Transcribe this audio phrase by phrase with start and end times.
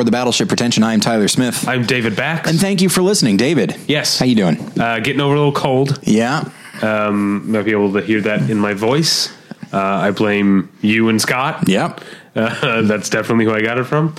[0.00, 0.82] aboard the Battleship Pretension.
[0.82, 1.68] I am Tyler Smith.
[1.68, 2.48] I'm David Bax.
[2.48, 3.76] and thank you for listening, David.
[3.86, 4.18] Yes.
[4.18, 4.56] How you doing?
[4.80, 5.98] uh, getting over a little cold.
[6.04, 6.50] Yeah.
[6.80, 9.30] Um, might be able to hear that in my voice.
[9.70, 11.68] Uh, I blame you and Scott.
[11.68, 12.00] Yep.
[12.34, 14.14] Uh, that's definitely who I got it from.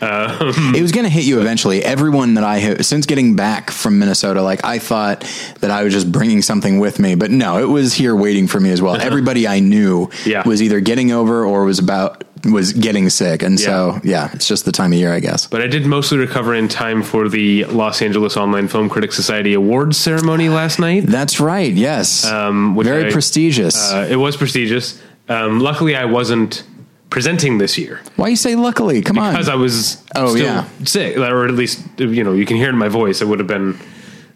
[0.00, 1.82] Um, It was going to hit you eventually.
[1.84, 5.20] Everyone that I have, since getting back from Minnesota, like I thought
[5.60, 8.60] that I was just bringing something with me, but no, it was here waiting for
[8.60, 8.96] me as well.
[9.00, 10.46] Everybody I knew Yeah.
[10.46, 14.64] was either getting over or was about was getting sick, and so yeah, it's just
[14.66, 15.48] the time of year, I guess.
[15.48, 19.54] but I did mostly recover in time for the Los Angeles Online Film Critics Society
[19.54, 21.06] Awards ceremony last night.
[21.06, 21.72] That's right.
[21.72, 22.24] Yes.
[22.24, 23.90] Um, Very I- prestigious.
[23.92, 25.00] Uh, it was prestigious.
[25.28, 26.62] Um, luckily, I wasn't
[27.10, 29.00] presenting this year Why you say luckily?
[29.02, 29.32] Come on.
[29.32, 30.64] because I was Oh, yeah.
[30.84, 33.20] sick, or at least you know you can hear in my voice.
[33.22, 33.78] It would have been.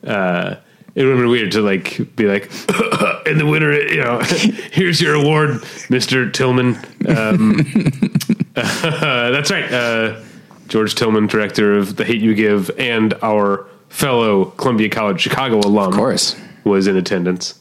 [0.07, 0.57] Uh,
[0.95, 2.45] it would have been weird to like be like,
[3.27, 4.19] in the winner, you know,
[4.73, 6.77] here's your award, Mister Tillman.
[7.09, 7.59] Um,
[8.55, 10.21] that's right, uh,
[10.69, 15.89] George Tillman, director of The Hate You Give, and our fellow Columbia College Chicago alum,
[15.93, 16.37] of course.
[16.65, 17.59] was in attendance.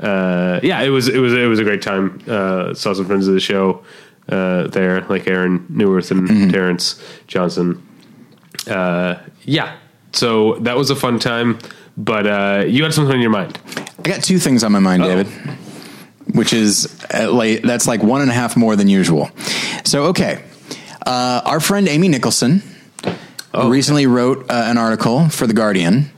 [0.00, 2.20] Uh, yeah, it was it was it was a great time.
[2.26, 3.84] Uh, saw some friends of the show
[4.28, 7.86] uh, there, like Aaron Neuwirth and Terrence Johnson.
[8.68, 9.76] Uh, yeah,
[10.12, 11.58] so that was a fun time.
[11.96, 13.58] But uh, you had something on your mind.
[13.98, 15.22] I got two things on my mind, Uh-oh.
[15.22, 15.26] David,
[16.34, 17.62] which is at late.
[17.62, 19.30] That's like one and a half more than usual.
[19.84, 20.42] So, okay,
[21.04, 22.62] uh, our friend Amy Nicholson
[23.54, 23.68] Oh.
[23.68, 26.10] recently wrote uh, an article for the Guardian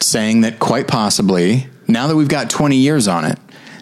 [0.00, 3.38] saying that quite possibly, now that we've got 20 years on it,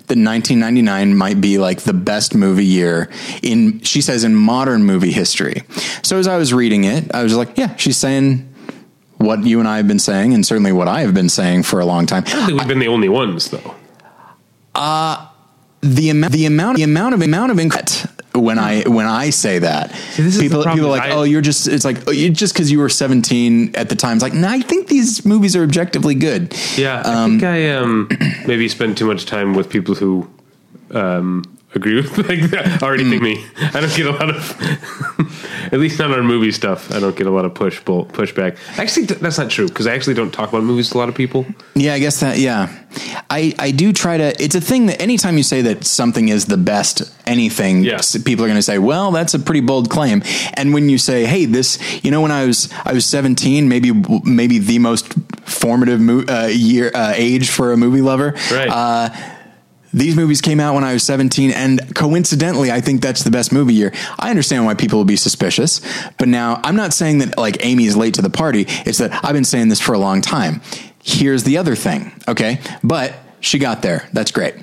[0.08, 3.10] that 1999 might be like the best movie year
[3.42, 5.62] in, she says, in modern movie history.
[6.02, 8.52] So as I was reading it, I was like, yeah, she's saying
[9.18, 11.80] what you and I have been saying, and certainly what I have been saying for
[11.80, 12.24] a long time.
[12.26, 13.74] I don't think we've been the only ones, though.
[14.74, 15.26] Uh,
[15.80, 19.58] the amount the amount the amount of amount of increment when I when I say
[19.60, 22.30] that this people problem people are like I- oh you're just it's like oh, you,
[22.30, 25.56] just because you were 17 at the time it's like no I think these movies
[25.56, 26.54] are objectively good.
[26.76, 28.08] Yeah, I think I um,
[28.46, 30.28] maybe spend too much time with people who
[30.90, 31.44] um,
[31.76, 33.44] agree with like that, already think me.
[33.58, 34.60] I don't get a lot of,
[35.72, 36.90] at least not on movie stuff.
[36.92, 38.56] I don't get a lot of push bull, pushback.
[38.78, 41.14] Actually, that's not true because I actually don't talk about movies to a lot of
[41.14, 41.46] people.
[41.74, 42.68] yeah I guess that yeah
[43.30, 46.46] I I do try to it's a thing that anytime you say that something is
[46.46, 48.00] the best anything Yeah.
[48.24, 50.22] people are going to say well that's a pretty bold claim
[50.54, 53.92] and when you say hey this you know when I was I was 17 maybe
[54.24, 55.12] maybe the most
[55.44, 58.68] formative mo- uh, year uh, age for a movie lover Right.
[58.68, 59.10] uh,
[59.92, 63.52] these movies came out when I was 17, and coincidentally, I think that's the best
[63.52, 63.92] movie year.
[64.18, 65.80] I understand why people will be suspicious,
[66.18, 68.66] but now I'm not saying that like Amy is late to the party.
[68.68, 70.60] It's that I've been saying this for a long time.
[71.02, 72.60] Here's the other thing, okay?
[72.82, 74.08] But she got there.
[74.12, 74.54] That's great.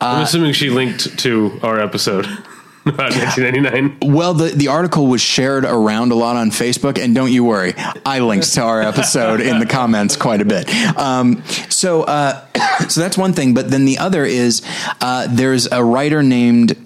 [0.00, 2.26] I'm uh, assuming she linked to our episode
[2.86, 4.12] about 1999.
[4.12, 7.72] Well, the, the article was shared around a lot on Facebook, and don't you worry,
[8.04, 10.68] I linked to our episode in the comments quite a bit.
[10.98, 12.44] Um, so, uh,
[12.88, 13.54] so that's one thing.
[13.54, 14.60] But then the other is
[15.00, 16.76] uh, there's a writer named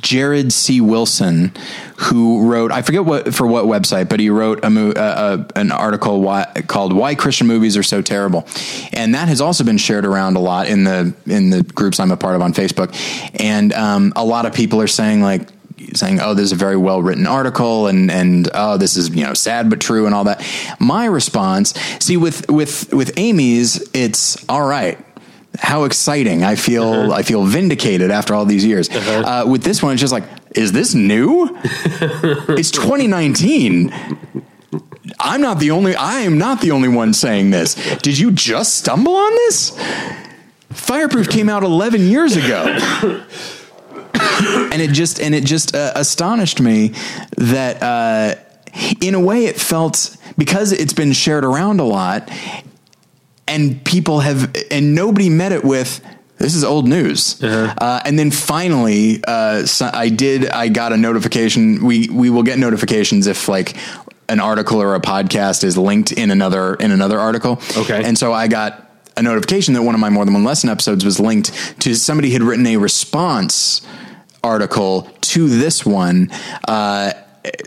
[0.00, 0.80] Jared C.
[0.80, 1.52] Wilson
[1.96, 5.70] who wrote I forget what for what website, but he wrote a uh, uh, an
[5.70, 8.46] article why, called "Why Christian Movies Are So Terrible,"
[8.92, 12.10] and that has also been shared around a lot in the in the groups I'm
[12.10, 12.94] a part of on Facebook,
[13.40, 15.48] and um, a lot of people are saying like
[15.94, 19.24] saying oh this is a very well written article and and oh this is you
[19.24, 20.44] know sad but true and all that.
[20.78, 24.98] My response see with with with amy's it's all right
[25.58, 28.88] how exciting I feel I feel vindicated after all these years.
[28.90, 30.24] uh with this one, it's just like,
[30.54, 31.58] is this new?
[31.64, 33.92] it's 2019.
[35.18, 35.94] I'm not the only.
[35.94, 37.74] I am not the only one saying this.
[37.98, 39.78] Did you just stumble on this?
[40.70, 42.64] Fireproof came out 11 years ago.
[44.72, 46.92] and it just and it just uh, astonished me
[47.36, 48.34] that uh,
[49.00, 52.28] in a way it felt because it's been shared around a lot
[53.48, 56.00] and people have and nobody met it with
[56.38, 57.40] this is old news.
[57.78, 61.84] Uh, and then finally uh, so i did i got a notification.
[61.84, 63.76] We we will get notifications if like
[64.28, 67.60] an article or a podcast is linked in another in another article.
[67.76, 68.02] Okay.
[68.04, 71.04] and so i got a notification that one of my more than one lesson episodes
[71.04, 73.82] was linked to somebody had written a response
[74.42, 76.30] article to this one
[76.66, 77.12] uh,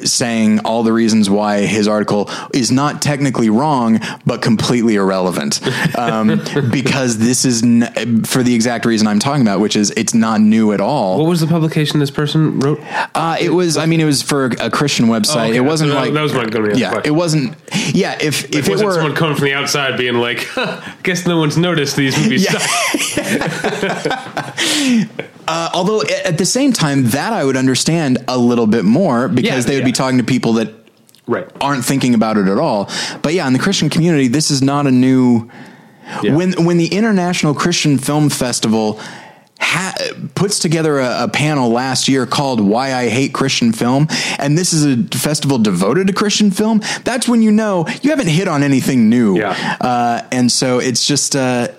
[0.06, 5.60] saying all the reasons why his article is not technically wrong but completely irrelevant
[5.98, 6.42] um,
[6.72, 10.40] because this is n- for the exact reason I'm talking about which is it's not
[10.40, 12.80] new at all What was the publication this person wrote?
[13.16, 15.56] uh, it was I mean it was for a Christian website Oh, okay.
[15.58, 17.14] it wasn't That- like that was my- gonna be yeah question.
[17.14, 17.56] it wasn't
[17.94, 20.80] yeah if if If it wasn't were someone coming from the outside being like, huh,
[21.04, 22.60] guess no one's noticed these movies Yeah.
[25.48, 29.66] Uh, although at the same time, that I would understand a little bit more because
[29.66, 30.70] Yeah, they would be talking to people that
[31.28, 31.48] Right.
[31.60, 32.90] aren't thinking about it at all.
[33.22, 35.50] But yeah, in the Christian community, this is not a new.
[36.22, 36.36] Yeah.
[36.36, 39.00] When when the International Christian Film Festival
[39.60, 39.96] ha-
[40.36, 44.08] puts together a, a panel last year called "Why I Hate Christian Film,"
[44.38, 48.28] and this is a festival devoted to Christian film, that's when you know you haven't
[48.28, 49.38] hit on anything new.
[49.40, 49.78] Yeah.
[49.82, 51.36] Uh, and so it's just.
[51.36, 51.70] Uh,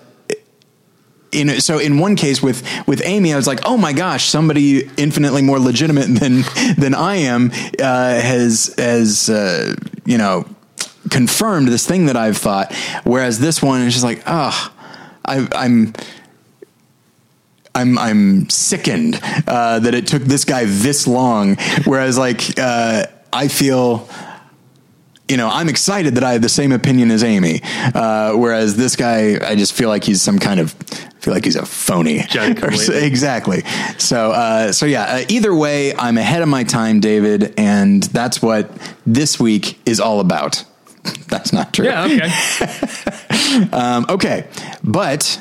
[1.32, 4.88] in, so in one case with with Amy, I was like, oh my gosh, somebody
[4.96, 6.42] infinitely more legitimate than
[6.76, 7.50] than I am
[7.80, 9.74] uh, has has uh,
[10.04, 10.46] you know
[11.10, 12.74] confirmed this thing that I've thought.
[13.04, 14.72] Whereas this one is just like, oh,
[15.24, 15.94] I, I'm.
[17.74, 21.56] I'm I'm sickened uh, that it took this guy this long.
[21.84, 24.08] Whereas, like, uh, I feel
[25.28, 27.60] you know, I'm excited that I have the same opinion as Amy.
[27.94, 31.44] Uh, whereas this guy, I just feel like he's some kind of, I feel like
[31.44, 32.22] he's a phony.
[32.28, 33.06] Johnny come Or so- lately.
[33.08, 33.62] exactly.
[33.98, 35.02] So, uh, so yeah.
[35.04, 38.70] Uh, either way, I'm ahead of my time, David, and that's what
[39.04, 40.64] this week is all about.
[41.28, 41.84] That's not true.
[41.86, 42.04] Yeah.
[42.04, 42.30] Okay.
[43.72, 44.46] Um, okay,
[44.82, 45.40] but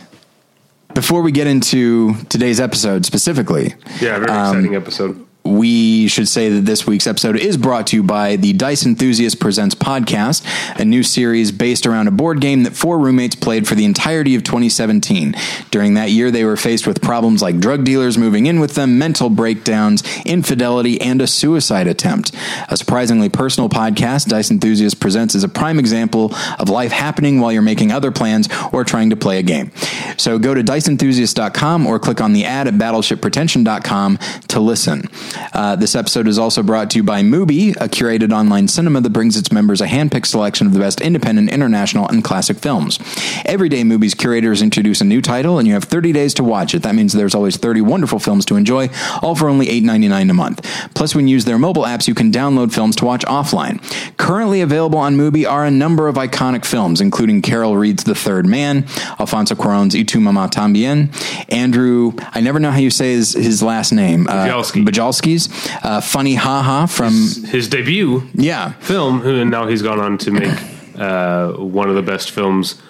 [0.94, 4.20] before we get into today's episode specifically, Yeah.
[4.20, 5.25] Very Um, exciting episode.
[5.46, 9.40] We should say that this week's episode is brought to you by the Dice Enthusiast
[9.40, 10.44] Presents podcast,
[10.80, 14.34] a new series based around a board game that four roommates played for the entirety
[14.34, 15.36] of 2017.
[15.70, 18.98] During that year, they were faced with problems like drug dealers moving in with them,
[18.98, 22.32] mental breakdowns, infidelity, and a suicide attempt.
[22.70, 27.52] A surprisingly personal podcast, Dice Enthusiast Presents is a prime example of life happening while
[27.52, 29.72] you're making other plans or trying to play a game.
[30.18, 34.18] So go to diceenthusiast.com or click on the ad at battleshippretension.com
[34.48, 35.08] to listen.
[35.54, 39.12] Uh, this episode is also brought to you by Mubi, a curated online cinema that
[39.12, 43.00] brings its members a hand-picked selection of the best independent, international, and classic films.
[43.46, 46.74] Every day, Mubi's curators introduce a new title, and you have 30 days to watch
[46.74, 46.84] it.
[46.84, 48.90] That means there's always 30 wonderful films to enjoy,
[49.22, 50.90] all for only $8.99 a month.
[50.94, 53.82] Plus, when you use their mobile apps, you can download films to watch offline.
[54.18, 58.46] Currently available on Mubi are a number of iconic films, including Carol Reed's The Third
[58.46, 58.86] Man,
[59.20, 61.10] Alfonso Cuarón's Y tu mamá también,
[61.52, 64.86] Andrew, I never know how you say his, his last name, uh, Bujalski.
[65.26, 65.50] Bujalski's,
[65.84, 70.58] uh, Funny Haha from, His debut yeah, film, and now he's gone on to make
[70.98, 72.82] uh, one of the best films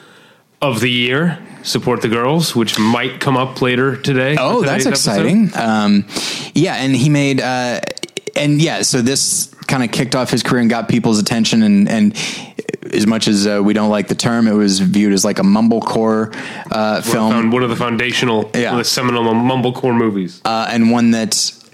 [0.62, 4.36] of the year, "Support the Girls," which might come up later today.
[4.40, 5.52] Oh, that's exciting.
[5.56, 6.06] Um,
[6.54, 7.82] yeah, and he made, uh,
[8.36, 11.64] and yeah, so this kind of kicked off his career and got people's attention.
[11.64, 12.16] And, and
[12.94, 15.44] as much as uh, we don't like the term, it was viewed as like a
[15.44, 16.36] mumblecore
[16.72, 17.50] uh, film.
[17.52, 18.72] One of the foundational, Yeah.
[18.72, 20.40] one of the seminal mumblecore movies.
[20.46, 21.65] uh, and one that's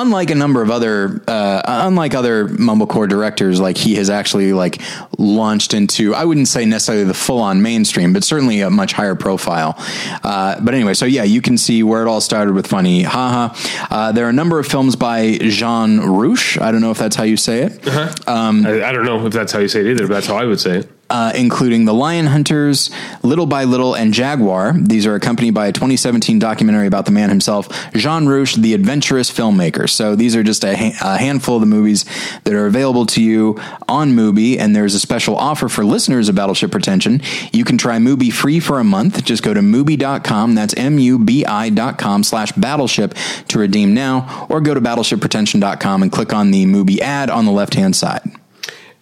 [0.00, 4.80] unlike a number of other uh, unlike other mumblecore directors like he has actually like
[5.18, 9.74] launched into i wouldn't say necessarily the full-on mainstream but certainly a much higher profile.
[10.22, 13.54] Uh, but anyway so yeah you can see where it all started with funny haha.
[13.90, 16.58] Uh, there are a number of films by jean rouch.
[16.58, 17.86] I don't know if that's how you say it.
[18.28, 20.36] Um, I, I don't know if that's how you say it either, but that's how
[20.36, 20.90] I would say it.
[21.10, 22.88] Uh, including The Lion Hunters,
[23.24, 24.74] Little by Little, and Jaguar.
[24.78, 29.28] These are accompanied by a 2017 documentary about the man himself, Jean Rouch, the adventurous
[29.28, 29.90] filmmaker.
[29.90, 32.04] So these are just a, ha- a handful of the movies
[32.44, 36.36] that are available to you on Mubi, and there's a special offer for listeners of
[36.36, 37.20] Battleship Pretension.
[37.52, 39.24] You can try Mubi free for a month.
[39.24, 43.14] Just go to Mubi.com, that's M-U-B-I dot com slash Battleship
[43.48, 47.52] to redeem now, or go to BattleshipPretension.com and click on the Mubi ad on the
[47.52, 48.39] left-hand side.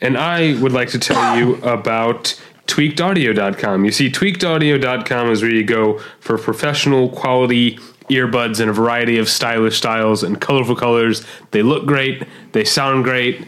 [0.00, 3.84] And I would like to tell you about tweakedaudio.com.
[3.84, 7.78] You see, tweakedaudio.com is where you go for professional quality
[8.10, 11.24] earbuds in a variety of stylish styles and colorful colors.
[11.50, 13.46] They look great, they sound great.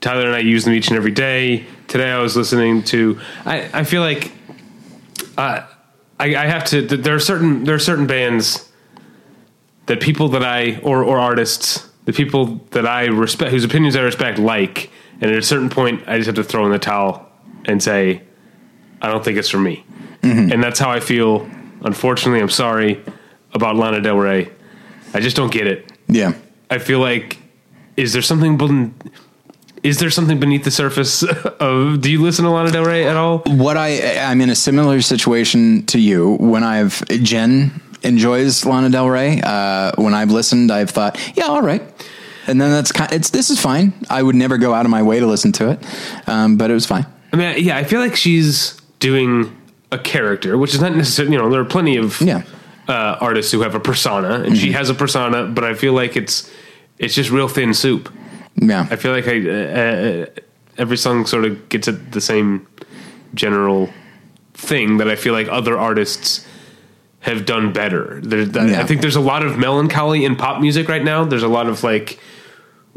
[0.00, 1.66] Tyler and I use them each and every day.
[1.86, 4.32] Today I was listening to, I, I feel like
[5.36, 5.66] uh,
[6.18, 8.70] I, I have to, there are certain, there are certain bands
[9.86, 14.00] that people that I or or artists, the people that I respect, whose opinions I
[14.02, 14.90] respect, like,
[15.20, 17.28] and at a certain point, I just have to throw in the towel
[17.66, 18.22] and say,
[19.02, 19.84] I don't think it's for me,
[20.22, 21.48] and that's how I feel.
[21.82, 23.02] Unfortunately, I'm sorry
[23.54, 24.50] about Lana Del Rey.
[25.14, 25.90] I just don't get it.
[26.08, 26.34] Yeah.
[26.68, 27.38] I feel like,
[27.96, 28.58] is there something?
[28.58, 28.94] ben-
[29.82, 31.22] Is there something beneath the surface
[31.58, 32.00] of?
[32.02, 33.38] Do you listen to Lana Del Rey at all?
[33.46, 39.08] what I I'm in a similar situation to you when I've Jen enjoys Lana Del
[39.08, 39.40] Rey.
[39.42, 41.82] Uh, when I've listened, I've thought, yeah, all right.
[42.50, 43.12] And then that's kind.
[43.12, 43.92] It's this is fine.
[44.10, 45.78] I would never go out of my way to listen to it,
[46.26, 47.06] um, but it was fine.
[47.32, 49.56] I mean, yeah, I feel like she's doing
[49.92, 52.42] a character, which is not necessarily, you know, there are plenty of Yeah.
[52.88, 56.16] uh, artists who have a persona, and she has a persona, but I feel like
[56.16, 56.50] it's
[56.98, 58.12] it's just real thin soup.
[58.56, 60.26] Yeah, I feel like I, uh, uh,
[60.76, 62.66] every song sort of gets at the same
[63.34, 63.88] general
[64.54, 66.44] thing that I feel like other artists
[67.20, 68.20] have done better.
[68.22, 68.80] There, that- Yeah.
[68.80, 71.24] I think there's a lot of melancholy in pop music right now.
[71.24, 72.18] There's a lot of like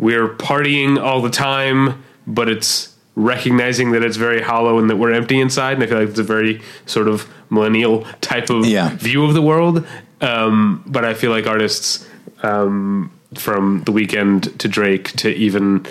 [0.03, 5.13] we're partying all the time, but it's recognizing that it's very hollow and that we're
[5.13, 5.73] empty inside.
[5.75, 8.89] And I feel like it's a very sort of millennial type of Yeah.
[8.97, 9.85] view of the world.
[10.19, 12.07] Um, but I feel like artists
[12.41, 15.85] um, from The Weeknd to Drake to even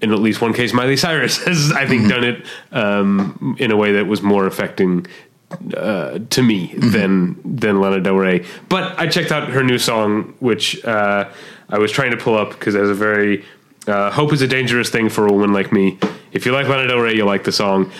[0.00, 3.76] in at least one case Miley Cyrus has I think done it um, in a
[3.76, 5.06] way that was more affecting
[5.76, 8.44] uh, to me than than Lana Del Rey.
[8.68, 11.24] But I checked out her new song, which uh,
[11.68, 13.44] I was trying to pull up because has a very
[13.86, 15.98] uh, hope is a dangerous thing for a woman like me.
[16.32, 17.92] If you like Lana Del Rey, you'll like the song.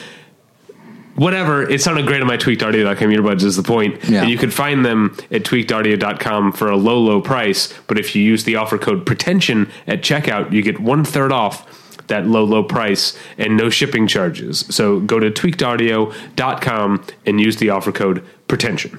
[1.16, 4.02] Whatever, it sounded great on my tweakedaudio.com earbuds is the point.
[4.08, 4.22] Yeah.
[4.22, 7.72] And you can find them at tweakedaudio.com for a low, low price.
[7.86, 11.80] But if you use the offer code pretension at checkout, you get one third off
[12.08, 14.66] that low, low price and no shipping charges.
[14.70, 18.98] So go to tweakedaudio.com and use the offer code pretension.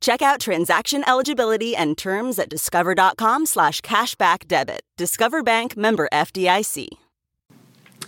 [0.00, 4.82] Check out transaction eligibility and terms at discover.com slash cashback debit.
[4.96, 6.88] Discover Bank member FDIC.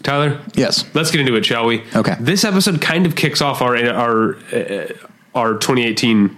[0.02, 0.84] Tyler, Yes.
[0.94, 1.82] let's get into it, shall we?
[1.96, 2.14] Okay.
[2.20, 4.92] This episode kind of kicks off our our uh,
[5.34, 6.36] our 2018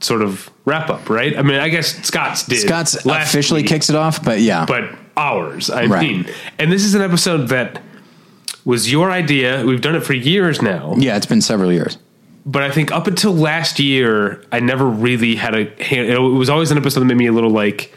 [0.00, 1.36] sort of wrap up, right?
[1.36, 2.60] I mean, I guess Scott's did.
[2.60, 4.64] Scott's officially week, kicks it off, but yeah.
[4.66, 4.84] but
[5.16, 6.00] ours, I Right.
[6.08, 6.26] mean,
[6.58, 7.82] and this is an episode that
[8.64, 9.62] was your idea.
[9.66, 11.98] We've done it for years now, yeah, it's been several years.
[12.46, 15.64] But I think up until last year, I never really had a.
[15.82, 17.94] hand- It was always an episode that made me a little like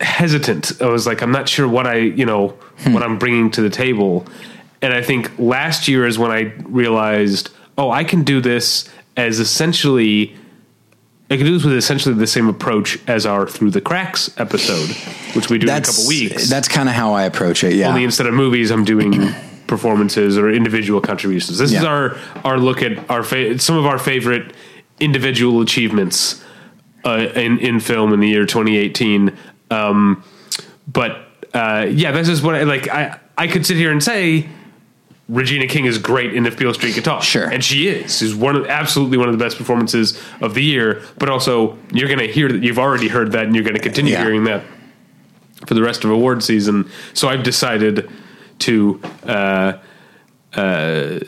[0.00, 0.80] hesitant.
[0.80, 2.92] I was like, I'm not sure what I, you know, hmm.
[2.92, 4.26] what I'm bringing to the table.
[4.82, 9.40] And I think last year is when I realized, oh, I can do this as
[9.40, 10.36] essentially.
[11.28, 14.90] I can do this with essentially the same approach as our Through the Cracks episode,
[15.34, 16.48] which we do in a couple weeks.
[16.48, 17.74] that's kind of how I approach it.
[17.74, 17.88] Yeah.
[17.88, 19.34] Only instead of movies, I'm doing
[19.66, 21.58] performances or individual contributions.
[21.58, 24.52] This is our our look at our fa- some of our favorite
[25.00, 26.42] individual achievements
[27.04, 29.36] uh, in in film in the year 2018.
[29.70, 30.22] Um,
[30.90, 32.88] but uh, yeah, this is what I like.
[32.88, 34.48] I I could sit here and say.
[35.28, 37.24] Regina King is great in If Beale Street Talk.
[37.24, 37.50] Sure.
[37.50, 38.16] And she is.
[38.16, 41.02] She's one of absolutely one of the best performances of the year.
[41.18, 44.22] But also you're gonna hear that you've already heard that and you're gonna continue Yeah.
[44.22, 44.62] hearing that
[45.66, 46.88] for the rest of award season.
[47.12, 48.08] So I've decided
[48.60, 49.72] to uh,
[50.54, 51.18] uh,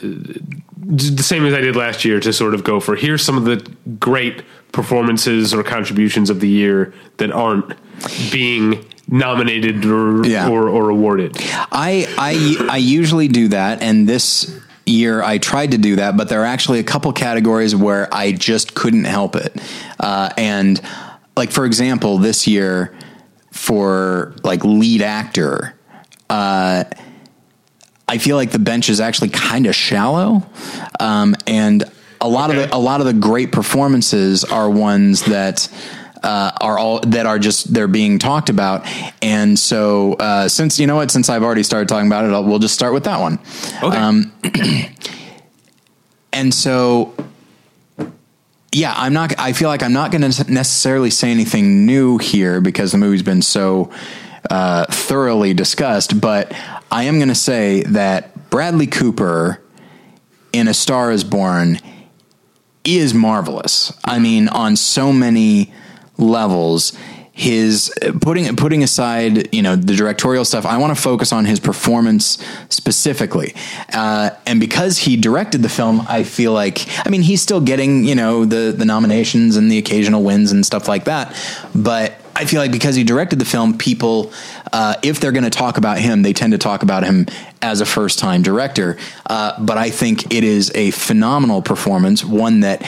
[0.81, 3.45] the same as I did last year to sort of go for here's some of
[3.45, 3.57] the
[3.99, 7.75] great performances or contributions of the year that aren't
[8.31, 10.49] being nominated or Yeah.
[10.49, 11.35] or, or awarded.
[11.71, 14.55] I I I usually do that, and this
[14.85, 18.31] year I tried to do that, but there are actually a couple categories where I
[18.31, 19.55] just couldn't help it.
[19.99, 20.81] Uh, and
[21.37, 22.95] like for example, this year
[23.51, 25.75] for like lead actor,
[26.29, 26.85] uh,
[28.09, 30.43] I feel like the bench is actually kind of shallow,
[30.99, 31.83] um, and
[32.19, 35.69] a lot of the a lot of the great performances are ones that.
[36.21, 38.85] Uh, are all that are just they're being talked about,
[39.21, 42.43] and so uh, since you know what, since I've already started talking about it, I'll,
[42.43, 43.39] we'll just start with that one.
[43.81, 44.91] Okay.
[46.31, 47.13] And so,
[48.71, 49.37] yeah, I'm not.
[49.39, 53.23] I feel like I'm not going to necessarily say anything new here because the movie's
[53.23, 53.91] been so
[54.49, 56.21] uh, thoroughly discussed.
[56.21, 56.53] But
[56.91, 59.61] I am going to say that Bradley Cooper
[60.51, 61.79] in A Star Is Born
[62.83, 63.93] is marvelous.
[64.03, 65.73] I mean, on so many
[66.17, 66.93] levels.
[67.31, 70.65] His putting putting aside, you know, the directorial stuff.
[70.65, 73.55] I want to focus on his performance specifically,
[73.93, 78.03] uh, and because he directed the film, I feel like, I mean, he's still getting,
[78.03, 81.33] you know, the the nominations and the occasional wins and stuff like that.
[81.73, 84.31] But I feel like because he directed the film, people,
[84.71, 87.25] uh, if they're going to talk about him, they tend to talk about him
[87.61, 88.97] as a first time director.
[89.25, 92.81] Uh, but I think it is a phenomenal performance, one that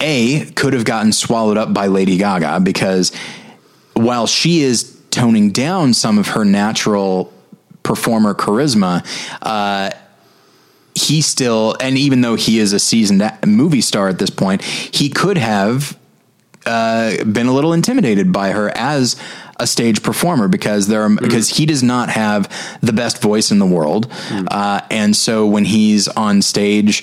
[0.00, 3.14] a could have gotten swallowed up by Lady Gaga because
[3.94, 7.32] while she is toning down some of her natural
[7.84, 9.06] performer charisma,
[9.42, 9.90] uh,
[10.94, 15.08] he still, and even though he is a seasoned movie star at this point, he
[15.08, 15.97] could have
[16.68, 19.16] uh, been a little intimidated by her as
[19.58, 22.48] a stage performer because there are, because he does not have
[22.80, 27.02] the best voice in the world, uh, and so when he's on stage.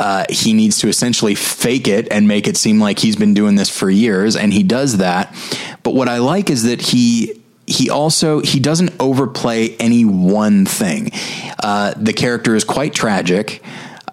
[0.00, 3.56] Uh, he needs to essentially fake it and make it seem like he's been doing
[3.56, 5.34] this for years, and he does that.
[5.82, 11.10] But what I like is that he he also he doesn't overplay any one thing.
[11.58, 13.60] Uh, the character is quite tragic.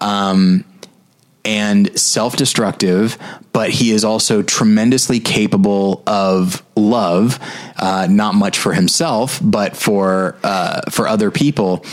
[0.00, 0.64] Um,
[1.46, 3.16] and self destructive,
[3.52, 7.38] but he is also tremendously capable of love,
[7.76, 11.84] uh, not much for himself, but for, uh, for other people.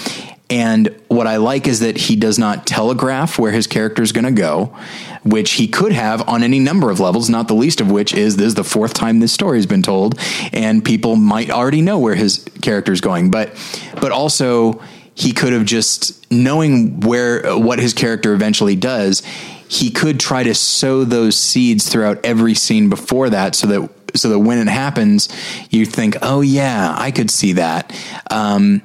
[0.49, 4.25] And what I like is that he does not telegraph where his character is going
[4.25, 4.75] to go,
[5.23, 8.35] which he could have on any number of levels, not the least of which is
[8.35, 10.19] this is the fourth time this story has been told,
[10.51, 13.31] and people might already know where his character is going.
[13.31, 13.55] But,
[14.01, 14.81] but also,
[15.15, 19.21] he could have just knowing where what his character eventually does
[19.67, 24.29] he could try to sow those seeds throughout every scene before that so that so
[24.29, 25.29] that when it happens
[25.69, 27.91] you think oh yeah i could see that.
[28.29, 28.81] Um,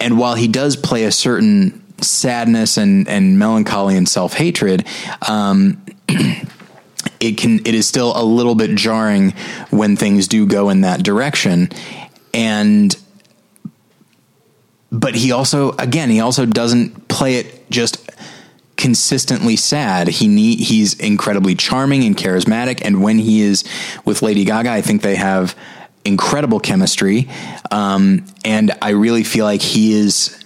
[0.00, 4.86] and while he does play a certain sadness and and melancholy and self-hatred
[5.28, 5.84] um,
[7.20, 9.32] it can it is still a little bit jarring
[9.70, 11.68] when things do go in that direction.
[12.34, 12.94] And
[14.90, 18.10] but he also again he also doesn't play it just
[18.76, 20.06] consistently sad.
[20.06, 23.64] He need, he's incredibly charming and charismatic and when he is
[24.04, 25.56] with Lady Gaga I think they have
[26.04, 27.28] incredible chemistry.
[27.70, 30.42] Um, and I really feel like he is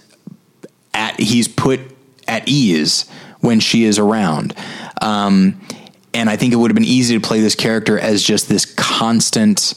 [0.93, 1.79] at he's put
[2.27, 3.09] at ease
[3.39, 4.55] when she is around.
[5.01, 5.59] Um,
[6.13, 8.65] and I think it would have been easy to play this character as just this
[8.65, 9.73] constant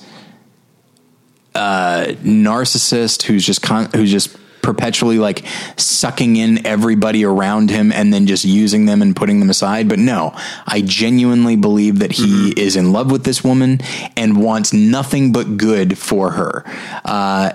[1.54, 5.44] uh, narcissist who's just con- who's just perpetually like
[5.76, 9.88] sucking in everybody around him and then just using them and putting them aside.
[9.88, 10.32] But no,
[10.66, 12.58] I genuinely believe that he mm-hmm.
[12.58, 13.80] is in love with this woman
[14.16, 16.64] and wants nothing but good for her.
[17.04, 17.52] Uh,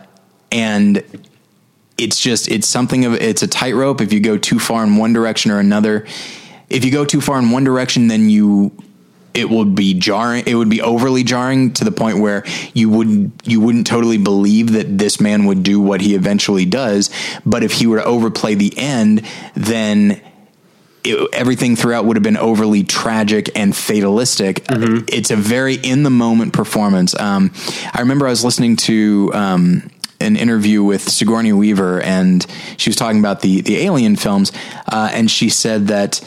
[0.54, 1.04] and
[1.98, 4.00] it's just, it's something of, it's a tightrope.
[4.00, 6.08] If you go too far in one direction or another,
[6.70, 8.72] if you go too far in one direction, then you
[9.34, 13.34] it would be jarring it would be overly jarring to the point where you wouldn't
[13.46, 17.10] you wouldn't totally believe that this man would do what he eventually does
[17.46, 20.22] but if he were to overplay the end then
[21.04, 24.64] it, everything throughout would have been overly tragic and fatalistic.
[24.66, 25.06] Mm-hmm.
[25.08, 27.20] It's a very in the moment performance.
[27.20, 27.52] Um,
[27.94, 29.90] I remember I was listening to um,
[30.20, 32.46] an interview with Sigourney Weaver, and
[32.78, 34.52] she was talking about the the Alien films,
[34.88, 36.22] uh, and she said that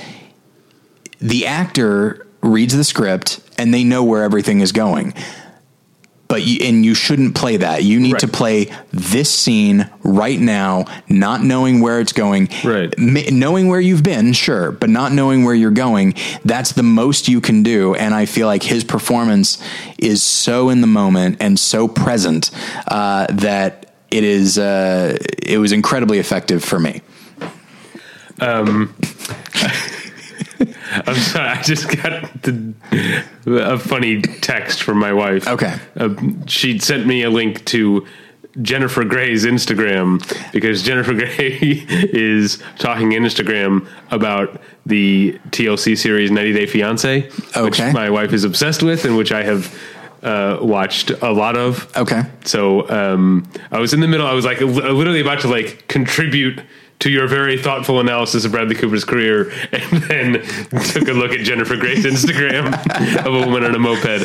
[1.21, 5.14] the actor reads the script and they know where everything is going.
[6.26, 7.85] But you, and you shouldn't play that.
[7.85, 8.20] You need right.
[8.20, 12.48] to play this scene right now, not knowing where it's going.
[12.64, 12.92] Right.
[12.98, 16.14] M- knowing where you've been, sure, but not knowing where you're going.
[16.44, 17.94] That's the most you can do.
[17.94, 19.62] And I feel like his performance
[19.98, 22.50] is so in the moment and so present
[22.88, 24.59] uh, that it is.
[24.59, 27.02] Uh, it was incredibly effective for me.
[28.40, 28.94] Um.
[31.07, 31.48] I'm sorry.
[31.48, 32.74] I just got the,
[33.46, 35.46] a funny text from my wife.
[35.48, 35.76] Okay.
[35.96, 36.14] Uh,
[36.46, 38.07] she sent me a link to
[38.62, 46.66] Jennifer Grey's Instagram because Jennifer Grey is talking Instagram about the TLC series 90 Day
[46.66, 47.62] Fiance, okay.
[47.62, 49.76] which my wife is obsessed with and which I have
[50.22, 51.90] uh, watched a lot of.
[51.96, 52.22] Okay.
[52.44, 54.26] So um, I was in the middle.
[54.26, 56.61] I was like literally about to like contribute
[57.05, 60.33] to your very thoughtful analysis of Bradley Cooper's career, and then
[60.87, 62.73] took a look at Jennifer Grey's Instagram
[63.19, 64.25] of a woman on a moped.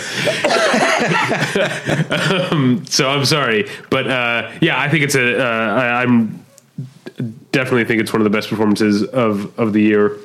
[2.54, 5.42] um, so I'm sorry, but uh, yeah, I think it's a.
[5.42, 6.46] Uh, I, I'm
[7.52, 10.15] definitely think it's one of the best performances of of the year.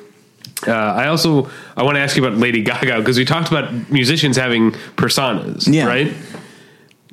[0.65, 3.91] Uh, I also I want to ask you about Lady Gaga because we talked about
[3.91, 5.87] musicians having personas, yeah.
[5.87, 6.13] right?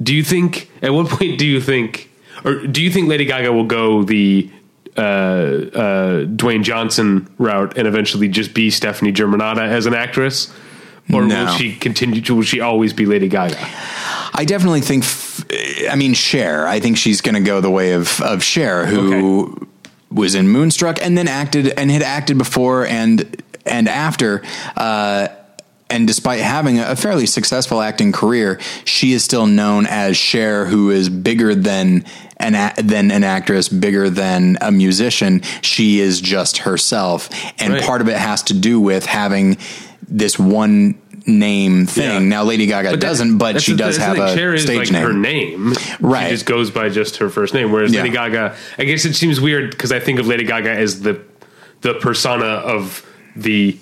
[0.00, 2.10] Do you think at what point do you think
[2.44, 4.48] or do you think Lady Gaga will go the
[4.96, 10.52] uh, uh, Dwayne Johnson route and eventually just be Stefani Germanotta as an actress,
[11.12, 11.44] or no.
[11.44, 12.20] will she continue?
[12.22, 13.56] To, will she always be Lady Gaga?
[14.34, 15.04] I definitely think.
[15.90, 16.66] I mean, Cher.
[16.66, 19.66] I think she's going to go the way of of Cher, who okay.
[20.10, 24.42] was in Moonstruck and then acted and had acted before and and after.
[24.76, 25.28] Uh,
[25.92, 30.90] and despite having a fairly successful acting career, she is still known as Cher, who
[30.90, 32.04] is bigger than
[32.38, 35.42] an a- than an actress, bigger than a musician.
[35.60, 37.28] She is just herself,
[37.60, 37.82] and right.
[37.82, 39.58] part of it has to do with having
[40.08, 42.10] this one name thing.
[42.10, 42.18] Yeah.
[42.18, 45.02] Now, Lady Gaga but doesn't, but she does have a Cher stage like name.
[45.02, 46.24] Her name, right?
[46.24, 47.70] She just goes by just her first name.
[47.70, 48.02] Whereas yeah.
[48.02, 51.22] Lady Gaga, I guess it seems weird because I think of Lady Gaga as the
[51.82, 53.78] the persona of the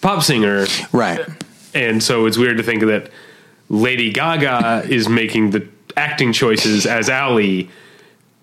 [0.00, 1.26] pop singer, right?
[1.74, 3.10] And so it's weird to think that
[3.68, 7.68] Lady Gaga is making the acting choices as Ali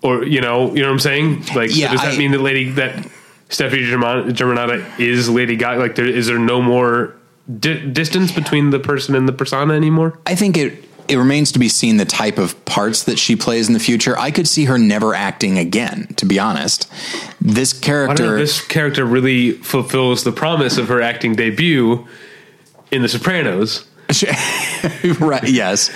[0.02, 1.44] or you know, you know what I'm saying?
[1.54, 3.08] Like, yeah, so does that I, mean that Lady that
[3.48, 5.80] Stefani Germanotta is Lady Gaga?
[5.80, 7.14] Like, there, is there no more
[7.60, 10.18] di- distance between the person and the persona anymore?
[10.26, 10.84] I think it.
[11.08, 14.18] it remains to be seen the type of parts that she plays in the future.
[14.18, 16.90] I could see her never acting again, to be honest.
[17.40, 22.06] This I don't know, character, this character really fulfills the promise of her acting debut
[22.92, 23.84] in The Sopranos.
[25.20, 25.48] right?
[25.48, 25.90] Yes,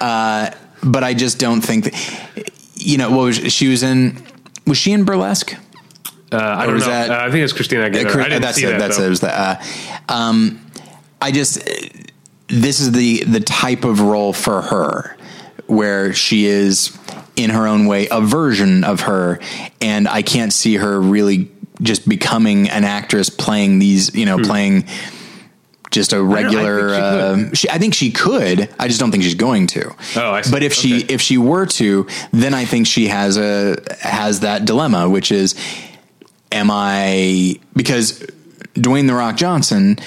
[0.00, 2.50] uh, but I just don't think that.
[2.80, 4.16] You know, what was she was in?
[4.66, 5.52] Was she in Burlesque?
[6.32, 6.86] Uh, I don't know.
[6.86, 8.10] that- uh, I think it's Christina Aguilera.
[8.10, 8.70] Cri- I didn't that's see it.
[8.70, 8.78] that.
[8.78, 9.06] that's though.
[9.06, 9.08] it.
[9.08, 9.62] was the, uh,
[10.08, 10.64] um,
[11.20, 11.62] I just
[12.48, 15.16] this is the the type of role for her
[15.66, 16.96] where she is
[17.36, 19.40] in her own way a version of her,
[19.80, 21.50] and I can't see her really
[21.82, 24.14] just becoming an actress playing these.
[24.14, 24.84] You know, playing
[25.90, 26.90] just a regular.
[26.90, 28.68] I I think think, um, she, I think she could.
[28.78, 29.94] I just don't think she's going to.
[30.16, 30.50] Oh, I see.
[30.50, 34.64] But if she if she were to, then I think she has a has that
[34.64, 35.54] dilemma, which is,
[36.52, 38.20] am I because
[38.74, 39.98] Dwayne the Rock Johnson.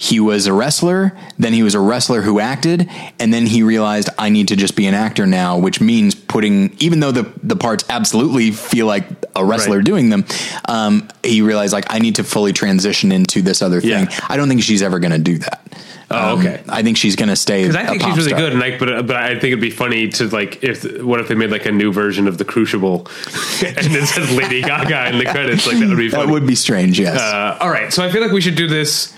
[0.00, 4.08] He was a wrestler, then he was a wrestler who acted, and then he realized
[4.16, 7.56] I need to just be an actor now, which means putting, even though the, the
[7.56, 9.84] parts absolutely feel like a wrestler Right.
[9.84, 10.24] doing them,
[10.66, 13.90] um, he realized like I need to fully transition into this other thing.
[14.08, 14.20] Yeah.
[14.28, 15.64] I don't think she's ever going to do that.
[16.12, 16.62] Oh, Um, okay.
[16.68, 17.62] I think she's going to stay.
[17.62, 20.28] Because I think she's really good, and but but I think it'd be funny to
[20.28, 23.00] like if what if they made like a new version of the Crucible,
[23.66, 26.26] and it says Lady Gaga in the credits, like that would be funny.
[26.26, 26.98] That would be strange.
[27.00, 27.18] Yes.
[27.20, 29.12] Uh, all right, so I feel like we should do this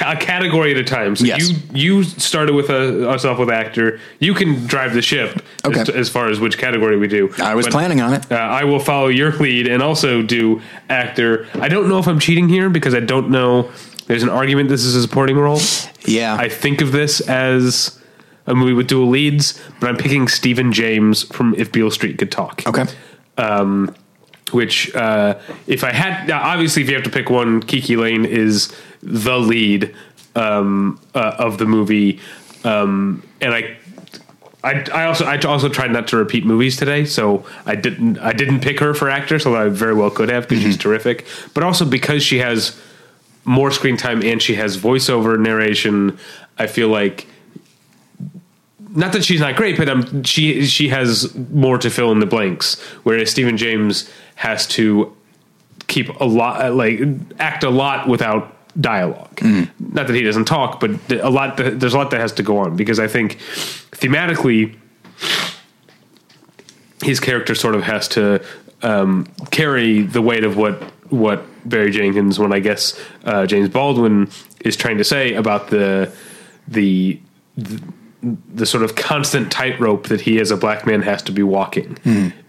[0.00, 1.16] a category at a time.
[1.16, 1.50] So Yes.
[1.50, 4.00] you you started with a, us off with actor.
[4.18, 5.80] You can drive the ship Okay.
[5.80, 7.32] as, as far as which category we do.
[7.42, 8.30] I was But, planning on it.
[8.30, 11.46] Uh, I will follow your lead and also do actor.
[11.54, 13.70] I don't know if I'm cheating here because I don't know.
[14.06, 15.60] There's an argument this is a supporting role.
[16.04, 16.36] yeah.
[16.38, 17.98] I think of this as
[18.46, 22.30] a movie with dual leads, but I'm picking Stephan James from If Beale Street Could
[22.30, 22.84] Talk okay.
[24.52, 28.72] which uh, if I had obviously if you have to pick one, KiKi Layne is
[29.04, 29.94] the lead
[30.34, 32.20] um, uh, of the movie,
[32.64, 33.76] um, and I.
[34.62, 38.32] I, I also I also tried not to repeat movies today, so I didn't I
[38.32, 41.26] didn't pick her for actress, although I very well could have because she's terrific.
[41.52, 42.74] But also because she has
[43.44, 46.18] more screen time and she has voiceover narration,
[46.58, 47.26] I feel like
[48.94, 52.26] not that she's not great, but um, she she has more to fill in the
[52.26, 52.80] blanks.
[53.02, 55.14] Whereas Stephan James has to
[55.86, 57.00] keep a lot, like
[57.38, 59.40] act a lot without dialogue.
[59.78, 61.56] Not that he doesn't talk, but a lot.
[61.56, 63.38] There's a lot that has to go on because I think
[63.92, 64.76] thematically,
[67.02, 68.44] his character sort of has to
[68.82, 74.30] um, carry the weight of what what Barry Jenkins, when I guess uh, James Baldwin
[74.60, 76.12] is trying to say about the
[76.68, 77.20] the
[78.54, 81.98] the sort of constant tightrope that he as a black man has to be walking.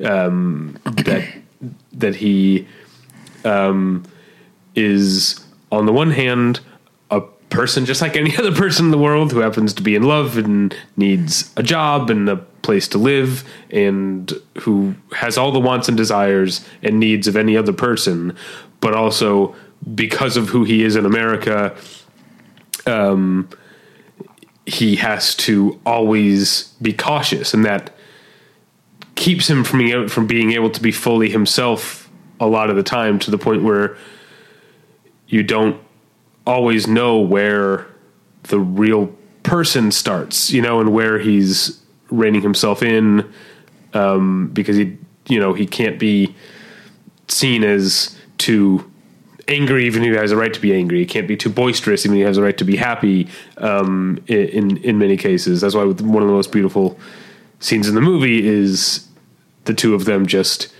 [0.03, 1.27] Um, that
[1.93, 2.67] that he
[3.43, 4.03] um,
[4.73, 6.60] is on the one hand
[7.12, 10.04] a person just like any other person in the world who happens to be in
[10.04, 15.60] love and needs a job and a place to live and who has all the
[15.60, 18.36] wants and desires and needs of any other person,
[18.82, 19.56] but also
[19.93, 21.75] because of who he is in America,
[22.88, 23.47] um,
[24.65, 27.95] he has to always be cautious, and that
[29.13, 32.84] keeps him from being from being able to be fully himself a lot of the
[32.84, 33.95] time to the point where
[35.27, 35.81] you don't
[36.45, 37.88] always know where
[38.43, 43.31] the real person starts, you know, and where he's reining himself in
[43.93, 46.35] um, because he, you know, he can't be
[47.27, 48.89] seen as too
[49.47, 50.99] angry even if he has a right to be angry.
[50.99, 53.27] He can't be too boisterous even if he has a right to be happy.
[53.57, 56.99] Um, in in many cases, that's why one of the most beautiful
[57.59, 59.07] scenes in the movie is
[59.65, 60.71] the two of them just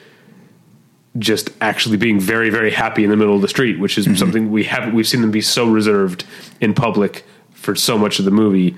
[1.18, 4.52] just actually being very very happy in the middle of the street, which is something
[4.52, 6.26] we haven't we've seen them be so reserved
[6.60, 8.76] in public for so much of the movie.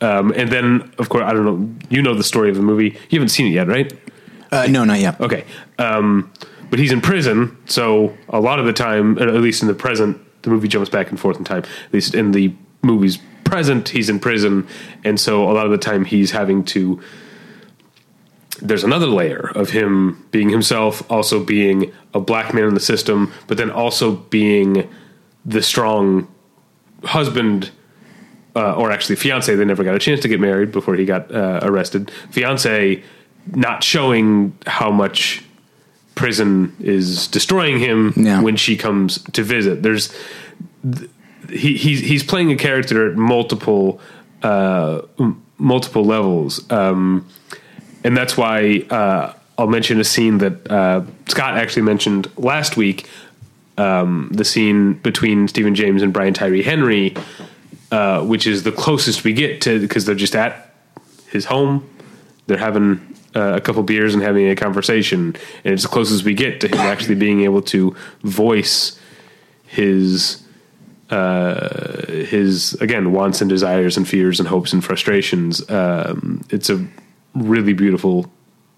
[0.00, 1.86] Um, and then, of course, I don't know.
[1.88, 2.98] You know the story of the movie.
[3.08, 3.92] You haven't seen it yet, right?
[4.50, 5.20] Uh, no, not yet.
[5.20, 5.44] Okay.
[5.78, 6.32] Um,
[6.70, 10.20] but he's in prison, so a lot of the time, at least in the present,
[10.42, 11.62] the movie jumps back and forth in time.
[11.86, 14.66] At least in the movie's present, he's in prison,
[15.04, 17.00] and so a lot of the time he's having to.
[18.64, 23.30] There's another layer of him being himself, also being a black man in the system,
[23.46, 24.88] but then also being
[25.44, 26.26] the strong
[27.04, 27.70] husband
[28.56, 29.54] uh, or actually fiance.
[29.54, 32.10] They never got a chance to get married before he got uh, arrested.
[32.30, 33.02] Fiance
[33.54, 35.44] not showing how much
[36.14, 38.40] prison is destroying him Yeah.
[38.40, 39.82] when she comes to visit.
[39.82, 40.08] There's
[40.82, 41.10] th-
[41.50, 44.00] he he's he's playing a character at multiple
[44.42, 45.02] uh,
[45.58, 47.26] multiple levels, um,
[48.04, 53.08] and that's why uh, I'll mention a scene that uh, Scott actually mentioned last week.
[53.76, 57.16] Um, the scene between Stephan James and Brian Tyree Henry,
[57.90, 60.72] uh, which is the closest we get to because they're just at
[61.28, 61.88] his home.
[62.46, 63.00] They're having
[63.34, 66.68] uh, a couple beers and having a conversation, and it's the closest we get to
[66.68, 69.00] him actually being able to voice
[69.66, 70.44] his
[71.10, 75.68] uh, his again wants and desires and fears and hopes and frustrations.
[75.68, 76.86] Um, it's a
[77.34, 78.30] really beautiful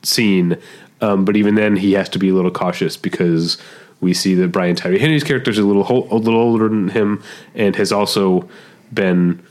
[0.03, 0.57] scene,
[1.01, 3.59] um, but even then he has to be a little cautious because
[4.01, 6.89] we see that Brian Tyree Henry's character is a little ho- a little older than
[6.89, 7.23] him
[7.55, 8.49] and has also
[8.93, 9.43] been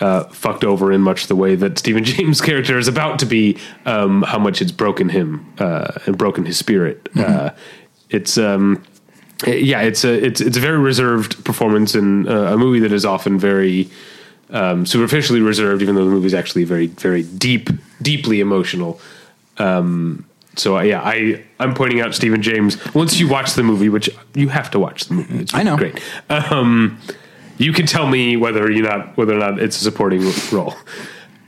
[0.00, 3.58] uh, fucked over in much the way that Stephan James' character is about to be.
[3.84, 7.08] Um, how much it's broken him uh, and broken his spirit.
[7.16, 7.50] Uh,
[8.10, 8.82] it's um,
[9.46, 13.04] yeah, it's a it's it's a very reserved performance in uh, a movie that is
[13.04, 13.88] often very
[14.50, 19.00] um, superficially reserved, even though the movie is actually very very deep, deeply emotional.
[19.58, 20.24] Um,
[20.56, 22.76] so yeah, I I'm pointing out Stephan James.
[22.94, 25.76] Once you watch the movie, which you have to watch the movie, it's I know.
[25.76, 26.00] great.
[26.28, 26.98] Um,
[27.58, 30.74] you can tell me whether you not whether or not it's a supporting role.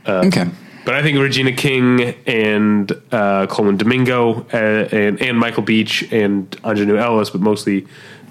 [0.06, 0.48] Um, okay.
[0.84, 6.50] But I think Regina King and uh, Colman Domingo uh, and, and Michael Beach and
[6.62, 7.86] Aunjanue Ellis, but mostly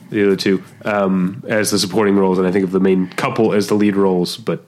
[0.09, 3.53] the other two um, as the supporting roles, and I think of the main couple
[3.53, 4.37] as the lead roles.
[4.37, 4.63] But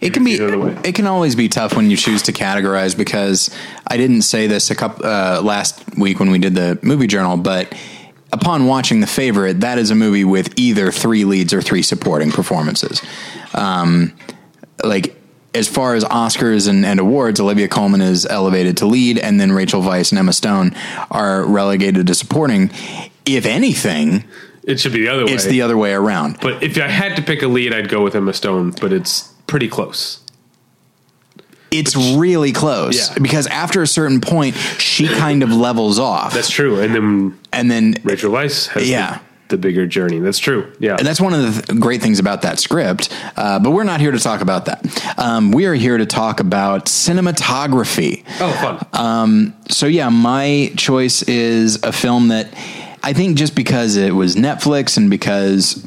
[0.00, 0.34] It can be.
[0.34, 3.54] It can always be tough when you choose to categorize because
[3.86, 7.36] I didn't say this a couple uh, last week when we did the movie journal,
[7.36, 7.74] but
[8.32, 12.32] upon watching the favorite, that is a movie with either three leads or three supporting
[12.32, 13.00] performances.
[13.54, 14.12] Um,
[14.82, 15.16] like
[15.54, 19.52] as far as Oscars and, and awards, Olivia Colman is elevated to lead, and then
[19.52, 20.74] Rachel Weisz and Emma Stone
[21.10, 22.70] are relegated to supporting.
[23.24, 24.24] If anything,
[24.66, 25.32] it should be the other way.
[25.32, 26.38] it's the other way around.
[26.40, 28.72] but if I had to pick a lead, I'd go with Emma Stone.
[28.80, 30.20] But it's pretty close.
[31.70, 33.18] It's really close Yeah.
[33.20, 36.80] because after a certain point, she kind of levels off, That's true.
[36.80, 39.18] And then and then Rachel Weisz has Yeah.
[39.48, 40.20] the, the bigger journey.
[40.20, 40.70] That's true.
[40.78, 40.94] Yeah.
[40.96, 43.08] And that's one of the th- great things about that script.
[43.36, 45.18] Uh, but we're not here to talk about that.
[45.18, 48.22] Um, we are here to talk about cinematography.
[48.40, 48.52] oh,
[48.92, 49.54] fun.
[49.68, 52.54] So, yeah, my choice is a film that
[53.04, 55.86] I think just because it was Netflix and because.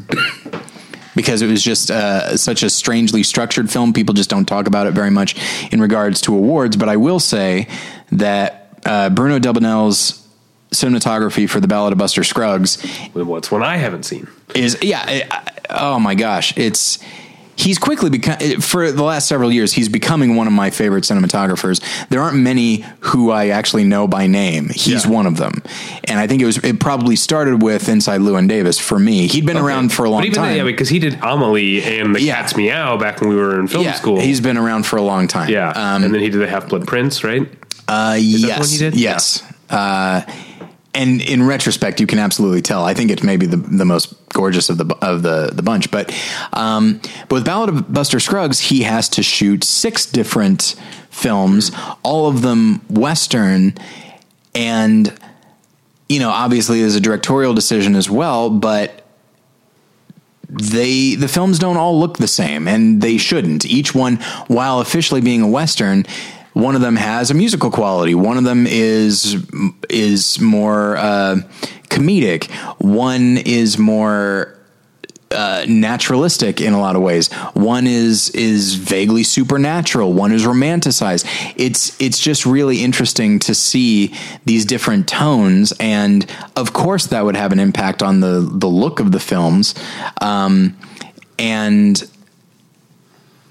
[1.16, 4.86] Because it was just uh, such a strangely structured film, people just don't talk about
[4.86, 5.36] it very much
[5.74, 6.78] in regards to awards.
[6.78, 7.68] But I will say
[8.12, 10.24] that uh, Bruno Delbonnel's
[10.70, 12.80] cinematography for the Ballad of Buster Scruggs
[13.14, 14.28] What's one I haven't seen?
[14.54, 15.32] is yeah it-
[15.72, 17.00] oh my gosh it's
[17.58, 21.82] he's quickly become for the last several years he's becoming one of my favorite cinematographers
[22.10, 25.12] there aren't many who i actually know by name he's Yeah.
[25.12, 25.62] one of them
[26.06, 29.46] and i think it was it probably started with inside llewyn davis for me he'd
[29.46, 32.16] been around for a long but even time Then, yeah, because he did Amelie and
[32.16, 32.36] the Yeah.
[32.36, 34.20] Cat's Meow back when we were in film yeah, school.
[34.20, 36.70] he's been around for a long time yeah, um, and then he did the Half
[36.70, 37.42] Blood Prince, right?
[37.88, 38.96] Uh, that the yes, one you did?
[39.00, 39.44] yes.
[39.70, 40.22] Uh,
[40.94, 42.84] and in retrospect, you can absolutely tell.
[42.84, 45.92] I think it's maybe the the most gorgeous of the of the the bunch.
[45.92, 46.16] But
[46.54, 50.76] um, but with Ballad of Buster Scruggs, he has to shoot six different
[51.10, 51.72] films,
[52.04, 53.74] all of them western,
[54.56, 55.14] and
[56.08, 59.04] you know, obviously, there's a directorial decision as well, but
[60.50, 64.16] they the films don't all look the same and they shouldn't each one
[64.48, 66.06] while officially being a western
[66.58, 69.46] one of them has a musical quality one of them is
[69.90, 71.36] is more uh,
[71.90, 74.58] comedic one is more
[75.32, 77.32] uh, naturalistic in a lot of ways.
[77.54, 80.14] One is is vaguely supernatural.
[80.14, 81.26] One is romanticized.
[81.58, 84.14] It's it's just really interesting to see
[84.46, 89.00] these different tones, and of course that would have an impact on the the look
[89.00, 89.76] of the films,
[90.22, 90.78] um,
[91.38, 92.10] and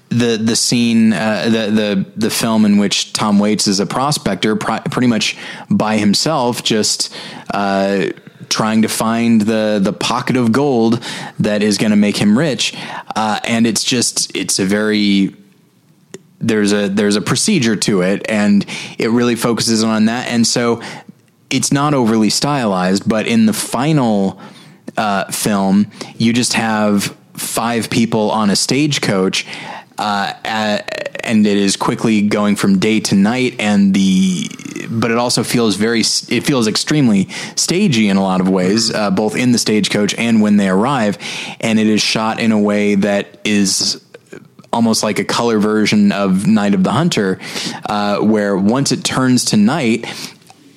[0.09, 4.55] the the scene uh, the the the film in which Tom Waits is a prospector
[4.55, 5.37] pri- pretty much
[5.69, 7.13] by himself just
[7.53, 8.07] uh,
[8.49, 11.03] trying to find the the pocket of gold
[11.39, 12.73] that is going to make him rich.
[13.15, 15.35] Uh, and it's just it's a very
[16.39, 18.65] there's a there's a procedure to it and
[18.97, 20.27] it really focuses on that.
[20.27, 20.81] And so
[21.49, 24.39] it's not overly stylized but in the final
[24.95, 29.45] uh, film you just have five people on a stagecoach
[29.97, 34.49] uh, and it is quickly going from day to night and the
[34.89, 39.11] but it also feels very it feels extremely stagey in a lot of ways uh,
[39.11, 41.17] both in the stagecoach and when they arrive
[41.59, 44.01] and it is shot in a way that is
[44.71, 47.39] almost like a color version of Night of the Hunter,
[47.87, 50.05] uh, where once it turns to night,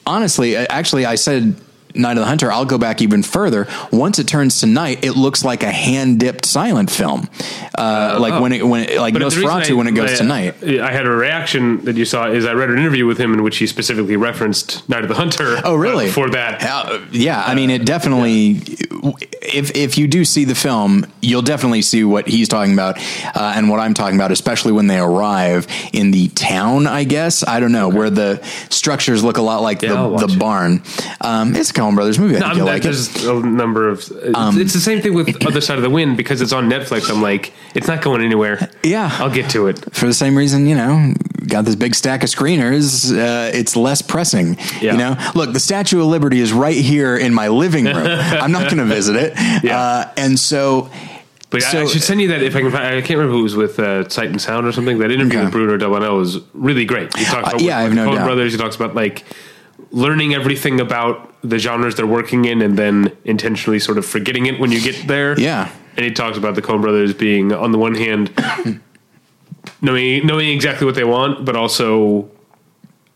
[0.06, 1.56] honestly, actually, I said
[1.94, 2.50] Night of the Hunter.
[2.52, 3.66] I'll go back even further.
[3.92, 7.28] Once it turns to night, it looks like a hand dipped silent film,
[7.76, 10.24] uh, like when it when it, like But Nosferatu I- when it goes I- to
[10.24, 10.54] night.
[10.64, 13.42] I had a reaction that you saw is I read an interview with him in
[13.42, 15.60] which he specifically referenced Night of the Hunter.
[15.64, 16.08] Oh, really?
[16.08, 16.62] uh, for that.
[16.62, 18.60] Uh, yeah, I mean, it definitely
[19.42, 22.98] if if you do see the film, you'll definitely see what he's talking about
[23.34, 26.86] uh, and what I'm talking about, especially when they arrive in the town.
[26.86, 30.36] I guess I don't know where the structures look a lot like Yeah, the, the
[30.38, 30.82] barn.
[31.20, 32.36] Um, it's Coen Brothers movie.
[32.36, 32.82] I No, think I'm, you'll like it.
[32.84, 33.98] there's a number of.
[34.00, 36.68] It's, Um, it's the same thing with Other Side of the Wind because it's on
[36.68, 37.10] Netflix.
[37.10, 38.70] I'm like, it's not going anywhere.
[38.82, 39.10] Yeah.
[39.18, 39.94] I'll get to it.
[39.94, 41.14] for the same reason, you know,
[41.46, 43.10] got this big stack of screeners.
[43.12, 44.56] Uh, it's less pressing.
[44.80, 44.92] Yeah.
[44.92, 47.96] You know, look, the Statue of Liberty is right here in my living room.
[48.06, 49.32] I'm not going to visit it.
[49.64, 49.78] Yeah.
[49.80, 50.90] Uh, and so,
[51.50, 52.70] But I- I should send you that if I can.
[52.70, 54.98] Find, I can't remember who it was with uh, Sight and Sound or something.
[54.98, 55.44] That interview Okay.
[55.46, 57.16] with Bruno Delbonnel was really great.
[57.16, 58.24] He talks Uh, about yeah, I have with no Coen doubt.
[58.26, 58.52] Brothers.
[58.52, 59.24] He talks about like
[59.90, 64.60] learning everything about the genres they're working in, and then intentionally sort of forgetting it
[64.60, 65.38] when you get there.
[65.38, 65.70] Yeah.
[65.96, 68.30] and he talks about the Coen Brothers being on the one hand
[69.82, 72.30] knowing knowing exactly what they want, but also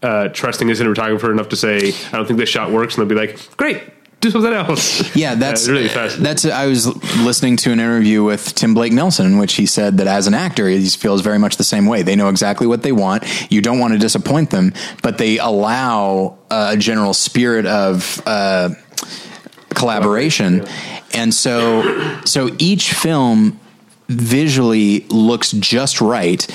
[0.02, 3.08] uh, trusting a cinematographer enough to say, "I don't think this shot works," and they'll
[3.08, 3.82] be like, "Great."
[4.28, 5.14] Do something else.
[5.14, 6.22] yeah, that's Uh, really fascinating.
[6.24, 6.86] That's I was
[7.18, 10.32] listening to an interview with Tim Blake Nelson in which he said that as an
[10.34, 12.02] actor he feels very much the same way.
[12.02, 13.24] They know exactly what they want.
[13.50, 18.70] You don't want to disappoint them, but they allow a general spirit of uh,
[19.70, 20.64] collaboration.
[21.12, 23.60] And so so each film
[24.08, 26.46] visually looks just right.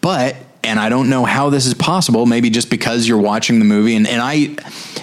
[0.00, 3.64] But and I don't know how this is possible, maybe just because you're watching the
[3.64, 4.56] movie and, and I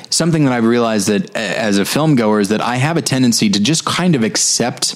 [0.10, 3.50] something that I've realized that as a film goer is that I have a tendency
[3.50, 4.96] to just kind of accept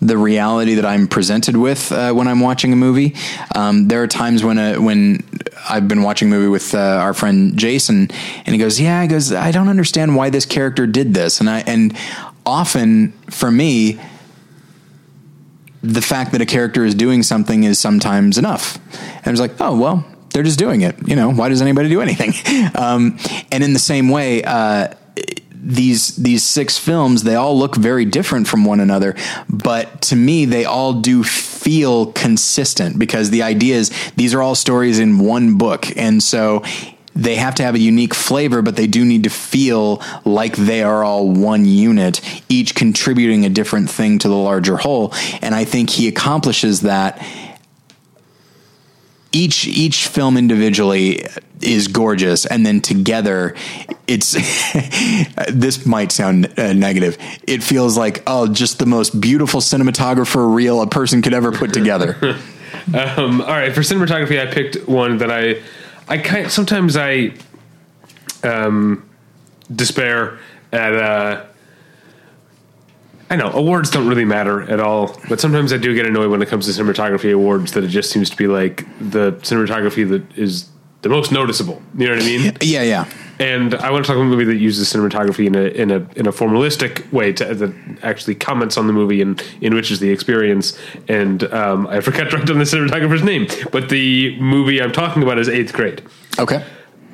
[0.00, 3.14] the reality that I'm presented with uh, when I'm watching a movie.
[3.54, 5.20] Um, there are times when uh, when
[5.68, 8.08] I've been watching a movie with uh, our friend Jason,
[8.44, 11.48] and he goes, "Yeah," he goes, "I don't understand why this character did this," and
[11.48, 11.96] I and
[12.44, 13.98] often for me,
[15.84, 18.78] the fact that a character is doing something is sometimes enough.
[19.18, 20.96] And I was like, oh, well, they're just doing it.
[21.06, 22.32] You know, why does anybody do anything?
[22.74, 23.18] Um,
[23.52, 24.88] and in the same way, uh,
[25.64, 29.14] these these six films they all look very different from one another
[29.48, 34.54] but to me they all do feel consistent because the idea is these are all
[34.54, 36.62] stories in one book and so
[37.14, 40.82] they have to have a unique flavor, but they do need to feel like they
[40.82, 45.12] are all one unit, each contributing a different thing to the larger whole.
[45.40, 47.24] And I think he accomplishes that.
[49.32, 51.26] Each each film individually
[51.60, 53.56] is gorgeous, and then together,
[54.06, 54.32] it's
[55.52, 57.18] this might sound uh, negative.
[57.44, 61.72] It feels like oh, just the most beautiful cinematographer reel a person could ever put
[61.72, 62.38] together.
[62.92, 65.62] Um, all right, for cinematography, I picked one that I,
[66.08, 67.32] I kind sometimes I,
[68.42, 69.08] um,
[69.74, 70.38] despair
[70.72, 70.94] at.
[70.94, 71.46] Uh,
[73.30, 76.42] I know awards don't really matter at all, but sometimes I do get annoyed when
[76.42, 80.38] it comes to cinematography awards that it just seems to be like the cinematography that
[80.38, 80.68] is
[81.00, 81.82] the most noticeable.
[81.96, 82.56] You know what I mean?
[82.60, 83.10] yeah, yeah.
[83.40, 86.06] And I want to talk about a movie that uses cinematography in a in a
[86.14, 90.78] in a formalistic way to, that actually comments on the movie and enriches the experience.
[91.08, 95.22] And um, I forgot to write down the cinematographer's name, but the movie I'm talking
[95.22, 96.02] about is Eighth Grade,
[96.38, 96.64] Okay.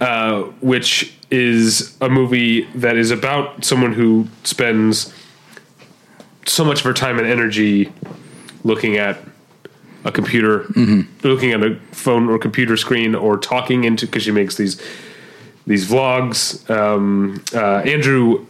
[0.00, 5.14] uh, which is a movie that is about someone who spends
[6.44, 7.92] so much of her time and energy
[8.64, 9.18] looking at
[10.04, 10.66] a computer,
[11.22, 14.80] looking at a phone or computer screen, or talking into because she makes these
[15.66, 16.68] these vlogs.
[16.70, 18.46] Um, uh, Andrew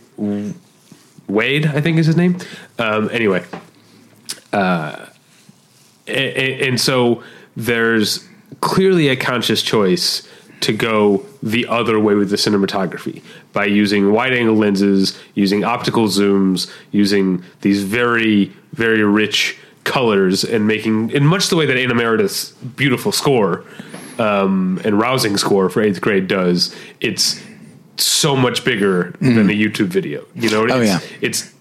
[1.29, 2.39] Wehde, I think is his name.
[2.79, 3.45] Um, anyway,
[4.53, 5.07] uh,
[6.07, 7.23] and, and so
[7.57, 8.27] there's
[8.61, 10.27] clearly a conscious choice
[10.61, 16.07] to go the other way with the cinematography by using wide angle lenses, using optical
[16.07, 21.95] zooms, using these very, very rich colors, and making, in much the way that Anna
[21.95, 23.65] Meredith's beautiful score
[24.21, 27.41] um, and rousing score for eighth grade does, it's
[27.97, 30.25] so much bigger than a YouTube video.
[30.35, 31.19] You know, Oh, it's, yeah.
[31.21, 31.55] it's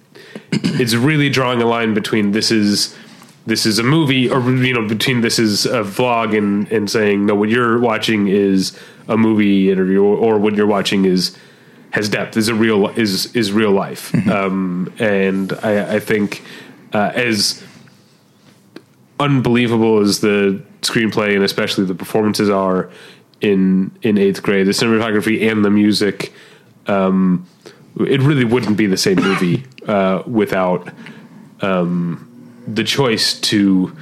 [0.81, 2.95] it's really drawing a line between this is
[3.45, 7.25] this is a movie or you know between this is a vlog and and saying
[7.25, 8.77] no what you're watching is
[9.07, 11.36] a movie interview or, or what you're watching is
[11.91, 16.43] has depth is a real is is real life um and i i think
[16.93, 17.63] uh, as
[19.19, 22.89] unbelievable as the screenplay and especially the performances are
[23.41, 24.67] in in eighth grade.
[24.67, 26.34] The cinematography and the music
[26.88, 27.47] um
[27.99, 30.89] it really wouldn't be the same movie uh without
[31.61, 32.25] um
[32.67, 33.95] the choice to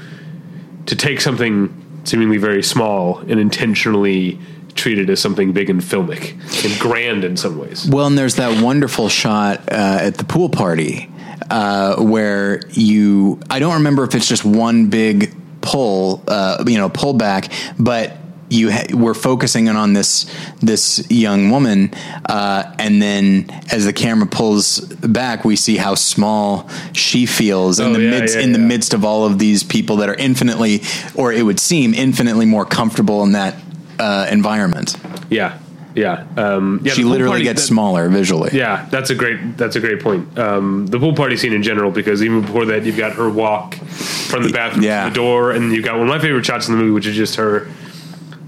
[0.86, 1.74] to take something
[2.04, 4.40] seemingly very small and intentionally
[4.76, 6.32] treat it as something big and filmic
[6.64, 7.88] and grand in some ways.
[7.90, 11.10] Well, and there's that wonderful shot uh, at the pool party
[11.50, 15.36] uh, where you, I don't remember if it's just one big
[15.72, 18.16] pull, uh, you know, pull back, but
[18.50, 20.26] you ha- we're focusing on this
[20.62, 21.92] this young woman,
[22.30, 27.88] uh, and then as the camera pulls back, we see how small she feels in
[27.88, 30.16] Oh, the yeah, midst yeah, in the midst of all of these people that are
[30.16, 30.82] infinitely,
[31.16, 33.56] or it would seem infinitely more comfortable in that
[34.00, 34.96] uh, environment.
[35.30, 35.60] Yeah,
[35.98, 36.26] yeah.
[36.38, 38.52] Um, yeah she literally gets that- smaller visually.
[38.54, 40.38] Yeah, that's a great that's a great point.
[40.38, 43.76] Um, the pool party scene in general, because even before that, you've got her walk
[43.76, 45.06] from the bathroom Yeah.
[45.06, 47.08] to the door, and you've got one of my favorite shots in the movie, which
[47.08, 47.68] is just her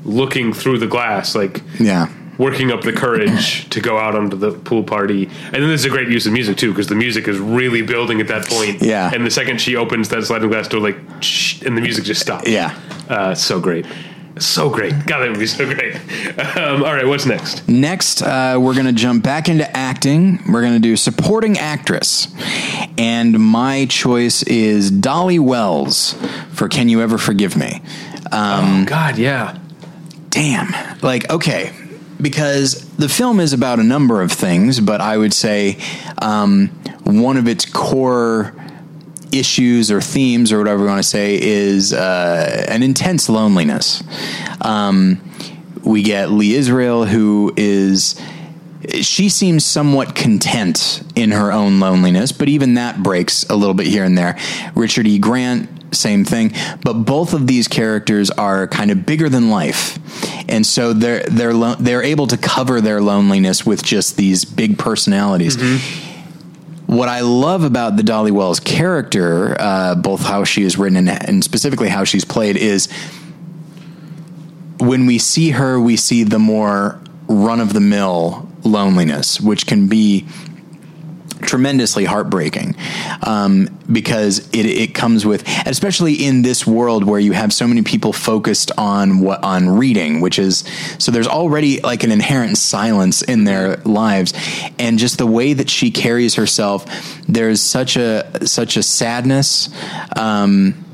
[0.05, 2.07] looking through the glass, like Yeah.
[2.37, 5.29] working up the courage to go out onto the pool party.
[5.45, 8.21] And then there's a great use of music too, because the music is really building
[8.21, 8.81] at that point.
[8.81, 9.11] Yeah.
[9.13, 12.21] And the second she opens that sliding glass door, like, shh, and the music just
[12.21, 12.47] stops.
[12.49, 12.73] Yeah.
[13.09, 13.85] Uh, so great.
[14.39, 14.93] So great.
[15.05, 15.95] God, that would be so great.
[16.57, 17.67] Um, all right, what's next?
[17.67, 20.39] Next, uh, we're going to jump back into acting.
[20.51, 22.27] We're going to do supporting actress.
[22.97, 26.13] And my choice is Dolly Wells
[26.51, 27.81] for Can You Ever Forgive Me?
[28.31, 29.57] Um, God, yeah.
[30.29, 30.99] damn.
[31.01, 31.73] Like, okay.
[32.21, 35.77] Because the film is about a number of things, but I would say
[36.21, 36.67] um,
[37.03, 38.53] one of its core
[39.32, 44.03] issues or themes or whatever you want to say is uh, an intense loneliness.
[44.61, 45.21] Um,
[45.84, 48.19] we get Lee Israel, who is.
[49.01, 53.86] She seems somewhat content in her own loneliness, but even that breaks a little bit
[53.86, 54.38] here and there.
[54.73, 55.19] Richard E.
[55.19, 56.53] Grant, same thing.
[56.84, 59.99] But both of these characters are kind of bigger than life,
[60.49, 64.77] and so they're they're lo- they're able to cover their loneliness with just these big
[64.80, 65.55] personalities
[66.89, 71.29] what I love about the Dolly Wells character, uh, both how she is written and,
[71.29, 72.87] and specifically how she's played, is
[74.79, 79.87] when we see her, we see the more run of the mill loneliness, which can
[79.87, 80.25] be
[81.41, 82.75] tremendously heartbreaking
[83.23, 87.81] um, because it, it comes with especially in this world where you have so many
[87.81, 90.63] people focused on what on reading which is
[90.97, 94.33] so there's already like an inherent silence in their lives
[94.77, 96.85] and just the way that she carries herself
[97.27, 99.69] there's such a such a sadness
[100.15, 100.85] um,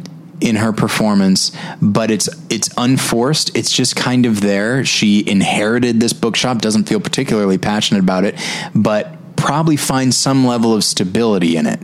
[0.41, 3.55] in her performance, but it's it's unforced.
[3.55, 4.83] It's just kind of there.
[4.83, 8.35] She inherited this bookshop, doesn't feel particularly passionate about it,
[8.73, 9.14] but
[9.45, 11.79] probably find some level of stability in it.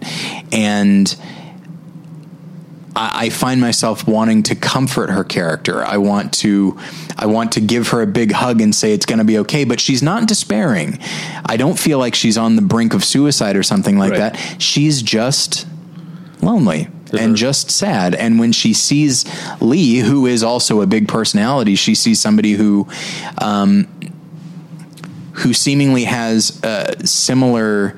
[0.52, 1.16] And
[2.96, 5.84] I, I find myself wanting to comfort her character.
[5.84, 6.78] I want to
[7.18, 9.64] I want to give her a big hug and say it's going to be okay,
[9.64, 11.00] but she's not despairing.
[11.46, 14.34] I don't feel like she's on the brink of suicide or something like Right.
[14.34, 14.62] that.
[14.62, 15.68] She's just
[16.42, 18.16] lonely and just sad.
[18.16, 19.26] And when she sees
[19.62, 22.88] Lee, who is also a big personality, she sees somebody who,
[23.38, 23.88] um,
[25.34, 27.98] who seemingly has uh, similar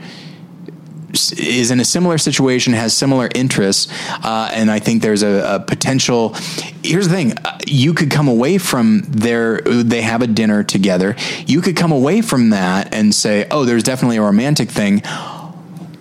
[1.14, 3.92] is in a similar situation, has similar interests,
[4.24, 6.36] uh, and I think there's a, a potential.
[6.84, 9.62] Here's the thing: uh, you could come away from their.
[9.62, 11.16] They have a dinner together.
[11.46, 15.04] You could come away from that and say, "Oh, there's definitely a romantic thing,"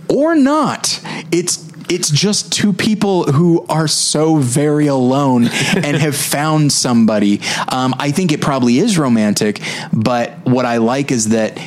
[0.09, 1.01] or not.
[1.30, 5.45] It's it's just two people who are so very alone
[5.76, 7.40] and have found somebody.
[7.68, 9.61] Um, I think it probably is romantic,
[9.93, 11.61] but what I like is that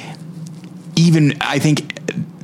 [0.95, 1.95] even I think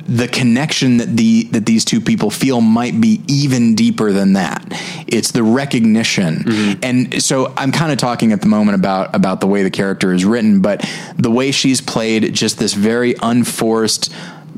[0.06, 4.64] the connection that the that these two people feel might be even deeper than that.
[5.06, 9.46] It's the recognition, and so I'm kind of talking at the moment about about the
[9.46, 14.12] way the character is written, but the way she's played, just this very unforced.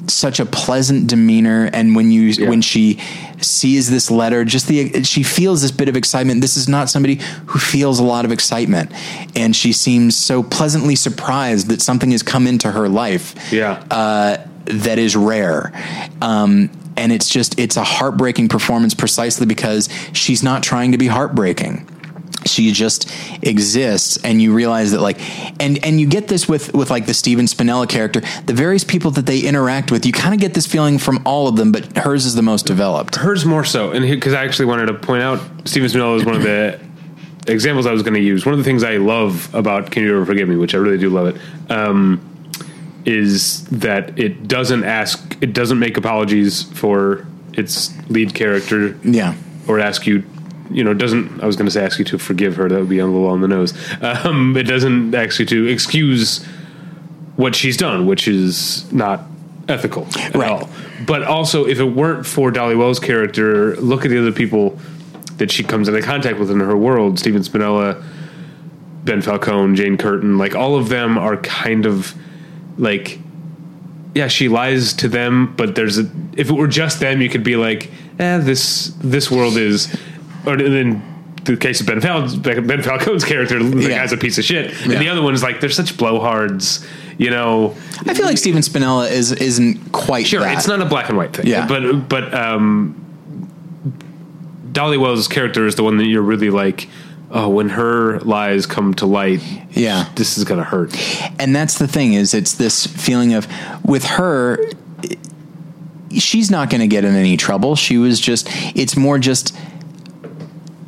[0.07, 3.01] Such a pleasant demeanor, and when you when she
[3.40, 6.40] sees this letter, just the she feels this bit of excitement.
[6.40, 8.92] This is not somebody who feels a lot of excitement,
[9.34, 13.82] and she seems so pleasantly surprised that something has come into her life Yeah.
[13.90, 14.36] uh,
[14.66, 15.72] that is rare.
[16.20, 21.07] Um, and it's just, it's a heartbreaking performance precisely because she's not trying to be
[21.09, 21.88] heartbreaking.
[22.47, 23.11] She just
[23.42, 25.18] exists, and you realize that, like,
[25.61, 29.11] and and you get this with with like the Stephen Spinella character, the various people
[29.12, 30.07] that they interact with.
[30.07, 32.66] You kind of get this feeling from all of them, but hers is the most
[32.66, 33.16] developed.
[33.16, 36.36] Hers more so, and because I actually wanted to point out, Stephen Spinella is one
[36.36, 36.80] of the
[37.47, 38.45] examples I was going to use.
[38.47, 40.99] One of the things I love about Can You Ever Forgive Me, which I really
[40.99, 42.30] do love it, um,
[43.05, 49.34] is that it doesn't ask, it doesn't make apologies for its lead character, Yeah,
[49.68, 50.24] or ask you.
[50.71, 51.43] You know, it doesn't.
[51.43, 52.69] I was going to say ask you to forgive her.
[52.69, 53.75] That would be a little on the nose.
[54.01, 56.45] Um, it doesn't ask you to excuse
[57.37, 59.23] what she's done, which is not
[59.69, 60.51] ethical at Right.
[60.51, 60.71] all.
[61.07, 64.79] But also, if it weren't for Dolly Wells' character, look at the other people
[65.37, 68.03] that she comes into contact with in her world: Stephen Spinella,
[69.05, 70.39] Ben Falcone, Jane Curtin.
[70.39, 72.15] Like all of them are kind of
[72.79, 73.19] like,
[74.15, 75.55] yeah, she lies to them.
[75.57, 79.31] But there's a if it were just them, you could be like, eh, this this
[79.31, 79.95] world is.
[80.47, 81.03] Or then
[81.45, 83.99] the case of Ben, Fal- ben Falcone's character, the Yeah.
[83.99, 84.92] guy's a piece of shit, Yeah.
[84.92, 86.86] and the other one's like they're such blowhards.
[87.18, 87.74] You know,
[88.09, 90.57] I feel like Stephen Spinella is isn't quite sure, that.
[90.57, 91.47] it's not a black and white thing.
[91.47, 91.66] Yeah.
[91.66, 92.95] but but um,
[94.72, 96.88] Dolly Wells' character is the one that you're really like.
[97.30, 99.40] Oh, when her lies come to light,
[99.72, 100.07] Yeah.
[100.14, 100.95] this is gonna hurt.
[101.40, 103.49] and that's the thing is it's this feeling of
[103.84, 104.59] with her
[106.16, 109.53] she's not going to get in any trouble she was just it's more just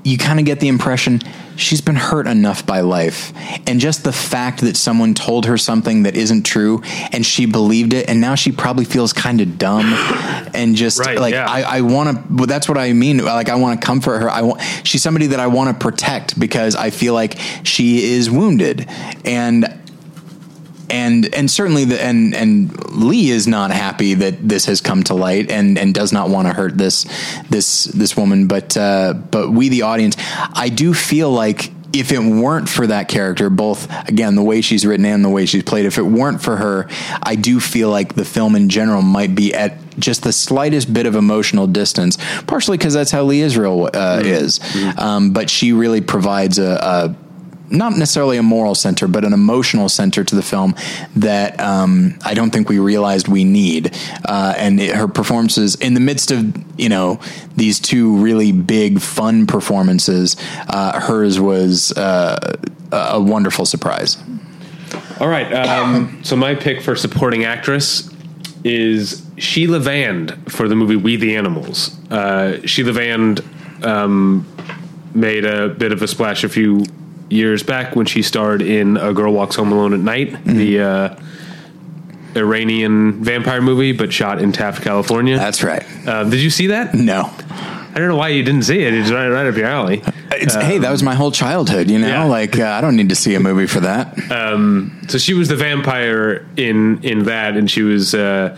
[0.06, 1.20] you kind of get the impression
[1.56, 3.32] she's been hurt enough by life.
[3.66, 7.92] And just the fact that someone told her something that isn't true and she believed
[7.92, 9.84] it and now she probably feels kind of dumb
[10.54, 11.50] and just Right, like yeah.
[11.50, 14.30] I, I want to well, that's what I mean like I want to comfort her.
[14.30, 18.30] I want she's somebody that I want to protect because I feel like she is
[18.30, 18.88] wounded.
[19.24, 19.85] And
[20.90, 25.14] and and certainly the and and Lee is not happy that this has come to
[25.14, 27.04] light and and does not want to hurt this
[27.50, 28.46] this this woman.
[28.46, 30.16] But uh but we the audience
[30.54, 34.84] I do feel like if it weren't for that character both again the way she's
[34.84, 36.88] written and the way she's played if it weren't for her
[37.22, 41.06] I do feel like the film in general might be at just the slightest bit
[41.06, 44.60] of emotional distance partially because that's how Lee Israel uh, is.
[44.98, 47.25] Um, but she really provides a, a
[47.70, 50.74] not necessarily a moral center, but an emotional center to the film
[51.16, 53.96] that um, I don't think we realized we need.
[54.24, 57.20] Uh, and it, her performances in the midst of you know
[57.56, 60.36] these two really big fun performances,
[60.68, 62.56] uh, hers was uh,
[62.92, 64.16] a wonderful surprise.
[65.18, 65.50] All right.
[65.52, 68.10] Um, so my pick for supporting actress
[68.64, 71.96] is Sheila Vand for the movie We the Animals.
[72.10, 73.42] Uh, Sheila Vand
[73.82, 74.46] um,
[75.14, 76.84] made a bit of a splash a few
[77.28, 81.16] years back when she starred in A Girl Walks Home Alone at Night, the uh,
[82.36, 85.36] Iranian vampire movie, but shot in Taft, California.
[85.36, 85.84] That's right.
[86.06, 86.94] Um, did you see that?
[86.94, 88.92] No, I don't know why you didn't see it.
[88.92, 90.02] It's right, right up your alley.
[90.32, 91.90] it's, hey, that was my whole childhood.
[91.90, 92.24] You know, Yeah.
[92.24, 94.16] like uh, I don't need to see a movie for that.
[95.08, 98.14] so she was the vampire in in that, and she was.
[98.14, 98.56] Uh,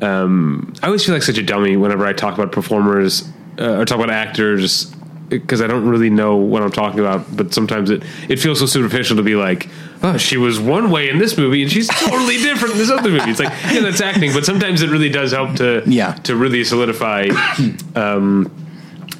[0.00, 3.26] um, I always feel like such a dummy whenever I talk about performers
[3.58, 4.93] uh, or talk about actors
[5.28, 7.36] because I don't really know what I'm talking about.
[7.36, 9.68] But sometimes it it feels so superficial to be like,
[10.02, 13.10] oh, she was one way in this movie and she's totally different in this other
[13.10, 13.30] movie.
[13.30, 16.12] It's like, yeah, that's acting, but sometimes it really does help to Yeah.
[16.24, 17.28] to really solidify.
[17.96, 18.50] Um,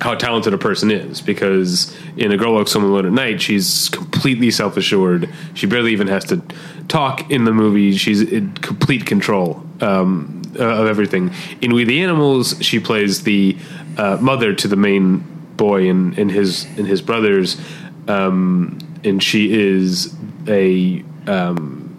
[0.00, 3.88] how talented a person is because in a girl walks home alone at night she's
[3.90, 6.42] completely self-assured she barely even has to
[6.88, 11.30] talk in the movie she's in complete control um, of everything
[11.62, 13.56] in we the animals she plays the
[13.96, 15.24] uh, mother to the main
[15.56, 17.60] boy and, and his and his brothers
[18.08, 20.14] um, and she is
[20.48, 21.96] a um,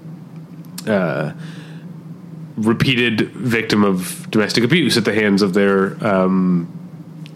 [0.88, 1.34] uh,
[2.58, 6.72] repeated victim of domestic abuse at the hands of their um,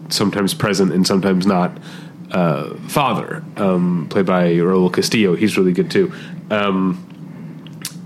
[0.08, 1.76] sometimes present and sometimes not
[2.30, 5.34] uh, father, um, played by Raul Castillo.
[5.34, 6.12] He's really good too.
[6.50, 7.06] Um,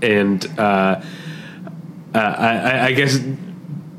[0.01, 1.01] and uh,
[2.13, 3.19] uh, I, I guess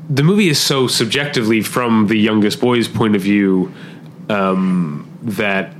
[0.09, 3.73] the movie is so subjectively from the youngest boy's point of view
[4.29, 5.73] um, that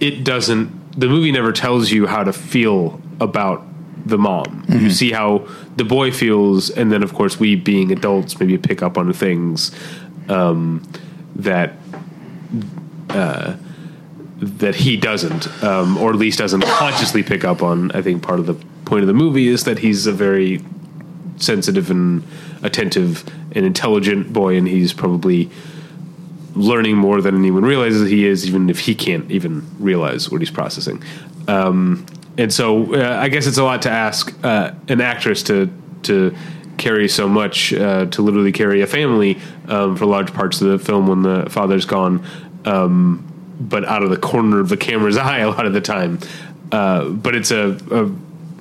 [0.00, 0.98] it doesn't.
[0.98, 3.64] The movie never tells you how to feel about
[4.04, 4.64] the mom.
[4.68, 5.46] You see how
[5.76, 9.70] the boy feels, and then of course we, being adults, maybe pick up on things
[10.28, 10.82] um,
[11.36, 11.74] that
[13.10, 13.56] uh,
[14.38, 17.92] that he doesn't, um, or at least doesn't consciously pick up on.
[17.92, 18.54] I think part of the
[18.84, 20.60] point of the movie is that he's a very
[21.36, 22.24] sensitive and
[22.62, 25.50] attentive and intelligent boy, and he's probably
[26.54, 30.50] learning more than anyone realizes he is, even if he can't even realize what he's
[30.50, 31.02] processing.
[31.48, 32.06] Um,
[32.38, 35.70] and so, uh, I guess it's a lot to ask uh, an actress to
[36.04, 36.34] to
[36.78, 39.38] carry so much, uh, to literally carry a family
[39.68, 42.24] um, for large parts of the film when the father's gone,
[42.64, 43.24] um,
[43.60, 46.18] but out of the corner of the camera's eye a lot of the time.
[46.72, 48.10] Uh, but it's a, a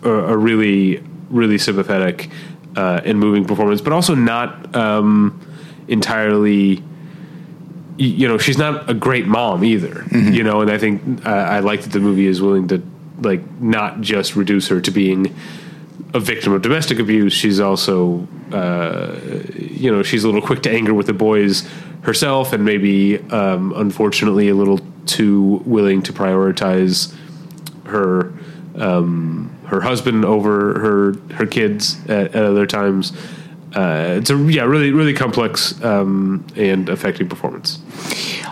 [0.03, 2.29] a really really sympathetic
[2.75, 5.39] uh, and moving performance, but also not um,
[5.87, 6.83] entirely
[7.97, 11.59] you know she's not a great mom either you know and i think uh, i
[11.59, 12.81] like that the movie is willing to
[13.19, 15.33] like not just reduce her to being
[16.13, 19.17] a victim of domestic abuse she's also uh,
[19.57, 21.67] you know she's a little quick to anger with the boys
[22.01, 27.15] herself and maybe um, unfortunately a little too willing to prioritize
[27.85, 28.33] her
[28.75, 33.13] um, her husband over her her kids at, at other times
[33.75, 37.79] uh, it's a yeah really really complex um, and affecting performance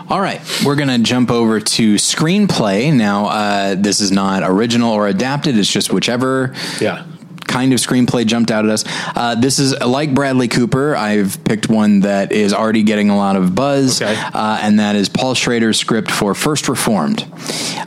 [0.09, 2.91] All right, we're going to jump over to screenplay.
[2.91, 7.79] Now, uh, this is not original or adapted, it's just whichever yeah kind kind of
[7.79, 8.83] screenplay jumped out at us.
[9.15, 10.95] Uh, this is like Bradley Cooper.
[10.95, 14.15] I've picked one that is already getting a lot of buzz, Okay.
[14.15, 17.25] uh, and that is Paul Schrader's script for First Reformed.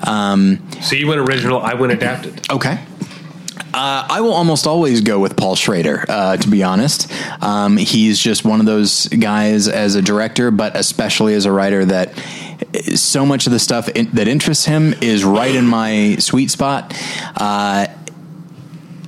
[0.05, 2.41] Um, So you went original, I went adapted.
[2.51, 2.81] Okay.
[3.75, 7.11] Uh, I will almost always go with Paul Schrader, uh, to be honest.
[7.43, 11.85] Um, he's just one of those guys as a director, but especially as a writer,
[11.85, 12.13] that
[12.95, 16.95] so much of the stuff in, that interests him is right in my sweet spot.
[17.37, 17.87] Uh,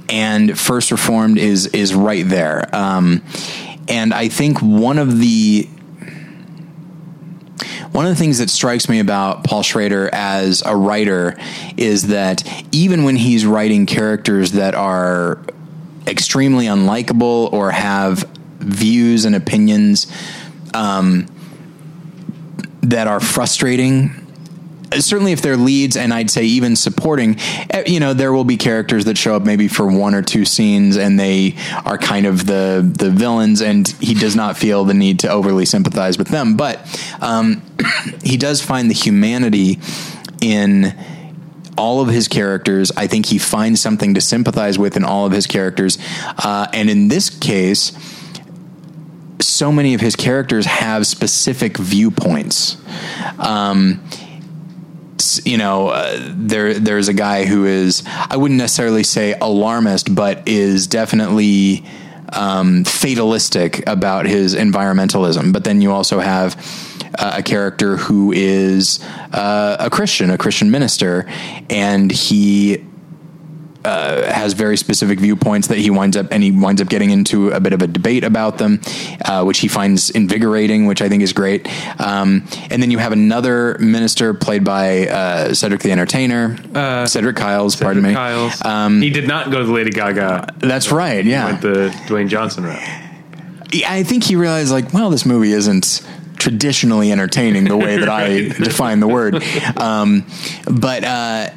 [0.09, 2.75] and First Reformed is is right there.
[2.75, 3.23] Um,
[3.89, 5.69] and I think one of the
[7.93, 11.37] one of the things that strikes me about Paul Schrader as a writer
[11.77, 12.43] is that
[12.73, 15.41] even when he's writing characters that are
[16.07, 20.11] extremely unlikable or have views and opinions
[20.73, 21.27] um,
[22.83, 24.24] that are frustrating,
[25.01, 27.37] certainly if they're leads and I'd say even supporting,
[27.71, 30.45] eh, you know, there will be characters that show up maybe for one or two
[30.45, 34.95] scenes and they are kind of the the villains, and he does not feel the
[34.95, 36.81] need to overly sympathize with them, but
[37.21, 37.63] um,
[38.23, 39.79] he does find the humanity
[40.41, 40.95] in
[41.77, 42.93] all of his characters.
[42.97, 45.99] I think he finds something to sympathize with in all of his characters,
[46.39, 47.93] uh, and in this case
[49.41, 52.77] so many of his characters have specific viewpoints.
[53.39, 54.03] Um,
[55.45, 60.47] you know, uh, there there's a guy who is I wouldn't necessarily say alarmist, but
[60.47, 61.85] is definitely
[62.33, 65.53] um, fatalistic about his environmentalism.
[65.53, 66.57] But then you also have
[67.19, 69.01] uh, a character who is
[69.33, 71.27] uh, a Christian, a Christian minister,
[71.71, 72.85] and he
[73.85, 77.51] uh, has very specific viewpoints that he winds up and he winds up getting into
[77.51, 78.81] a bit of a debate about them,
[79.25, 81.69] uh, which he finds invigorating, which I think is great.
[82.01, 86.57] Um, and then you have another minister played by uh, Cedric the Entertainer,
[87.07, 88.13] Cedric Kyles, pardon me.
[88.15, 88.65] Kyles.
[88.65, 90.55] Um, he did not go the Lady Gaga.
[90.59, 91.25] That's right.
[91.25, 92.83] Yeah, Went the Dwayne Johnson route.
[93.87, 96.07] I think he realized like, well, this movie isn't
[96.37, 99.43] traditionally entertaining the way that I define the word.
[99.79, 100.27] Um,
[100.71, 101.51] but, uh,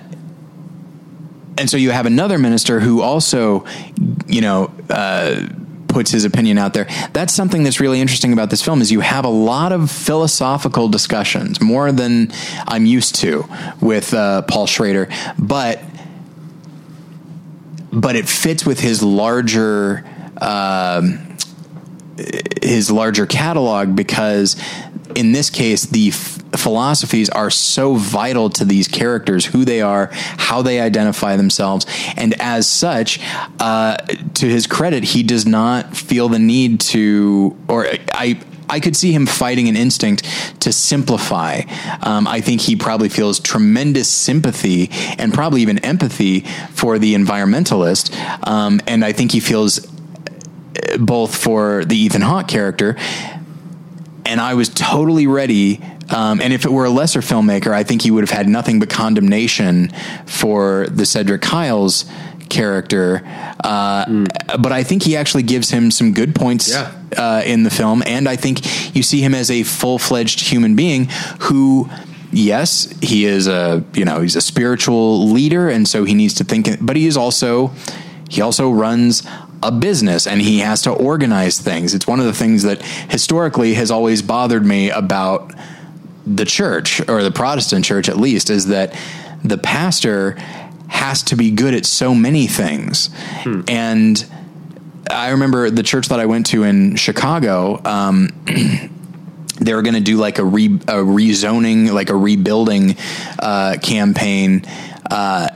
[1.57, 3.65] and so you have another minister who also,
[4.27, 5.47] you know, uh,
[5.87, 6.87] puts his opinion out there.
[7.13, 10.89] That's something that's really interesting about this film is you have a lot of philosophical
[10.89, 12.31] discussions, more than
[12.67, 13.45] I'm used to
[13.81, 15.81] with uh, Paul Schrader, but
[17.91, 20.05] but it fits with his larger
[20.39, 21.37] um,
[22.61, 24.55] his larger catalog because
[25.17, 30.09] in this case the f- philosophies are so vital to these characters who they are
[30.13, 33.19] how they identify themselves and as such
[33.59, 33.97] uh,
[34.33, 38.39] to his credit he does not feel the need to or i
[38.69, 40.23] I could see him fighting an instinct
[40.59, 41.61] to simplify.
[42.01, 46.41] Um, I think he probably feels tremendous sympathy and probably even empathy
[46.71, 48.13] for the environmentalist.
[48.45, 49.87] Um, and I think he feels
[50.99, 52.97] both for the Ethan Hawke character,
[54.27, 55.81] and I was totally ready.
[56.09, 58.79] Um, and if it were a lesser filmmaker, I think he would have had nothing
[58.79, 59.89] but condemnation
[60.25, 62.05] for the Cedric Kyles
[62.49, 63.21] character.
[63.63, 64.25] Uh,
[64.59, 66.91] But I think he actually gives him some good points Yeah.
[67.17, 68.61] uh, in the film, and I think
[68.95, 71.09] you see him as a full fledged human being
[71.39, 71.89] who.
[72.29, 76.43] Yes, he is a you know he's a spiritual leader, and so he needs to
[76.43, 76.67] think.
[76.81, 77.71] But he is also
[78.29, 79.23] he also runs
[79.63, 81.93] a business and he has to organize things.
[81.93, 85.53] It's one of the things that historically has always bothered me about
[86.25, 88.97] the church or the Protestant church, at least, is that
[89.43, 90.31] the pastor
[90.89, 93.09] has to be good at so many things.
[93.67, 94.25] And
[95.09, 97.81] I remember the church that I went to in Chicago.
[97.83, 98.29] Um,
[99.59, 102.95] they were going to do like a re a rezoning, like a rebuilding
[103.39, 104.65] uh, campaign.
[105.09, 105.49] Uh,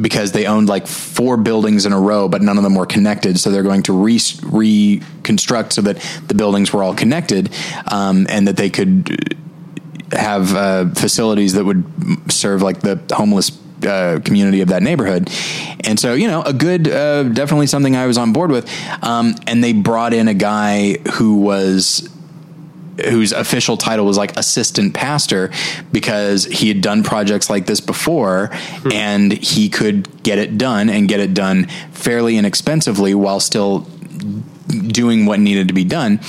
[0.00, 3.38] because they owned like four buildings in a row, but none of them were connected.
[3.38, 7.52] So they're going to re- reconstruct so that the buildings were all connected,
[7.90, 9.36] um, and that they could
[10.12, 11.84] have uh, facilities that would
[12.30, 15.28] serve like the homeless uh, community of that neighborhood.
[15.84, 18.70] And so, you know, a good, uh, definitely something I was on board with.
[19.02, 22.08] Um, and they brought in a guy who was
[23.08, 25.50] whose official title was like assistant pastor
[25.92, 28.50] because he had done projects like this before
[28.92, 33.86] and he could get it done and get it done fairly inexpensively while still
[34.68, 36.20] doing what needed to be done.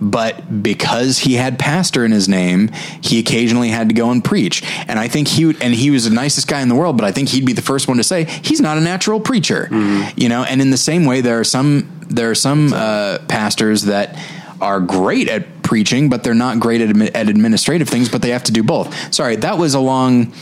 [0.00, 2.70] But because he had pastor in his name,
[3.02, 4.62] he occasionally had to go and preach.
[4.86, 7.04] And I think he would, and he was the nicest guy in the world, but
[7.04, 9.68] I think he'd be the first one to say he's not a natural preacher,
[10.16, 10.44] you know.
[10.44, 14.16] And in the same way, there are some there are some uh, pastors that
[14.60, 18.08] are great at preaching, but they're not great at, at administrative things.
[18.08, 19.14] But they have to do both.
[19.14, 20.32] Sorry, that was a long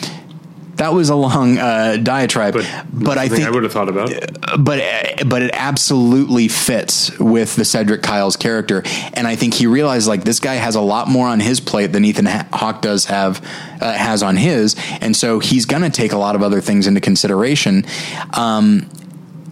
[0.76, 4.10] that was a long uh, diatribe, but, But, I think I would have thought about.
[4.58, 4.82] but
[5.26, 8.82] but it absolutely fits with the Cedric Kyle's character,
[9.14, 11.88] and I think he realized like this guy has a lot more on his plate
[11.88, 13.42] than Ethan Hawke does have
[13.80, 16.86] uh, has on his, and so he's going to take a lot of other things
[16.86, 17.84] into consideration.
[18.34, 18.88] Um,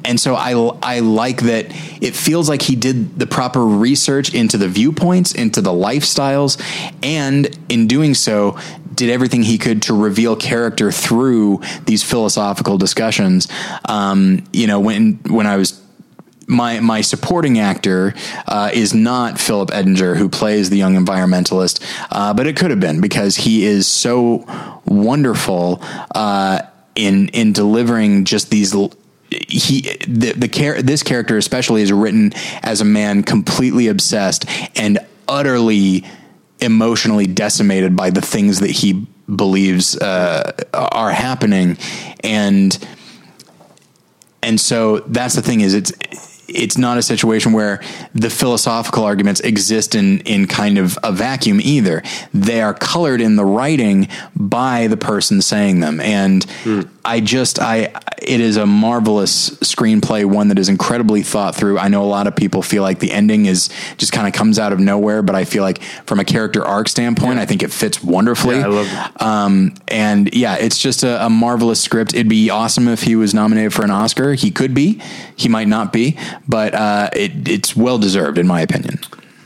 [0.04, 0.52] and so I
[0.82, 1.66] I like that
[2.02, 6.60] it feels like he did the proper research into the viewpoints, into the lifestyles,
[7.02, 8.58] and in doing so
[8.94, 13.48] did everything he could to reveal character through these philosophical discussions.
[13.88, 15.80] Um, you know, when when I was
[16.46, 18.14] my my supporting actor
[18.46, 22.80] uh, is not Philip Ettinger, who plays the young environmentalist, uh, but it could have
[22.80, 24.46] been because he is so
[24.84, 25.78] wonderful
[26.14, 26.60] uh,
[26.94, 28.74] in in delivering just these.
[29.48, 32.32] He the the char- this character especially is written
[32.62, 36.04] as a man completely obsessed and utterly
[36.60, 41.78] emotionally decimated by the things that he believes uh, are happening.
[42.20, 42.76] And
[44.42, 45.92] and so that's the thing is it's
[46.46, 47.80] it's not a situation where
[48.14, 52.02] the philosophical arguments exist in in kind of a vacuum either.
[52.32, 56.46] They are colored in the writing by the person saying them, and
[57.04, 57.92] I just I
[58.22, 61.78] it is a marvelous screenplay, one that is incredibly thought through.
[61.78, 64.58] I know a lot of people feel like the ending is just kind of comes
[64.58, 67.70] out of nowhere, but I feel like from a character arc standpoint, I think it
[67.72, 68.56] fits wonderfully.
[68.56, 69.22] Yeah, I love it.
[69.22, 72.14] Um, and yeah, it's just a, a marvelous script.
[72.14, 74.34] It'd be awesome if he was nominated for an Oscar.
[74.34, 75.02] He could be,
[75.36, 78.98] he might not be, but uh, it, it's well deserved in my opinion.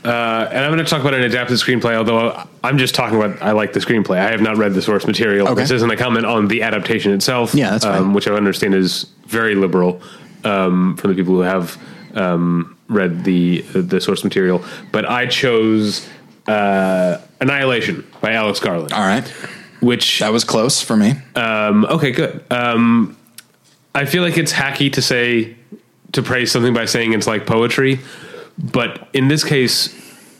[0.03, 3.41] Uh, and I'm going to talk about an adapted screenplay, although I'm just talking about
[3.41, 4.17] I like the screenplay.
[4.17, 5.47] I have not read the source material.
[5.49, 5.61] Okay.
[5.61, 9.07] This isn't a comment on the adaptation itself, Yeah, that's um, which I understand is
[9.27, 10.01] very liberal
[10.45, 11.77] um, from the people who have
[12.13, 14.63] um, read the the source material.
[14.93, 16.07] But I chose
[16.47, 19.27] uh, Annihilation by Alex Garland, All right,
[19.81, 21.15] which that was close for me.
[21.35, 22.41] um, okay, good.
[22.49, 23.17] Um,
[23.93, 25.55] I feel like it's hacky to say
[26.13, 27.99] to praise something by saying it's like poetry,
[28.59, 29.95] but in this case,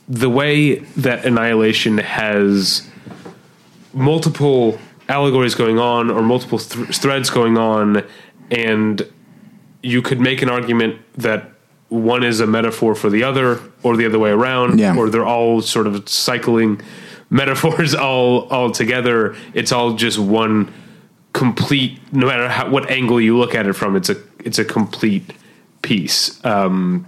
[0.07, 2.88] the way that Annihilation has
[3.93, 8.03] multiple allegories going on or multiple th- threads going on,
[8.51, 9.07] and
[9.82, 11.51] you could make an argument that
[11.89, 14.95] one is a metaphor for the other, or the other way around, Yeah.
[14.95, 16.82] or they're all sort of cycling
[17.30, 19.36] metaphors all all together.
[19.53, 20.72] It's all just one
[21.34, 21.99] complete.
[22.11, 25.34] No matter how, what angle you look at it from, it's a it's a complete
[25.82, 26.43] piece.
[26.45, 27.07] Um,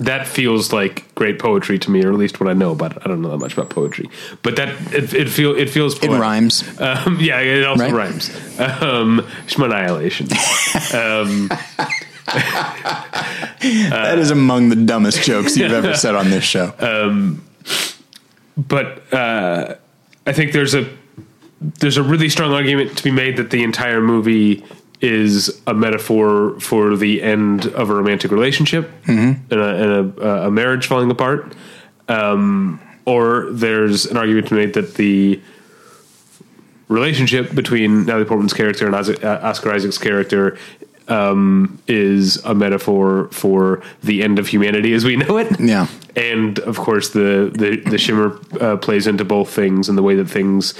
[0.00, 2.96] that feels like great poetry to me, or at least what I know about.
[2.96, 3.02] it.
[3.04, 4.08] I don't know that much about poetry,
[4.42, 6.64] but that it, it feel it feels It rhymes.
[6.80, 7.92] Um, yeah, it also Right?
[7.92, 8.30] rhymes.
[8.58, 9.26] Um,
[9.58, 10.26] annihilation.
[12.30, 16.72] that is among the dumbest jokes you've ever said on this show.
[16.80, 17.44] Um,
[18.56, 19.76] but uh,
[20.26, 20.88] I think there's a
[21.60, 24.64] there's a really strong argument to be made that the entire movie
[25.00, 28.90] is a metaphor for the end of a romantic relationship
[29.50, 31.54] and, a, and a, a marriage falling apart.
[32.08, 35.40] Um, or there's an argument to be made that the
[36.88, 40.58] relationship between Natalie Portman's character and uh, Oscar Isaac's character
[41.08, 45.58] um, is a metaphor for the end of humanity as we know it.
[45.58, 45.86] Yeah.
[46.16, 50.14] and of course the the, the shimmer uh, plays into both things and the way
[50.16, 50.74] that things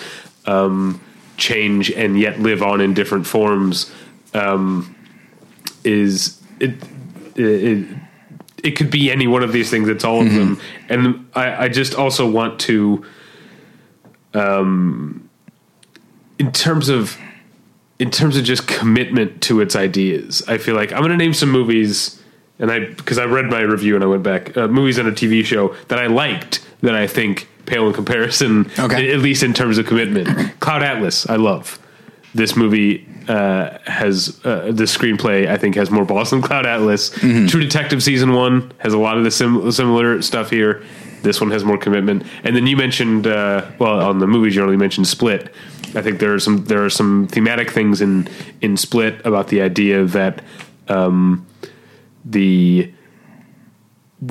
[0.46, 1.00] um,
[1.36, 3.92] change and yet live on in different forms
[4.34, 4.94] um,
[5.84, 6.74] is it,
[7.36, 7.86] it
[8.62, 9.88] it could be any one of these things.
[9.88, 13.04] It's all of them, and I, I just also want to,
[14.34, 15.28] um,
[16.38, 17.16] in terms of
[17.98, 20.42] in terms of just commitment to its ideas.
[20.48, 22.22] I feel like I'm going to name some movies,
[22.58, 25.12] and I because I read my review and I went back uh, movies and a
[25.12, 29.12] TV show that I liked that I think pale in comparison, Okay.
[29.12, 30.28] at least in terms of commitment.
[30.60, 31.78] Cloud Atlas, I love.
[32.34, 35.48] This movie uh, has uh, the screenplay.
[35.48, 37.10] I think has more balls than Cloud Atlas.
[37.10, 40.82] True Detective season one has a lot of the sim- similar stuff here.
[41.22, 42.24] This one has more commitment.
[42.44, 45.52] And then you mentioned, uh, well, on the movie journal, you mentioned Split.
[45.94, 48.28] I think there are some there are some thematic things in
[48.60, 50.42] in Split about the idea that
[50.88, 51.46] um,
[52.24, 52.92] the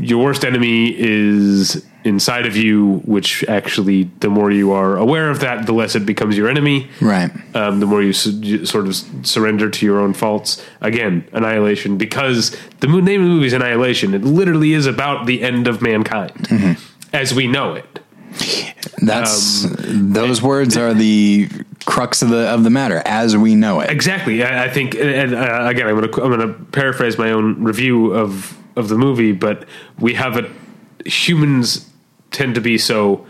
[0.01, 5.41] your worst enemy is inside of you, which actually, the more you are aware of
[5.41, 6.89] that, the less it becomes your enemy.
[7.01, 7.29] Right.
[7.55, 8.95] Um, the more you, su- you sort of
[9.25, 10.65] surrender to your own faults.
[10.81, 14.13] Again, annihilation, because the mo- name of the movie is Annihilation.
[14.13, 16.77] It literally is about the end of mankind
[17.11, 17.99] as we know it.
[19.01, 21.49] That's those words are the
[21.85, 23.89] crux of the of the matter as we know it.
[23.89, 24.43] Exactly.
[24.43, 27.63] I, I think, and uh, again, I'm going to I'm going to paraphrase my own
[27.63, 29.67] review of of the movie, but
[29.99, 30.49] we have a
[31.09, 31.88] humans
[32.31, 33.25] tend to be so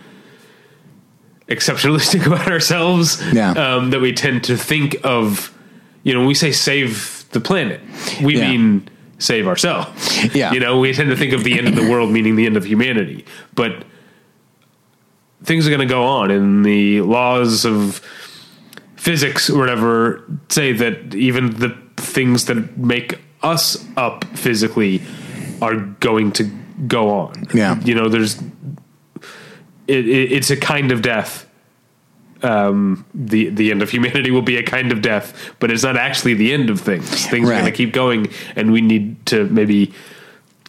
[1.48, 3.22] exceptionalistic about ourselves.
[3.34, 3.52] Yeah.
[3.52, 5.56] Um, that we tend to think of,
[6.04, 7.82] you know, when we say save the planet,
[8.24, 8.50] we Yeah.
[8.52, 8.88] mean
[9.18, 10.34] save ourselves.
[10.34, 10.54] Yeah.
[10.54, 12.56] You know, we tend to think of the end of the world meaning the end
[12.58, 13.84] of humanity, but
[15.44, 18.02] things are going to go on, and the laws of
[18.96, 25.02] physics or whatever say that even the things that make us up physically
[25.62, 26.44] are going to
[26.88, 27.46] go on.
[27.54, 27.80] Yeah.
[27.82, 28.36] You know, there's
[29.90, 31.46] it, it, it's a kind of death.
[32.42, 35.98] Um, the the end of humanity will be a kind of death, but it's not
[35.98, 37.26] actually the end of things.
[37.28, 39.94] Things are going to keep going, and we need to maybe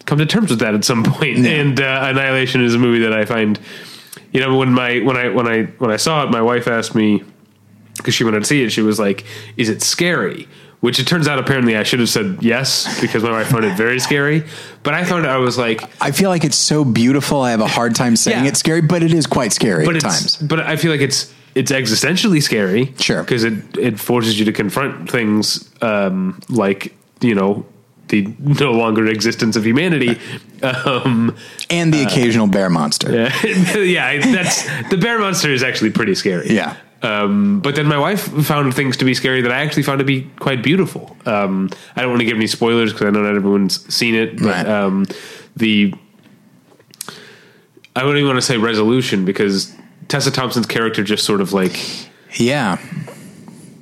[0.07, 1.39] come to terms with that at some point.
[1.39, 1.51] Yeah.
[1.51, 3.61] And uh, Annihilation is a movie that I find,
[4.33, 6.97] you know, when my when I when I when I saw it, my wife asked
[6.97, 7.23] me
[7.97, 8.71] because she wanted to see it.
[8.71, 9.25] She was like,
[9.57, 10.49] "Is it scary?"
[10.81, 13.76] Which it turns out apparently I should have said yes because my wife found it
[13.76, 14.45] very scary.
[14.83, 17.43] But I thought I was like, I feel like it's so beautiful.
[17.43, 18.49] I have a hard time saying Yeah.
[18.51, 20.37] it's scary, but it is quite scary but at times.
[20.37, 22.95] But I feel like it's it's existentially scary.
[22.99, 23.22] Sure.
[23.22, 27.66] because it it forces you to confront things um, like you know
[28.09, 30.18] the no longer existence of humanity.
[30.62, 31.35] Um,
[31.70, 33.11] And the occasional bear monster.
[33.14, 33.47] yeah,
[33.78, 36.55] yeah, that's the bear monster is actually pretty scary.
[36.55, 36.76] Yeah.
[37.03, 40.05] Um, but then my wife found things to be scary that I actually found to
[40.05, 41.16] be quite beautiful.
[41.24, 44.36] Um, I don't want to give any spoilers because I know not everyone's seen it,
[44.36, 44.66] but Right.
[44.66, 45.07] um,
[45.57, 45.94] the
[47.96, 49.72] I wouldn't even want to say resolution because
[50.09, 51.78] Tessa Thompson's character just sort of like
[52.38, 52.76] Yeah.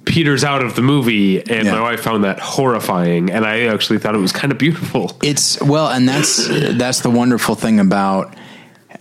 [0.06, 1.72] peters out of the movie, and Yeah.
[1.72, 5.16] my wife found that horrifying, and I actually thought it was kind of beautiful.
[5.22, 6.46] It's well, and that's
[6.78, 8.32] that's the wonderful thing about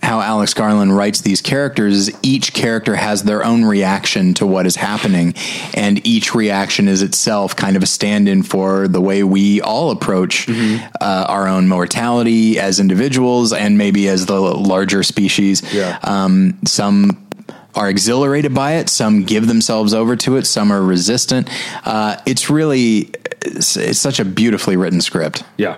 [0.02, 2.08] how Alex Garland writes these characters.
[2.08, 5.34] is Each character has their own reaction to what is happening,
[5.74, 10.46] and each reaction is itself kind of a stand-in for the way we all approach
[10.46, 10.84] Mm-hmm.
[11.00, 15.62] uh, our own mortality as individuals, and maybe as the larger species.
[15.74, 15.98] Yeah.
[16.02, 17.26] Um, some
[17.74, 18.88] are exhilarated by it.
[18.88, 20.46] Some give themselves over to it.
[20.46, 21.48] Some are resistant.
[21.84, 23.10] Uh, it's really
[23.42, 25.44] it's, it's such a beautifully written script.
[25.56, 25.76] Yeah,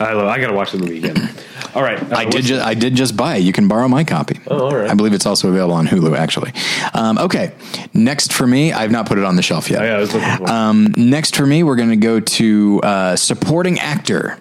[0.00, 0.26] I love.
[0.26, 1.30] I got to watch the movie again.
[1.74, 2.44] All right, uh, I did.
[2.44, 3.40] Ju- I did just buy it.
[3.40, 4.40] You can borrow my copy.
[4.48, 4.90] Oh, all right.
[4.90, 6.16] I believe it's also available on Hulu.
[6.16, 6.52] Actually,
[6.94, 7.52] um, okay.
[7.92, 9.82] Next for me, I've not put it on the shelf yet.
[9.82, 10.48] Oh, yeah, I was looking for.
[10.50, 14.38] Um, next for me, we're going to go to uh, supporting actor.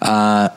[0.00, 0.48] Uh,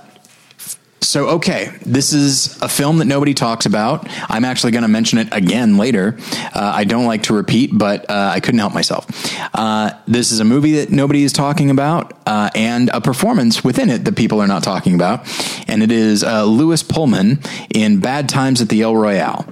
[1.03, 4.07] so, okay, this is a film that nobody talks about.
[4.29, 6.17] I'm actually going to mention it again later.
[6.53, 9.07] Uh, I don't like to repeat, but uh, I couldn't help myself.
[9.53, 13.89] Uh, this is a movie that nobody is talking about, uh, and a performance within
[13.89, 15.27] it that people are not talking about.
[15.67, 17.39] And it is uh, Lewis Pullman
[17.73, 19.45] in Bad Times at the El Royale.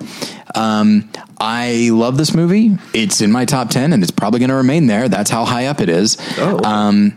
[0.54, 2.78] Um, I love this movie.
[2.94, 5.10] It's in my top 10, and it's probably going to remain there.
[5.10, 6.18] That's how high up it is.
[6.38, 7.16] oh, Um,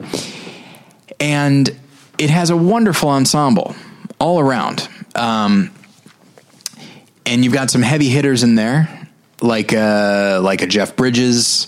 [1.20, 1.70] and
[2.18, 3.74] it has a wonderful ensemble
[4.22, 4.88] all around.
[5.16, 5.72] Um,
[7.26, 9.08] and you've got some heavy hitters in there,
[9.40, 11.66] like uh, like a Jeff Bridges,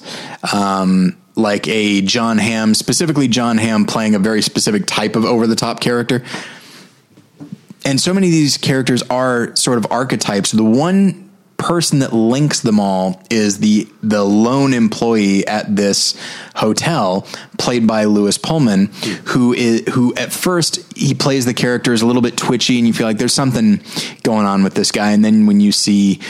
[0.52, 5.48] um, like a Jon Hamm, specifically Jon Hamm playing a very specific type of over
[5.48, 6.24] the top character.
[7.84, 10.52] And so many of these characters are sort of archetypes.
[10.52, 11.23] The one
[11.56, 16.14] person that links them all is the the lone employee at this
[16.56, 17.26] hotel,
[17.58, 18.86] played by Lewis Pullman,
[19.26, 22.86] who is who at first he plays the character is a little bit twitchy, and
[22.86, 23.80] you feel like there's something
[24.22, 26.20] going on with this guy, and then when you see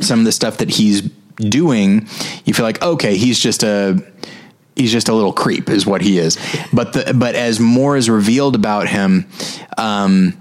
[0.00, 1.02] some of the stuff that he's
[1.36, 2.08] doing,
[2.44, 4.02] you feel like okay, he's just a
[4.76, 6.38] he's just a little creep, is what he is.
[6.72, 9.28] But the but as more is revealed about him,
[9.78, 10.38] um,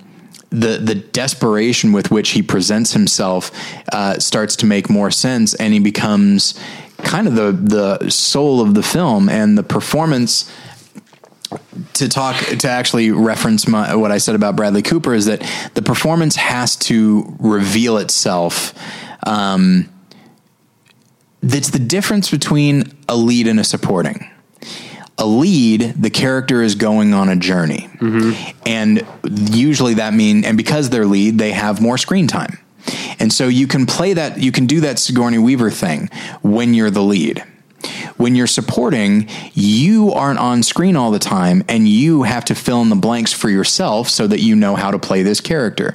[0.60, 3.52] the the desperation with which he presents himself
[3.92, 6.60] uh, starts to make more sense, and he becomes
[7.00, 10.52] kind of the the soul of the film and the performance
[11.94, 15.42] to talk to actually reference my, what I said about Bradley Cooper is that
[15.74, 18.74] the performance has to reveal itself.
[19.26, 19.90] Um,
[21.42, 24.30] that's the difference between a lead and a supporting.
[25.18, 27.90] A lead, the character is going on a journey,
[28.66, 32.58] and usually that mean, and because they're lead, they have more screen time,
[33.20, 36.10] and so you can play that, you can do that Sigourney Weaver thing
[36.42, 37.44] when you're the lead.
[38.18, 42.82] When you're supporting, you aren't on screen all the time and you have to fill
[42.82, 45.94] in the blanks for yourself so that you know how to play this character.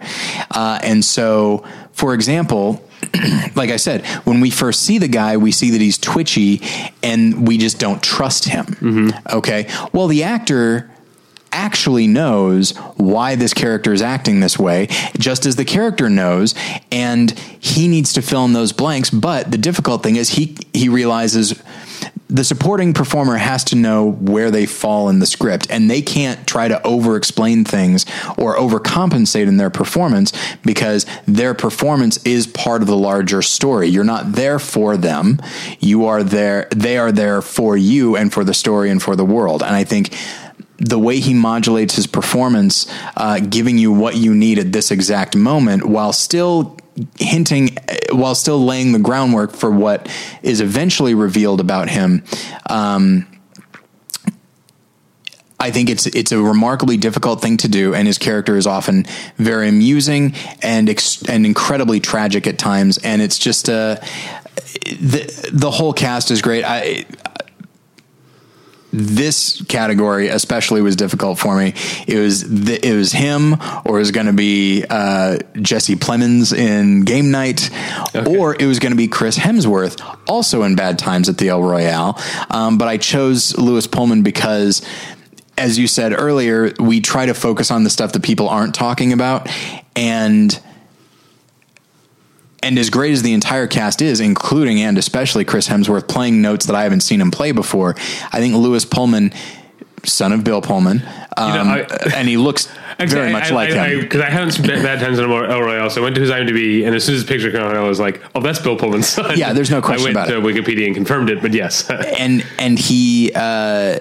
[0.50, 2.84] Uh, and so, for example,
[3.54, 6.62] like I said, when we first see the guy, we see that he's twitchy
[7.02, 8.66] and we just don't trust him.
[8.66, 9.36] Mm-hmm.
[9.36, 9.68] Okay.
[9.92, 10.90] Well, the actor
[11.52, 14.86] actually knows why this character is acting this way,
[15.18, 16.54] just as the character knows,
[16.92, 19.10] and he needs to fill in those blanks.
[19.10, 21.60] But the difficult thing is he he realizes
[22.30, 26.46] the supporting performer has to know where they fall in the script and they can't
[26.46, 28.06] try to over explain things
[28.38, 30.32] or overcompensate in their performance
[30.64, 33.88] because their performance is part of the larger story.
[33.88, 35.40] You're not there for them.
[35.80, 39.24] You are there, they are there for you and for the story and for the
[39.24, 39.62] world.
[39.62, 40.14] And I think
[40.78, 45.36] the way he modulates his performance, uh, giving you what you need at this exact
[45.36, 46.76] moment while still
[47.18, 47.76] hinting
[48.12, 50.08] while still laying the groundwork for what
[50.42, 52.24] is eventually revealed about him.
[52.68, 53.26] Um,
[55.60, 59.04] I think it's it's a remarkably difficult thing to do, and his character is often
[59.36, 62.96] very amusing and ex- and incredibly tragic at times.
[62.96, 63.96] And it's just uh,
[64.84, 66.64] the the whole cast is great.
[66.64, 67.04] I
[68.92, 71.74] this category especially was difficult for me.
[72.06, 76.56] It was th- it was him, or it was going to be uh, Jesse Plemons
[76.56, 77.70] in Game Night,
[78.14, 78.36] okay.
[78.36, 81.62] or it was going to be Chris Hemsworth, also in Bad Times at the El
[81.62, 82.20] Royale.
[82.50, 84.82] Um, but I chose Lewis Pullman because.
[85.58, 89.12] As you said earlier, we try to focus on the stuff that people aren't talking
[89.12, 89.46] about,
[89.94, 90.58] and
[92.62, 96.66] and as great as the entire cast is, including and especially Chris Hemsworth playing notes
[96.66, 97.94] that I haven't seen him play before,
[98.32, 99.32] I think Lewis Pullman,
[100.04, 101.02] son of Bill Pullman,
[101.36, 104.00] um, you know, I, and he looks very much I, like I, him.
[104.00, 106.86] Because I, haven't seen Bad Times in El Royale, so I went to his IMDb,
[106.86, 109.08] and as soon as the picture came out, I was like, "Oh, that's Bill Pullman's
[109.08, 110.34] son." Yeah, there's no question about it.
[110.34, 113.32] I went to Wikipedia and confirmed it, but yes, and and he.
[113.34, 113.98] Uh,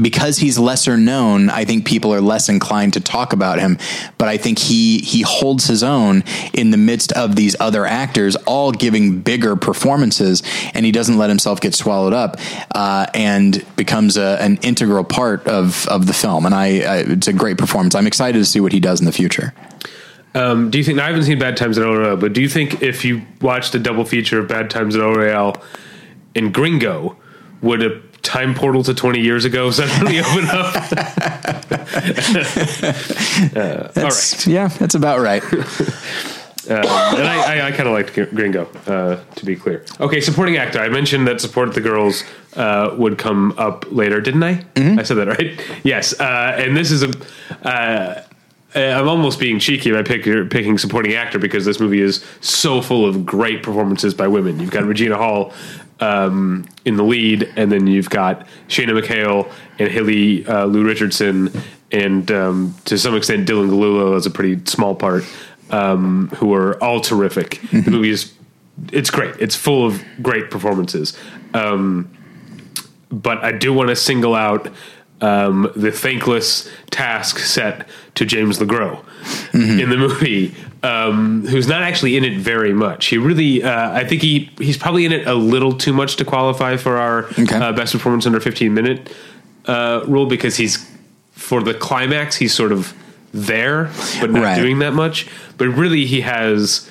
[0.00, 3.78] because he's lesser known, I think people are less inclined to talk about him.
[4.16, 8.36] But I think he he holds his own in the midst of these other actors,
[8.46, 10.42] all giving bigger performances,
[10.74, 12.36] and he doesn't let himself get swallowed up,
[12.74, 16.46] uh, and becomes a, an integral part of of the film.
[16.46, 17.94] And I, I, it's a great performance.
[17.94, 19.54] I'm excited to see what he does in the future.
[20.34, 20.98] Um, do you think?
[20.98, 23.74] I haven't seen Bad Times at El Royale, but do you think if you watched
[23.74, 25.62] a double feature of Bad Times at El Royale
[26.34, 27.16] and Gringo,
[27.62, 30.76] would a time portal to 20 years ago suddenly open up.
[33.56, 34.46] uh, all right.
[34.46, 35.42] Yeah, that's about right.
[36.68, 36.74] Uh,
[37.16, 39.86] and I, I, I kind of liked Gringo, uh, to be clear.
[40.00, 40.80] Okay, supporting actor.
[40.80, 42.24] I mentioned that Support the Girls
[42.56, 44.56] uh, would come up later, didn't I?
[44.74, 44.98] Mm-hmm.
[44.98, 45.58] I said that right.
[45.82, 48.26] Yes, uh, and this is a.
[48.74, 52.82] Uh, I'm almost being cheeky by pick, picking supporting actor because this movie is so
[52.82, 54.60] full of great performances by women.
[54.60, 55.54] You've got Regina Hall
[56.00, 61.50] um, in the lead, and then you've got Shayna McHayle and Haley uh, Lu Richardson,
[61.90, 65.24] and um, to some extent Dylan Gelula as a pretty small part,
[65.70, 67.52] um, who are all terrific.
[67.52, 67.80] Mm-hmm.
[67.82, 68.34] The movie is
[68.92, 69.34] it's great.
[69.40, 71.16] It's full of great performances.
[71.54, 72.10] Um,
[73.10, 74.68] but I do want to single out
[75.20, 79.02] um, the thankless task set to James LeGros
[79.50, 79.80] mm-hmm.
[79.80, 83.06] in the movie, um, who's not actually in it very much.
[83.06, 86.24] He really, uh, I think he he's probably in it a little too much to
[86.24, 87.56] qualify for our okay.
[87.56, 89.12] uh, best performance under 15 minute
[89.66, 90.88] uh, rule because he's
[91.32, 92.94] for the climax he's sort of
[93.32, 93.90] there
[94.20, 94.56] but not right.
[94.56, 95.28] doing that much.
[95.56, 96.88] But really, he has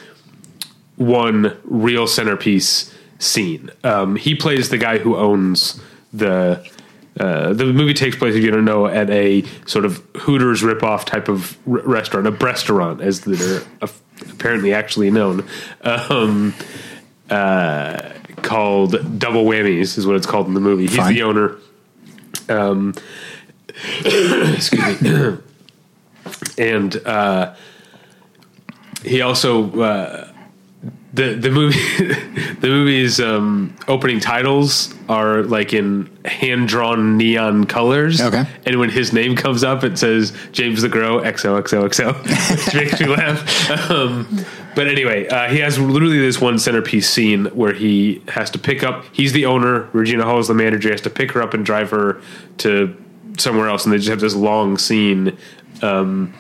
[0.97, 3.69] one real centerpiece scene.
[3.83, 5.79] Um, he plays the guy who owns
[6.13, 6.67] the
[7.19, 11.05] uh, the movie takes place, if you don't know, at a sort of Hooters ripoff
[11.05, 13.61] type of r- restaurant, a restaurant, as they're
[14.29, 15.47] apparently actually known,
[15.81, 16.53] um,
[17.29, 18.13] uh,
[18.43, 20.87] called Double Whammies, is what it's called in the movie.
[20.87, 21.13] He's Fine.
[21.15, 21.55] the owner.
[22.49, 22.93] Um,
[24.05, 25.37] excuse me.
[26.57, 27.55] and uh,
[29.03, 30.31] he also uh,
[31.17, 31.77] the the movie
[32.61, 38.21] the movie's um, opening titles are like in hand drawn neon colors.
[38.21, 43.07] Okay, and when his name comes up, it says James LeGros XOXOXO, which makes me
[43.07, 43.91] laugh.
[43.91, 44.45] Um,
[44.75, 48.83] but anyway, uh, he has literally this one centerpiece scene where he has to pick
[48.83, 49.03] up.
[49.11, 49.89] He's the owner.
[49.93, 50.89] Regina Hall is the manager.
[50.89, 52.21] He has to pick her up and drive her
[52.59, 52.95] to
[53.39, 55.35] somewhere else, and they just have this long scene.
[55.81, 56.33] Um,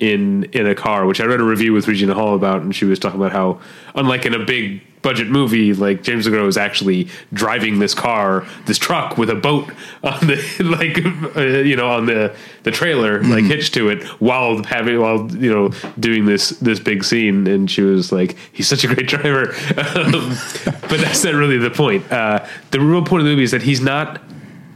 [0.00, 2.86] in in a car, which I read a review with Regina Hall about, and she
[2.86, 3.60] was talking about how,
[3.94, 8.78] unlike in a big budget movie, like James LeGros is actually driving this car, this
[8.78, 9.68] truck with a boat
[10.02, 13.30] on the like, uh, you know, on the the trailer, mm-hmm.
[13.30, 17.70] like hitched to it, while having while you know doing this this big scene, and
[17.70, 22.10] she was like, he's such a great driver, um, but that's not really the point.
[22.10, 24.20] Uh, the real point of the movie is that he's not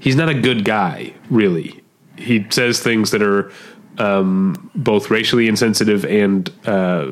[0.01, 1.81] he's not a good guy, really.
[2.17, 3.51] He says things that are
[3.99, 7.11] um, both racially insensitive and uh,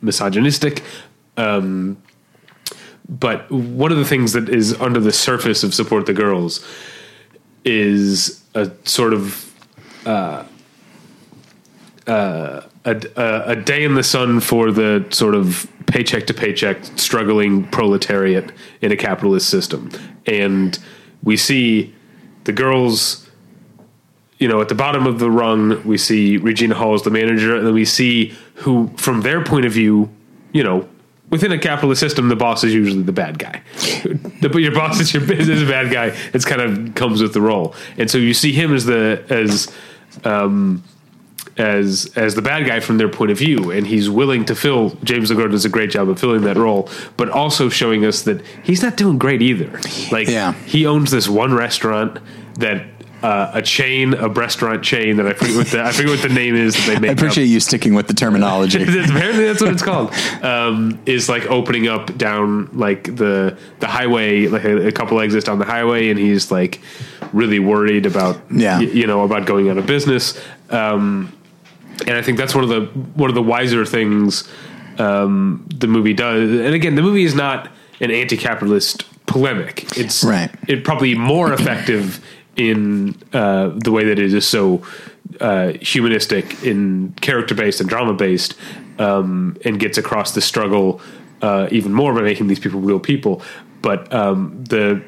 [0.00, 0.82] misogynistic.
[1.36, 2.02] Um,
[3.08, 6.64] but one of the things that is under the surface of support the girls
[7.64, 9.52] is a sort of
[10.06, 10.44] uh,
[12.06, 13.00] uh, a,
[13.46, 18.90] a, day in the sun for the sort of paycheck to paycheck struggling proletariat in
[18.90, 19.90] a capitalist system.
[20.26, 20.78] and
[21.22, 21.94] we see
[22.44, 23.21] the girls.
[24.42, 27.54] You know, at the bottom of the rung, we see Regina Hall as the manager,
[27.56, 30.10] and then we see who, from their point of view,
[30.52, 30.88] you know,
[31.30, 33.62] within a capitalist system, the boss is usually the bad guy.
[34.40, 36.06] The, your boss is your is a bad guy.
[36.34, 39.72] It's kind of comes with the role, and so you see him as the as
[40.24, 40.82] um,
[41.56, 44.90] as as the bad guy from their point of view, and he's willing to fill.
[45.04, 48.42] James LeGros does a great job of filling that role, but also showing us that
[48.64, 49.70] he's not doing great either.
[50.10, 50.52] Like Yeah.
[50.66, 52.18] he owns this one restaurant
[52.58, 52.86] that.
[53.22, 56.34] Uh, a chain, a restaurant chain that I forget what the I forget what the
[56.34, 57.10] name is that they make.
[57.10, 57.18] I up.
[57.18, 58.82] appreciate you sticking with the terminology.
[58.82, 60.12] Apparently, that's what it's called.
[60.42, 65.44] Um, is like opening up down like the the highway, like a, a couple exits
[65.44, 66.80] down the highway, and he's like
[67.32, 68.78] really worried about Yeah.
[68.78, 70.36] y- you know about going out of business.
[70.70, 71.32] Um,
[72.06, 74.48] and I think that's one of the one of the wiser things
[74.98, 76.50] um, the movie does.
[76.50, 77.68] And again, the movie is not
[78.00, 79.96] an anti-capitalist polemic.
[79.96, 80.50] It's Right.
[80.66, 82.20] It probably more effective
[82.56, 84.82] in uh, the way that it is so
[85.40, 88.54] uh, humanistic, in character based and drama based,
[88.98, 91.00] um, and gets across the struggle
[91.40, 93.42] uh, even more by making these people real people.
[93.80, 95.02] But um, the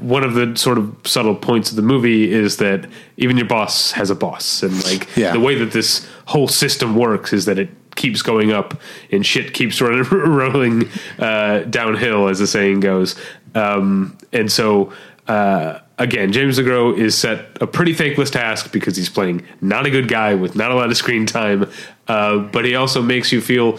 [0.00, 3.92] one of the sort of subtle points of the movie is that even your boss
[3.92, 5.32] has a boss, and like Yeah.
[5.32, 8.80] the way that this whole system works is that it keeps going up
[9.12, 13.14] and shit keeps running, rolling uh, downhill, as the saying goes.
[13.54, 14.92] Um, and so,
[15.28, 19.90] uh, again, James LeGros is set a pretty thankless task because he's playing not a
[19.90, 21.70] good guy with not a lot of screen time,
[22.06, 23.78] uh, but he also makes you feel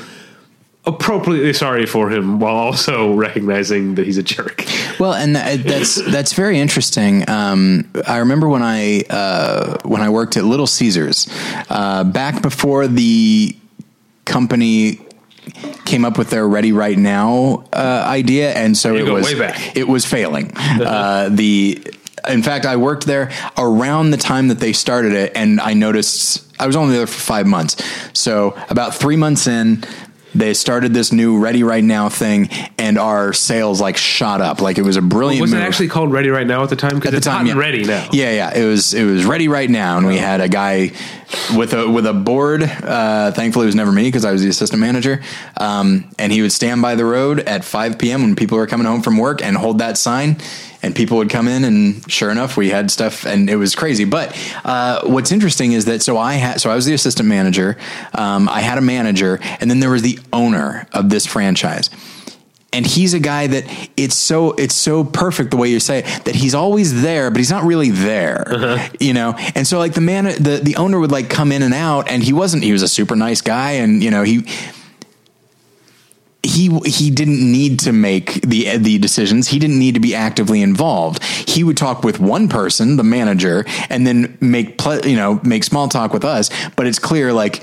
[0.86, 4.63] appropriately sorry for him while also recognizing that he's a jerk.
[4.99, 7.30] Well, and that, that's that's very interesting.
[7.30, 11.28] Um, I remember when I uh, when I worked at Little Caesars
[11.70, 13.55] uh, back before the
[14.26, 14.99] company
[15.86, 19.39] came up with their ready right now uh, idea, and so You it was way
[19.39, 19.76] back.
[19.76, 20.51] it was failing.
[20.57, 21.82] uh, the
[22.30, 26.45] in fact, I worked there around the time that they started it, and I noticed
[26.59, 27.75] I was only there for five months.
[28.13, 29.84] So about three months in.
[30.36, 34.61] They started this new Ready Right Now thing, and our sales like shot up.
[34.61, 35.41] Like it was a brilliant.
[35.41, 35.63] Was it move.
[35.65, 36.99] actually called Ready Right Now at the time?
[36.99, 37.55] Because At the it's time, yeah.
[37.55, 38.09] ready now.
[38.11, 38.55] Yeah, yeah.
[38.55, 40.91] It was it was ready right now, and we had a guy
[41.57, 42.61] with a with a board.
[42.61, 45.23] Uh, thankfully, it was never me because I was the assistant manager.
[45.57, 48.21] Um, and he would stand by the road at 5 p.m.
[48.21, 50.38] when people were coming home from work and hold that sign.
[50.82, 54.05] And people would come in, and sure enough, we had stuff, and it was crazy.
[54.05, 57.77] But uh, what's interesting is that so I had so I was the assistant manager.
[58.13, 61.89] Um, I had a manager, and then there was the owner of this franchise
[62.71, 66.25] and he's a guy that it's so it's so perfect the way you say it
[66.25, 70.01] that he's always there but he's not really there you know and so like the
[70.01, 72.84] man the the owner would like come in and out and he wasn't he was
[72.84, 74.45] a super nice guy and you know he
[76.42, 79.50] he he didn't need to make the the decisions.
[79.50, 81.24] He didn't need to be actively involved.
[81.24, 85.64] He would talk with one person, the manager, and then make ple- you know make
[85.64, 86.50] small talk with us.
[86.76, 87.62] But it's clear like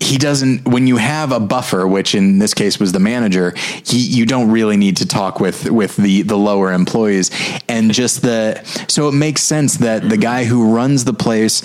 [0.00, 3.54] he doesn't when you have a buffer which in this case was the manager
[3.84, 7.30] he you don't really need to talk with with the the lower employees
[7.68, 11.62] and just the so it makes sense that the guy who runs the place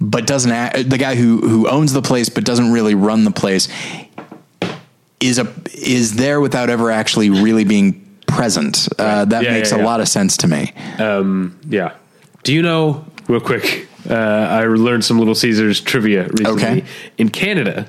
[0.00, 3.30] but doesn't act, the guy who who owns the place but doesn't really run the
[3.30, 3.68] place
[5.20, 9.76] is a is there without ever actually really being present uh, that Yeah, makes yeah,
[9.76, 9.86] a yeah.
[9.86, 10.72] lot of sense to me
[11.68, 11.92] Yeah.
[12.42, 16.62] Do you know, real quick, uh, I learned some Little Caesars trivia recently.
[16.62, 16.84] Okay.
[17.18, 17.88] In Canada,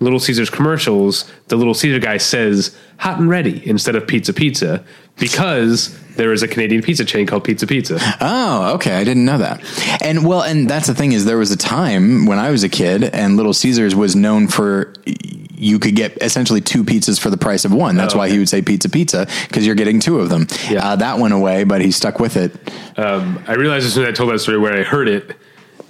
[0.00, 4.84] Little Caesars commercials, the Little Caesar guy says hot and ready instead of pizza pizza
[5.18, 7.98] because there is a Canadian pizza chain called Pizza Pizza.
[8.20, 8.94] Oh, okay.
[8.96, 9.62] I didn't know that.
[10.02, 12.68] And well, and that's the thing is there was a time when I was a
[12.68, 14.92] kid and Little Caesars was known for
[15.58, 17.96] you could get essentially two pizzas for the price of one.
[17.96, 20.46] That's Oh, why he would say pizza pizza because you're getting two of them.
[20.70, 20.86] Yeah.
[20.90, 22.52] Uh, that went away, but he stuck with it.
[22.98, 25.36] Um, I realized as soon as I told that story where I heard it,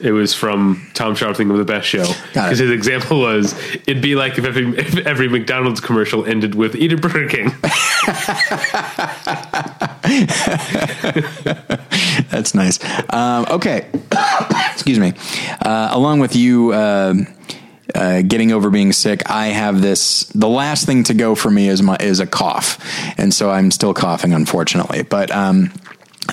[0.00, 2.06] it was from Tom Scharpling of the best show.
[2.32, 3.52] Because his example was
[3.86, 7.50] it'd be like if every, if every McDonald's commercial ended with eat a Burger King.
[12.30, 12.78] That's nice.
[13.12, 13.88] Um, okay.
[14.72, 15.14] Excuse me.
[15.62, 17.14] Uh, along with you, uh,
[17.94, 20.24] uh, getting over being sick, I have this.
[20.34, 22.78] The last thing to go for me is my is a cough,
[23.18, 25.02] and so I'm still coughing, unfortunately.
[25.02, 25.72] But um,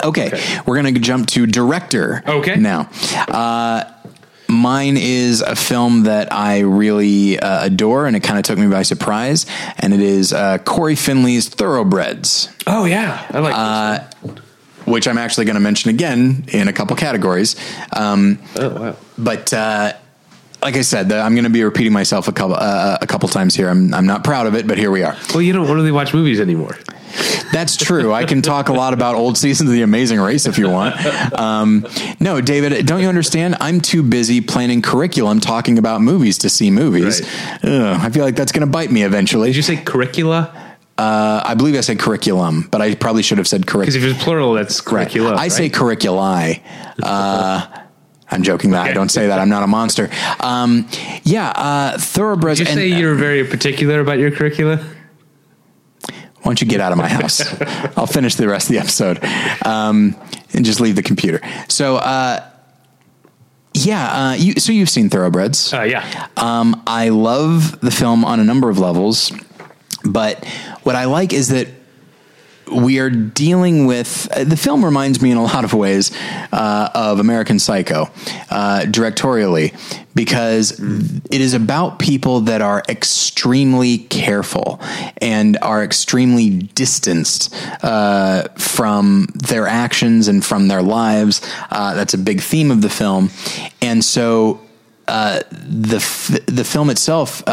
[0.03, 0.31] okay,
[0.65, 2.23] we're gonna jump to director.
[2.27, 2.55] Okay.
[2.57, 2.89] now.
[3.27, 3.91] Uh,
[4.47, 8.67] Mine is a film that I really uh, adore, and it kind of took me
[8.67, 9.47] by surprise.
[9.79, 13.55] And it is uh, Cory Finley's Thoroughbreds Oh yeah, I like.
[13.55, 14.35] this
[14.85, 17.55] which I'm actually going to mention again in a couple categories.
[17.91, 18.37] Um.
[18.55, 18.95] Oh wow.
[19.17, 19.93] but uh,
[20.65, 23.29] like I said, the, I'm going to be repeating myself a couple uh, a couple
[23.29, 23.69] times here.
[23.69, 25.15] I'm I'm not proud of it, but here we are.
[25.31, 26.75] Well, you don't really watch movies anymore.
[27.51, 28.11] That's true.
[28.11, 30.95] I can talk a lot about old seasons of The Amazing Race if you want.
[31.39, 31.85] Um,
[32.19, 33.55] no, David, don't you understand?
[33.59, 37.21] I'm too busy planning curriculum talking about movies to see movies.
[37.63, 39.49] Ugh, I feel like that's going to bite me eventually.
[39.49, 40.51] Did you say curricula?
[40.97, 44.01] Uh, I believe I said curriculum, but I probably should have said curriculum.
[44.01, 45.35] Because if it's plural, that's curricula.
[45.35, 45.73] I say right?
[45.73, 46.61] curriculi.
[47.03, 47.84] Uh,
[48.29, 49.39] I'm joking that I don't say that.
[49.39, 50.09] I'm not a monster.
[50.39, 50.87] Um,
[51.23, 52.59] yeah, uh, thoroughbreds.
[52.59, 54.83] Did you and- say you're very particular about your curricula?
[56.07, 57.41] Why don't you get out of my house?
[57.97, 59.23] I'll finish the rest of the episode
[59.65, 60.15] um,
[60.53, 61.41] and just leave the computer.
[61.69, 62.47] So, uh,
[63.73, 65.73] yeah, uh, you, so you've seen Thoroughbreds.
[65.73, 66.27] Uh, yeah.
[66.37, 69.31] Um, I love the film on a number of levels,
[70.03, 70.45] but
[70.83, 71.67] what I like is that
[72.71, 76.11] we are dealing with uh, the film reminds me in a lot of ways
[76.51, 78.03] uh, of American Psycho
[78.49, 79.73] uh, directorially
[80.15, 84.79] because it is about people that are extremely careful
[85.17, 91.41] and are extremely distanced uh, from their actions and from their lives.
[91.69, 93.29] Uh, that's a big theme of the film,
[93.81, 94.61] and so
[95.07, 97.43] uh, the f- the film itself.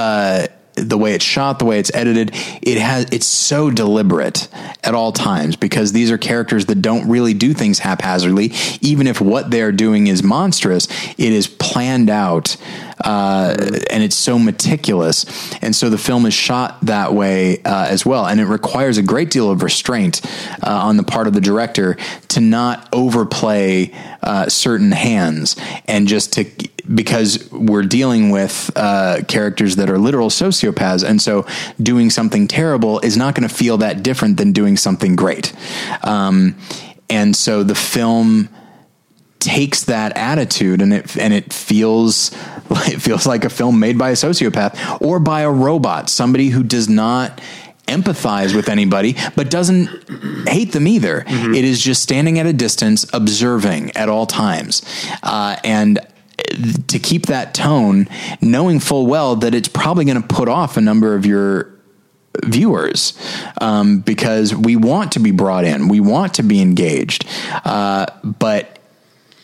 [0.74, 2.30] The way it's shot, the way it's edited,
[2.62, 4.48] it has it's so deliberate
[4.82, 8.52] at all times because these are characters that don't really do things haphazardly.
[8.80, 10.88] Even if what they're doing is monstrous,
[11.18, 12.56] it is planned out
[13.04, 13.54] uh,
[13.90, 15.26] and it's so meticulous.
[15.62, 19.02] And so the film is shot that way uh, as well, and it requires a
[19.02, 20.20] great deal of restraint
[20.62, 21.96] uh, on the part of the director
[22.28, 23.92] to not overplay
[24.22, 26.44] uh, certain hands and just to
[26.94, 31.46] because we're dealing with uh, characters that are literal sociopaths, and so
[31.80, 35.52] doing something terrible is not going to feel that different than doing something great.
[36.02, 36.56] Um,
[37.08, 38.48] and so the film
[39.42, 42.30] takes that attitude and it and it feels
[42.70, 46.62] it feels like a film made by a sociopath or by a robot, somebody who
[46.62, 47.40] does not
[47.88, 49.88] empathize with anybody but doesn't
[50.48, 51.24] hate them either.
[51.26, 54.82] It is just standing at a distance, observing at all times,
[55.22, 55.98] uh, and
[56.88, 58.08] to keep that tone,
[58.40, 61.72] knowing full well that it's probably going to put off a number of your
[62.44, 63.18] viewers
[63.60, 67.26] um, because we want to be brought in, we want to be engaged,
[67.64, 68.78] uh, but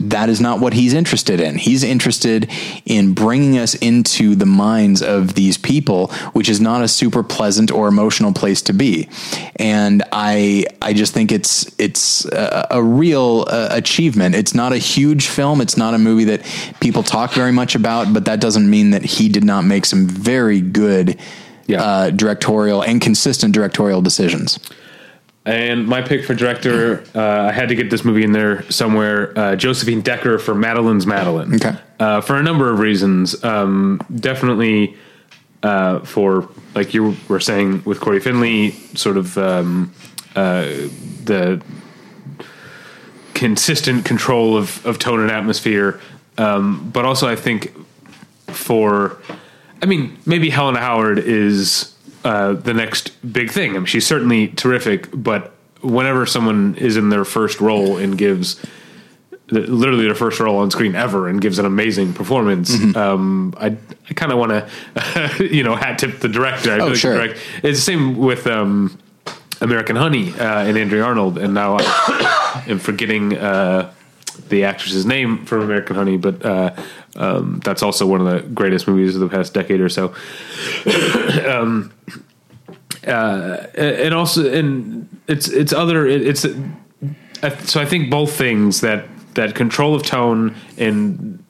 [0.01, 1.57] that is not what he's interested in.
[1.57, 2.51] He's interested
[2.85, 7.71] in bringing us into the minds of these people, which is not a super pleasant
[7.71, 9.09] or emotional place to be.
[9.57, 14.35] And I, I just think it's it's a, a real uh, achievement.
[14.35, 15.61] It's not a huge film.
[15.61, 16.43] It's not a movie that
[16.81, 20.07] people talk very much about, but that doesn't mean that he did not make some
[20.07, 21.19] very good.
[21.67, 21.83] Yeah.
[21.83, 24.59] Uh, directorial and consistent directorial decisions.
[25.49, 29.33] And my pick for director, uh, I had to get this movie in there somewhere.
[29.39, 31.55] Uh, Josephine Decker for Madeline's Madeline.
[31.55, 31.75] Okay.
[31.99, 33.43] Uh, for a number of reasons.
[33.43, 34.95] Um, definitely
[35.63, 39.95] uh, for, like you were saying with Cory Finley, sort of um,
[40.37, 40.65] uh,
[41.25, 41.63] the
[43.33, 45.99] consistent control of, of tone and atmosphere.
[46.37, 47.73] Um, but also, I think
[48.49, 49.17] for,
[49.83, 53.71] I mean, maybe Helena Howard is uh, the next big thing.
[53.73, 58.61] I mean, she's certainly terrific, but whenever someone is in their first role and gives
[59.51, 63.77] literally their first role on screen ever and gives an amazing performance, um, I,
[64.11, 66.73] I kind of want to, you know, hat tip the director.
[66.73, 67.15] I Oh, the sure.
[67.15, 68.99] direct- it's the same with um,
[69.61, 73.93] American Honey uh, and Andrea Arnold, and now I am forgetting uh,
[74.51, 76.75] the actress's name from American Honey, but uh,
[77.17, 80.15] um, that's also one of the greatest movies of the past decade or so.
[81.49, 81.93] um,
[83.07, 89.55] uh, and also, and it's it's other it's so I think both things that that
[89.55, 91.43] control of tone and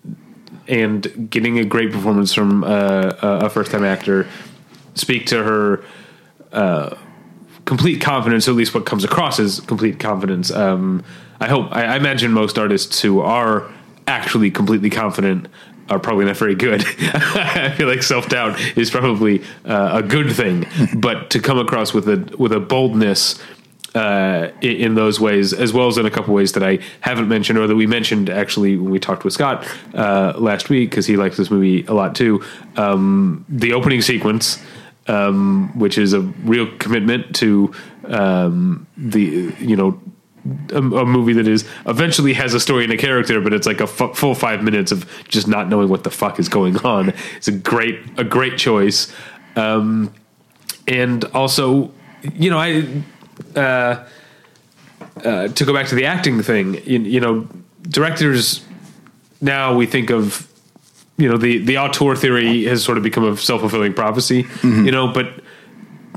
[0.66, 4.26] and getting a great performance from uh, a a first time actor
[4.94, 5.85] speak to her
[6.52, 6.97] uh,
[7.64, 8.48] complete confidence.
[8.48, 10.51] At least what comes across is complete confidence.
[10.51, 11.05] Um,
[11.40, 11.68] I hope.
[11.74, 13.70] I, I imagine most artists who are
[14.09, 15.47] actually completely confident
[15.89, 16.85] are probably not very good.
[16.98, 20.66] I feel like self doubt is probably uh, a good thing,
[20.97, 23.40] but to come across with a with a boldness
[23.94, 27.59] uh, in, those ways, as well as in a couple ways that I haven't mentioned
[27.59, 31.16] or that we mentioned actually when we talked with Scott uh, last week because he
[31.16, 32.44] likes this movie a lot too.
[32.76, 34.62] Um, the opening sequence,
[35.06, 37.72] um, which is a real commitment to
[38.05, 40.01] um, the you know
[40.70, 43.81] a, a movie that is eventually has a story and a character, but it's like
[43.81, 47.12] a f- full five minutes of just not knowing what the fuck is going on.
[47.37, 49.12] It's a great a great choice,
[49.57, 50.12] um,
[50.87, 51.93] and also
[52.35, 53.03] you know I
[53.57, 54.07] uh,
[55.25, 56.75] uh, to go back to the acting thing.
[56.85, 57.49] You, you know,
[57.83, 58.65] directors
[59.41, 60.49] now we think of
[61.16, 64.47] you know the the auteur theory has sort of become a self fulfilling prophecy.
[64.87, 65.41] You know, but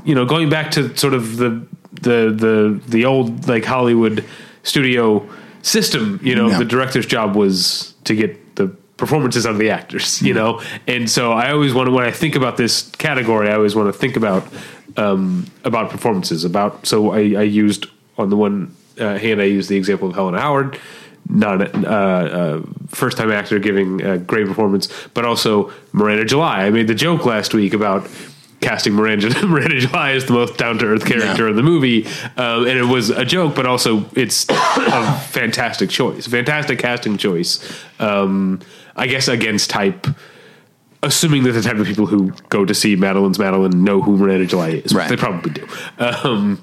[0.04, 4.24] you know going back to sort of the the the the old like Hollywood
[4.62, 5.28] studio
[5.62, 6.18] system.
[6.22, 6.58] You know, Yeah.
[6.58, 10.20] the director's job was to get the performances out of the actors.
[10.26, 13.54] You know, and so I always want to when I think about this category, I
[13.54, 14.44] always want to think about
[14.96, 16.44] um, about performances.
[16.44, 17.86] About so I, I used
[18.18, 20.78] on the one uh, hand I used the example of Helen Howard.
[21.28, 26.66] Not a uh, uh, first time actor giving a great performance, but also Miranda July.
[26.66, 28.06] I made the joke last week about
[28.62, 31.50] casting Miranda, Miranda July as the most down to earth character Yeah.
[31.50, 32.06] in the movie,
[32.36, 37.60] um, and it was a joke, but also it's a fantastic choice, fantastic casting choice.
[37.98, 38.60] Um,
[38.96, 40.06] I guess against type,
[41.02, 44.46] assuming that the type of people who go to see Madeline's Madeline know who Miranda
[44.46, 45.08] July is, Right.
[45.08, 45.66] they probably do.
[45.98, 46.62] Um,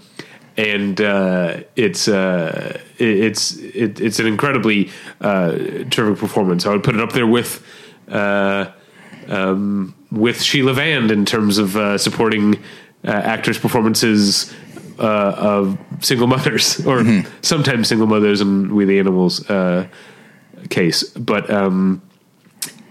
[0.58, 4.90] and uh, it's uh, it, it's it, it's an incredibly
[5.22, 5.52] uh,
[5.90, 6.66] terrific performance.
[6.66, 7.66] I would put it up there with.
[8.10, 8.72] Uh,
[9.28, 12.56] um, with Sheila Vand in terms of uh, supporting
[13.06, 14.53] uh, actors' performances
[14.98, 17.03] uh, of single mothers, or
[17.41, 19.88] sometimes single mothers in We the Animals uh,
[20.69, 21.03] case.
[21.03, 22.02] But um,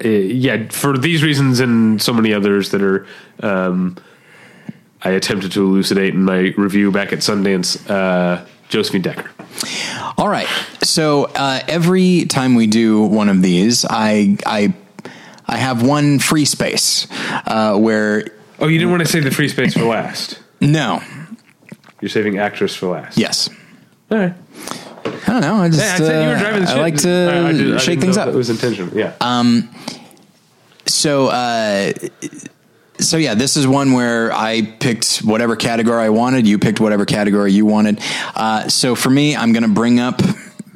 [0.05, 3.07] uh, yeah, for these reasons and so many others that are.
[3.41, 3.97] Um,
[5.01, 9.31] I attempted to elucidate in my review back at Sundance, uh, Josephine Decker.
[10.17, 10.49] All right.
[10.83, 14.75] So uh, every time we do one of these, I I
[15.49, 17.07] I have one free space
[17.47, 18.25] uh, where
[18.61, 20.41] Oh, you didn't want to save the free space for last.
[20.61, 21.01] no,
[22.01, 23.17] You're saving actress for last.
[23.17, 23.49] yes.
[24.11, 24.35] All right.
[25.05, 25.55] I don't know.
[25.57, 27.53] I just Yeah, I said you were uh, driving the I like to I- I
[27.53, 28.29] did- shake things up.
[28.29, 28.97] It was intentional.
[28.97, 29.13] Yeah.
[29.21, 29.69] Um.
[30.87, 31.93] So, uh,
[32.99, 36.47] so yeah, this is one where I picked whatever category I wanted.
[36.47, 38.01] You picked whatever category you wanted.
[38.35, 40.21] Uh, so for me, I'm going to bring up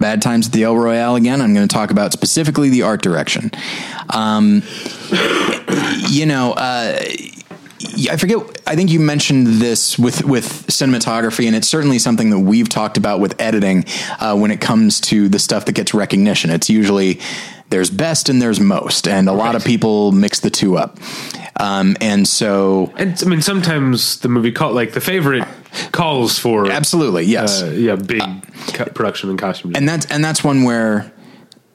[0.02, 1.40] Bad Times at the El Royale again.
[1.40, 3.50] I'm going to talk about specifically the art direction.
[4.10, 4.62] Um,
[6.10, 6.98] you know, uh,
[8.10, 8.38] I forget.
[8.66, 12.96] I think you mentioned this with with cinematography, and it's certainly something that we've talked
[12.96, 13.84] about with editing
[14.18, 16.50] uh, when it comes to the stuff that gets recognition.
[16.50, 17.20] It's usually
[17.70, 20.98] there's best and there's most, and a lot of people mix the two up.
[21.60, 25.46] Um, and so, And I mean, sometimes the movie call like the favorite
[25.92, 27.62] calls for absolutely, yes.
[27.62, 28.22] uh, yeah, big
[28.74, 29.72] co- production and costume.
[29.74, 31.12] and that's and that's one where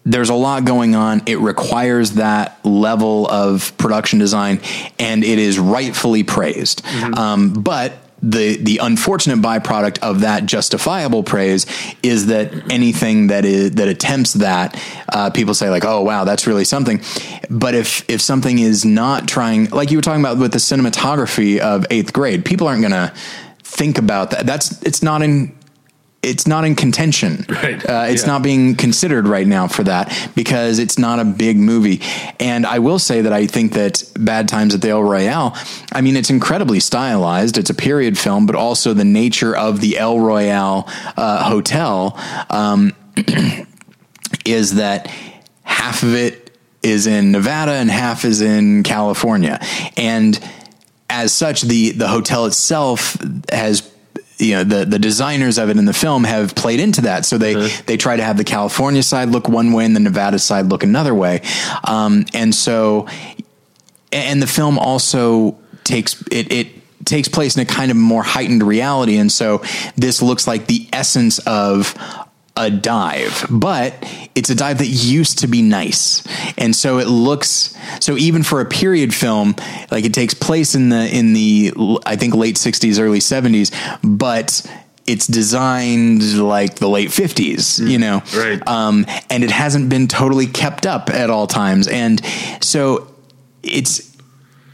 [0.03, 1.21] there's a lot going on.
[1.25, 4.61] It requires that level of production design,
[4.97, 6.81] and it is rightfully praised.
[7.17, 7.93] Um, but
[8.27, 11.65] the the unfortunate byproduct of that justifiable praise
[12.03, 14.79] is that anything that is that attempts that,
[15.09, 17.01] uh, people say like, "Oh wow, that's really something."
[17.49, 21.59] But if if something is not trying, like you were talking about with the cinematography
[21.59, 23.13] of Eighth Grade, people aren't to
[23.63, 24.45] think about that.
[24.45, 25.56] That's it's not in
[26.23, 27.45] it's not in contention.
[27.49, 27.83] Right.
[27.89, 28.27] Uh, it's Yeah.
[28.27, 32.01] not being considered right now for that because it's not a big movie.
[32.39, 35.55] And I will say that I think that Bad Times at the El Royale,
[35.91, 37.57] I mean, it's incredibly stylized.
[37.57, 42.17] It's a period film, but also the nature of the El Royale uh, hotel
[42.49, 42.93] um,
[44.45, 45.07] is that
[45.63, 46.51] half of it
[46.83, 49.59] is in Nevada and half is in California.
[49.97, 50.39] And
[51.09, 53.17] as such, the the hotel itself
[53.51, 53.81] has
[54.37, 57.25] you know the the designers of it in the film have played into that.
[57.25, 60.39] So they they try to have the California side look one way and the Nevada
[60.39, 61.41] side look another way.
[61.83, 63.07] Um, and so
[64.11, 66.67] and the film also takes it it
[67.05, 69.63] takes place in a kind of more heightened reality and so
[69.95, 71.95] this looks like the essence of
[72.57, 73.93] a dive but
[74.35, 76.23] it's a dive that used to be nice.
[76.57, 79.55] And so it looks so even for a period film
[79.91, 81.71] like it takes place in the in the
[82.05, 83.71] i think late 60s early 70s
[84.03, 84.65] but
[85.07, 88.21] it's designed like the late 50s you know?
[88.35, 88.65] Right.
[88.67, 91.87] um, and it hasn't been totally kept up at all times.
[91.87, 92.21] And
[92.61, 93.07] so
[93.63, 94.06] it's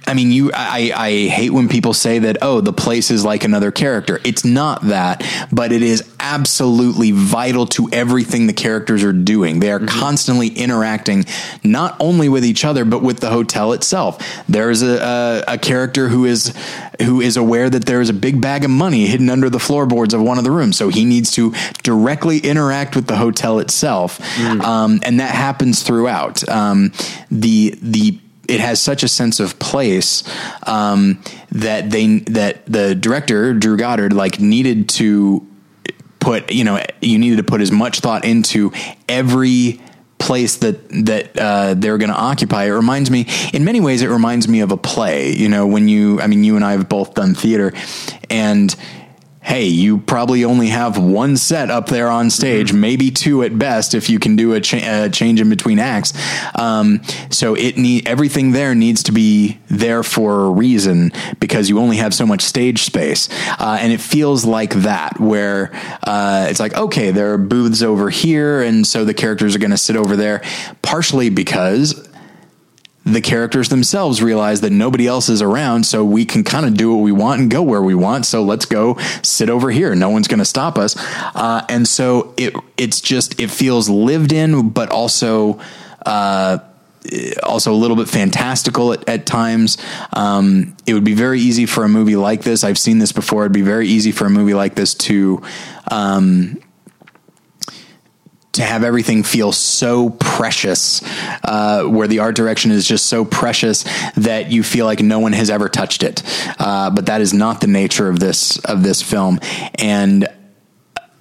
[0.05, 0.51] I mean, you.
[0.53, 2.37] I, I hate when people say that.
[2.41, 4.19] Oh, the place is like another character.
[4.23, 9.59] It's not that, but it is absolutely vital to everything the characters are doing.
[9.59, 11.25] They are constantly interacting,
[11.63, 14.21] not only with each other, but with the hotel itself.
[14.47, 16.53] There is a, a, a character who is
[17.01, 20.13] who is aware that there is a big bag of money hidden under the floorboards
[20.13, 24.19] of one of the rooms, so he needs to directly interact with the hotel itself,
[24.61, 26.47] um, and that happens throughout.
[26.49, 26.91] Um,
[27.31, 30.23] the the it has such a sense of place
[30.67, 31.21] um,
[31.51, 35.47] that they that the director Drew Goddard like needed to
[36.19, 38.71] put you know you needed to put as much thought into
[39.07, 39.81] every
[40.23, 42.65] place that that uh, they're going to occupy.
[42.65, 45.33] It reminds me, in many ways, it reminds me of a play.
[45.33, 47.73] You know, when you, I mean, you and I have both done theater,
[48.29, 48.73] and
[49.43, 52.79] hey, you probably only have one set up there on stage, Mm-hmm.
[52.79, 56.13] maybe two at best if you can do a, cha- a change in between acts.
[56.55, 61.79] Um, so it need everything there needs to be there for a reason because you
[61.79, 63.27] only have so much stage space,
[63.59, 65.71] uh, and it feels like that where
[66.03, 69.71] uh, it's like okay, there are booths over here, and so the characters are going
[69.71, 70.41] to sit over there,
[70.81, 72.02] partially because
[73.05, 76.93] the characters themselves realize that nobody else is around, so we can kind of do
[76.93, 78.25] what we want and go where we want.
[78.25, 79.93] So let's go sit over here.
[79.95, 80.95] No one's going to stop us.
[81.35, 85.59] Uh, and so it it's just it feels lived in, but also.
[86.05, 86.59] Uh,
[87.43, 89.77] also a little bit fantastical at, at times.
[90.13, 92.63] Um, it would be very easy for a movie like this.
[92.63, 93.43] I've seen this before.
[93.43, 95.41] It'd be very easy for a movie like this to
[95.91, 96.61] um,
[98.53, 101.01] to have everything feel so precious,
[101.43, 103.83] uh, where the art direction is just so precious
[104.15, 106.23] that you feel like no one has ever touched it.
[106.59, 109.39] Uh, but that is not the nature of this of this film,
[109.75, 110.27] and.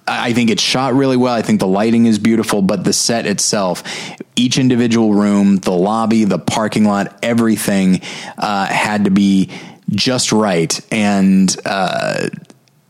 [0.05, 1.33] I think it's shot really well.
[1.33, 3.83] I think the lighting is beautiful, but the set itself,
[4.35, 8.01] each individual room, the lobby, the parking lot, everything
[8.37, 9.49] uh, had to be
[9.89, 12.27] just right and uh,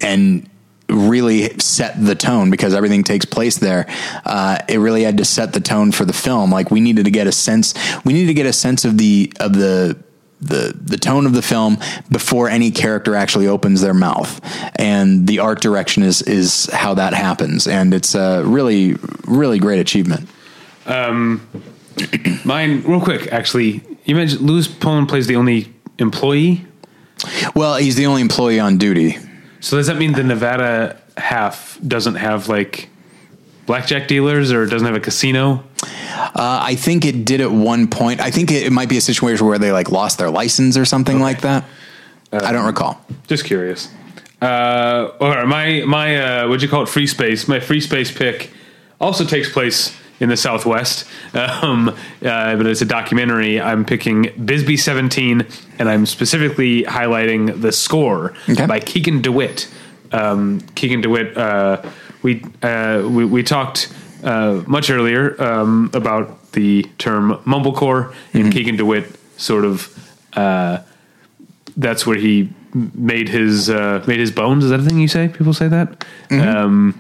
[0.02, 0.50] and
[0.90, 3.86] really set the tone because everything takes place there.
[4.26, 6.52] Uh, it really had to set the tone for the film.
[6.52, 7.74] Like we needed to get a sense.
[8.04, 9.98] We needed to get a sense of the of the
[10.42, 11.78] the the tone of the film
[12.12, 14.42] before any character actually opens their mouth,
[14.76, 18.96] and the art direction is is how that happens, and it's a really
[19.26, 20.30] really great achievement.
[22.44, 26.66] Mine, real quick, actually, you mentioned Lewis Pullman plays the only employee.
[27.56, 29.18] Well, he's the only employee on duty.
[29.64, 32.90] So does that mean the Nevada half doesn't have like
[33.66, 35.64] blackjack dealers or doesn't have a casino?
[35.82, 38.20] Uh, I think it did at one point.
[38.20, 40.84] I think it, it might be a situation where they like lost their license or
[40.84, 41.64] something like that.
[42.34, 43.00] I don't recall.
[43.28, 43.88] Just curious.
[44.42, 46.90] Uh, all right, my my uh, what'd you call it?
[46.90, 47.48] Free space.
[47.48, 48.52] My free space pick
[49.00, 53.60] also takes place in the Southwest, um, uh, but it's a documentary.
[53.60, 55.46] I'm picking Bisbee 17,
[55.80, 58.66] and I'm specifically highlighting the score Okay.
[58.66, 59.68] by Keegan DeWitt.
[60.12, 61.38] Um, Keegan DeWitt.
[61.38, 61.82] Uh,
[62.22, 63.94] we, uh, we we talked
[64.24, 69.06] uh, much earlier um, about the term mumblecore, and Keegan DeWitt
[69.38, 69.90] sort of.
[70.34, 70.80] Uh,
[71.76, 74.64] that's where he made his uh, made his bones.
[74.64, 75.28] Is that a thing you say?
[75.28, 76.06] People say that.
[76.32, 76.98] Um,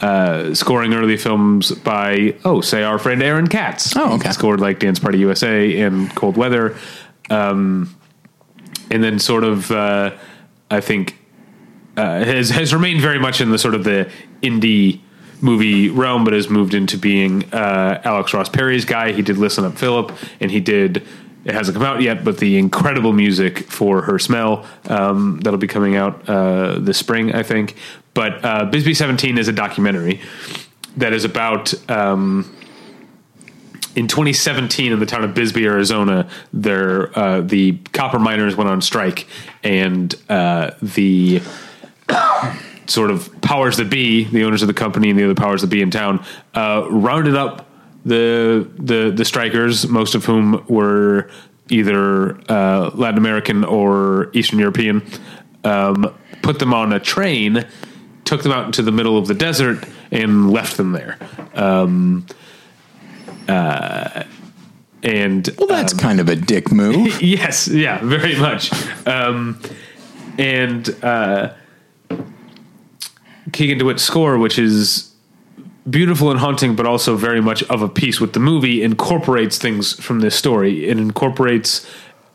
[0.00, 3.94] uh, scoring early films by oh, say our friend Aaron Katz.
[3.96, 4.28] Oh, okay.
[4.28, 6.76] He scored like Dance Party USA and Cold Weather,
[7.28, 7.94] um,
[8.90, 10.16] and then sort of uh,
[10.70, 11.16] I think
[11.96, 14.10] uh, has has remained very much in the sort of the
[14.42, 15.00] indie
[15.42, 19.12] movie realm, but has moved into being uh, Alex Ross Perry's guy.
[19.12, 21.06] He did Listen Up, Philip, and he did.
[21.44, 25.66] It hasn't come out yet, but the incredible music for Her Smell um, that'll be
[25.66, 27.76] coming out uh, this spring, I think.
[28.14, 30.20] But uh, Bisbee Seventeen is a documentary
[30.96, 31.72] that is about.
[31.90, 32.56] Um,
[33.96, 38.80] in 2017, in the town of Bisbee, Arizona, there uh, the copper miners went on
[38.80, 39.26] strike,
[39.64, 41.42] and uh, the
[42.86, 45.68] sort of powers that be, the owners of the company and the other powers that
[45.68, 46.24] be in town,
[46.54, 47.66] uh, rounded up
[48.04, 51.30] the the the strikers, most of whom were
[51.68, 55.02] either uh, Latin American or Eastern European,
[55.64, 56.12] um,
[56.42, 57.66] put them on a train,
[58.30, 61.18] took them out into the middle of the desert, and left them there.
[61.52, 62.24] Um,
[63.48, 64.22] uh,
[65.02, 67.20] and Well, that's kind of a dick move.
[67.40, 68.70] yes, yeah, very much.
[69.04, 69.60] Um,
[70.38, 71.54] and uh,
[73.52, 75.12] Keegan DeWitt's score, which is
[75.88, 80.00] beautiful and haunting, but also very much of a piece with the movie, incorporates things
[80.00, 80.86] from this story.
[80.86, 81.84] It incorporates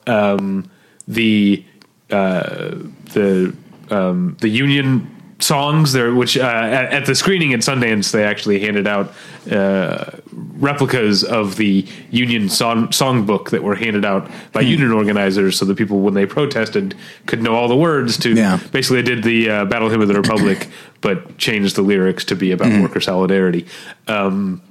[0.07, 0.69] um,
[1.07, 1.63] the
[2.11, 2.75] uh,
[3.13, 3.55] the
[3.89, 8.59] um, the Union songs there, which uh, at, at the screening at Sundance they actually
[8.59, 9.13] handed out
[9.51, 15.65] uh, replicas of the Union song songbook that were handed out by Union organizers, so
[15.65, 16.95] that people when they protested
[17.25, 18.33] could know all the words to.
[18.33, 18.59] Yeah.
[18.71, 20.69] Basically, they did the uh, Battle Hymn of the Republic,
[21.01, 23.67] but changed the lyrics to be about worker solidarity.
[24.07, 24.61] Um,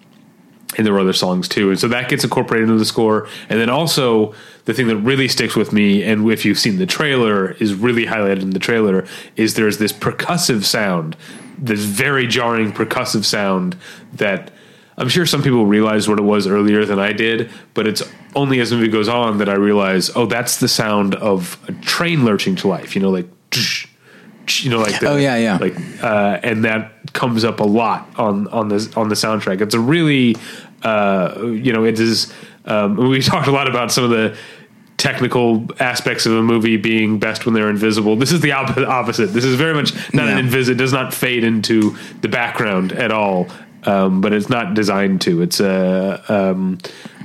[0.76, 1.70] and there were other songs too.
[1.70, 3.28] And so that gets incorporated into the score.
[3.48, 4.34] And then also
[4.64, 8.06] the thing that really sticks with me, and if you've seen the trailer, is really
[8.06, 9.06] highlighted in the trailer,
[9.36, 11.16] is there's this percussive sound,
[11.58, 13.76] this very jarring percussive sound
[14.14, 14.50] that
[14.96, 18.02] I'm sure some people realized what it was earlier than I did, but it's
[18.36, 21.72] only as the movie goes on that I realize, oh, that's the sound of a
[21.72, 22.94] train lurching to life.
[22.94, 23.28] You know, like
[24.48, 25.58] you know, like the, Oh, yeah, yeah.
[25.60, 29.62] like uh, and that comes up a lot on on the on the soundtrack.
[29.62, 30.36] It's a really
[30.82, 32.32] uh, you know it is.
[32.66, 34.36] Um, we talked a lot about some of the
[34.96, 38.14] technical aspects of a movie being best when they're invisible.
[38.16, 39.28] This is the op- opposite.
[39.28, 40.38] This is very much not Yeah.
[40.38, 40.68] an invis.
[40.68, 43.48] It does not fade into the background at all.
[43.86, 45.42] Um, but it's not designed to.
[45.42, 46.78] It's uh, um,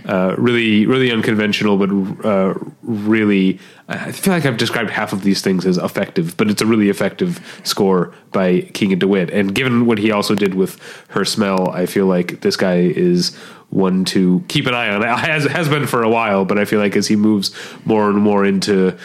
[0.06, 1.90] uh, really, really unconventional, but
[2.26, 2.54] uh,
[2.84, 3.60] really.
[3.92, 6.90] I feel like I've described half of these things as effective, but it's a really
[6.90, 9.32] effective score by Keegan DeWitt.
[9.32, 13.36] And given what he also did with Her Smell, I feel like this guy is
[13.72, 15.02] one to keep an eye on.
[15.02, 17.52] Has has been for a while, but I feel like as he moves
[17.84, 18.96] more and more into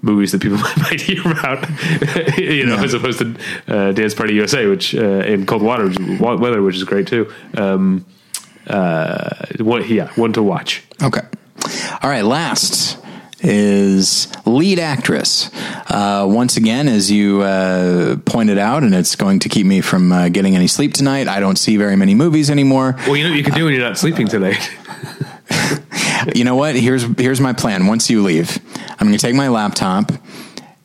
[0.00, 1.64] movies that people might hear about,
[2.36, 2.82] you know, Yeah.
[2.84, 3.36] as opposed to
[3.68, 7.06] uh, Dance Party USA, which uh, in Cold Water, which is- Weather, which is great
[7.06, 7.32] too.
[7.56, 8.04] Um,
[8.66, 10.82] uh, what, yeah, one to watch.
[11.02, 11.22] Okay.
[12.02, 12.22] All right.
[12.24, 12.98] Last
[13.40, 15.50] is lead actress.
[15.88, 20.12] Uh, once again, as you uh, pointed out, and it's going to keep me from
[20.12, 21.28] uh, getting any sleep tonight.
[21.28, 22.94] I don't see very many movies anymore.
[23.06, 24.70] Well, you know what you can do when you're not sleeping tonight.
[26.34, 26.76] you know what?
[26.76, 27.86] Here's here's my plan.
[27.86, 28.58] Once you leave,
[28.90, 30.12] I'm going to take my laptop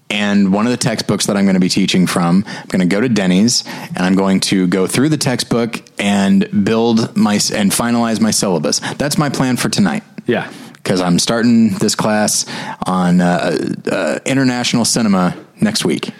[0.10, 2.44] and one of the textbooks that I'm going to be teaching from.
[2.48, 6.64] I'm going to go to Denny's and I'm going to go through the textbook and
[6.64, 8.80] build my and finalize my syllabus.
[8.98, 10.04] That's my plan for tonight.
[10.26, 10.52] yeah.
[10.76, 12.46] because I'm starting this class
[12.86, 13.58] on uh,
[13.92, 16.12] uh, international cinema next week.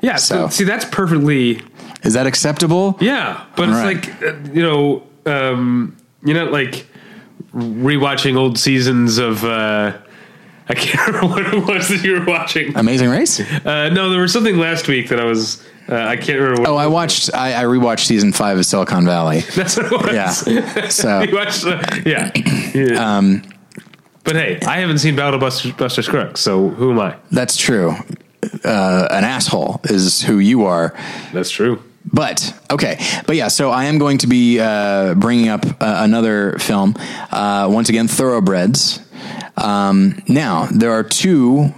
[0.00, 0.16] Yeah.
[0.16, 1.60] So- see, that's perfectly
[2.02, 2.96] Is that acceptable?
[3.00, 4.06] Yeah, but All it's right.
[4.06, 6.86] like uh, you know, um, you're not like
[7.54, 9.44] rewatching old seasons of.
[9.44, 9.98] Uh,
[10.68, 12.76] I can't remember what it was that you were watching.
[12.76, 13.40] Amazing Race.
[13.40, 15.62] Uh, no, there was something last week that I was.
[15.86, 16.62] Uh, I can't remember.
[16.62, 17.34] What Oh, I watched.
[17.34, 19.40] I, I rewatched season five of Silicon Valley.
[19.54, 20.46] That's what it was.
[20.46, 20.88] Yeah.
[20.88, 22.30] So You watched, uh, yeah.
[22.74, 23.16] yeah.
[23.18, 23.42] Um,
[24.24, 27.16] but hey, I haven't seen Battle Buster, Buster Scruggs, so who am I?
[27.30, 27.94] that's true.
[28.64, 30.94] Uh, an asshole is who you are.
[31.34, 31.82] That's true.
[32.10, 33.48] But okay, but yeah.
[33.48, 36.94] So I am going to be uh, bringing up uh, another film.
[37.30, 39.00] Uh, once again, Thoroughbreds.
[39.56, 41.72] Um, now there are two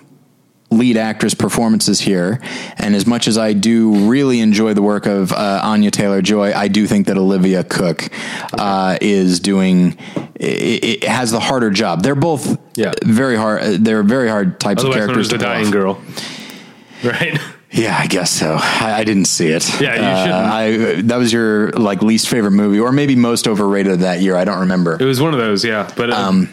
[0.71, 2.41] lead actress performances here,
[2.77, 6.53] and as much as I do really enjoy the work of uh, Anya Taylor Joy,
[6.53, 8.09] I do think that Olivia Cooke
[8.59, 9.97] uh, is doing.
[10.35, 12.03] It, it has the harder job.
[12.03, 12.93] They're both Yeah.
[13.05, 13.85] very hard.
[13.85, 15.73] They're very hard types Otherwise of characters the to pull dying off.
[15.73, 16.03] girl.
[17.05, 17.39] Right?
[17.73, 18.57] Yeah, I guess so.
[18.61, 19.69] I, I didn't see it.
[19.81, 20.99] Yeah, you Uh, shouldn't.
[20.99, 24.37] I that was your like least favorite movie, or maybe most overrated of that year.
[24.37, 24.97] I don't remember.
[25.01, 25.91] It was one of those, yeah.
[25.97, 26.49] But uh, Um,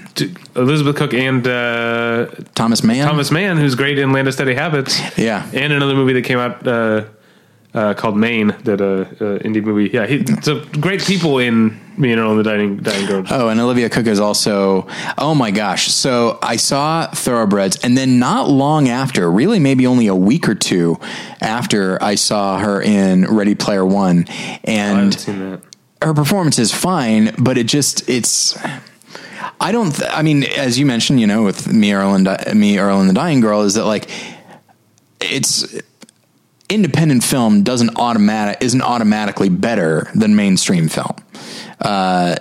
[0.56, 2.26] Elizabeth Cook and uh,
[2.56, 3.08] Thomas Mann.
[3.08, 5.00] Thomas Mann, who's great in Land of Steady Habits.
[5.18, 5.48] Yeah.
[5.54, 7.06] And another movie that came out uh,
[7.76, 8.86] uh, called Maine, that uh,
[9.24, 9.92] uh, indie movie.
[9.94, 13.24] Yeah, he, so great people in Me and Earl and the Dying, Dying Girl.
[13.30, 14.88] Oh, and Olivia Cooke is also.
[15.18, 15.88] Oh my gosh!
[15.92, 20.56] So I saw Thoroughbreds, and then not long after, really maybe only a week or
[20.56, 21.00] two
[21.40, 25.62] after, I saw her in Ready Player One, I haven't and seen that.
[26.02, 28.58] her performance is fine, but it just it's.
[29.62, 29.92] I don't.
[29.96, 33.02] Th- I mean, as you mentioned, you know, with me, Earl and Di- me, Earl
[33.02, 34.10] and the Dying Girl, is that like
[35.22, 35.66] it's
[36.70, 41.16] independent film doesn't automatic isn't automatically better than mainstream film.
[41.80, 42.36] Uh,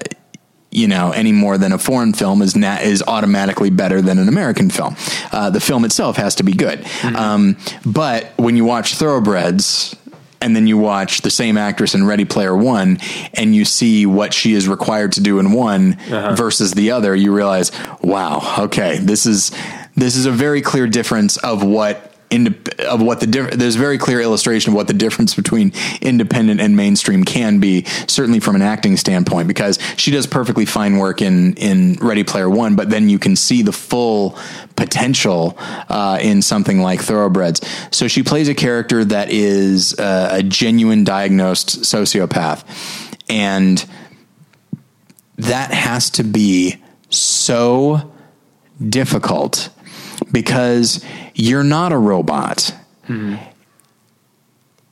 [0.70, 4.28] you know, any more than a foreign film is na- is automatically better than an
[4.28, 4.96] American film.
[5.30, 6.86] Uh, the film itself has to be good.
[7.14, 9.94] Um, but when you watch Thoroughbreds,
[10.40, 12.98] and then you watch the same actress in Ready Player One,
[13.34, 15.98] and you see what she is required to do in one
[16.34, 17.70] versus the other, you realize,
[18.00, 19.52] wow, okay, this is
[19.94, 22.11] this is a very clear difference of what.
[22.32, 27.24] Of what the there's very clear illustration of what the difference between independent and mainstream
[27.24, 31.94] can be certainly from an acting standpoint because she does perfectly fine work in in
[32.00, 34.38] Ready Player One but then you can see the full
[34.76, 37.60] potential uh, in something like Thoroughbreds.
[37.90, 42.64] So she plays a character that is uh, a genuine diagnosed sociopath
[43.28, 43.84] and
[45.36, 46.76] that has to be
[47.10, 48.12] so
[48.88, 49.68] difficult
[50.30, 51.04] because
[51.34, 52.74] you're not a robot.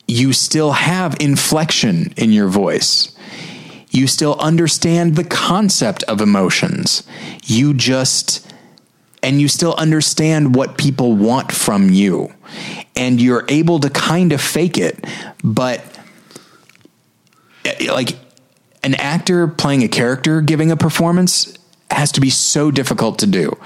[0.07, 3.15] You still have inflection in your voice.
[3.91, 7.03] You still understand the concept of emotions.
[7.45, 8.47] You just,
[9.23, 12.33] and you still understand what people want from you.
[12.97, 15.05] And you're able to kind of fake it,
[15.43, 15.83] but
[17.65, 18.17] eh, like
[18.83, 21.57] an actor playing a character giving a performance
[21.91, 23.57] has to be so difficult to do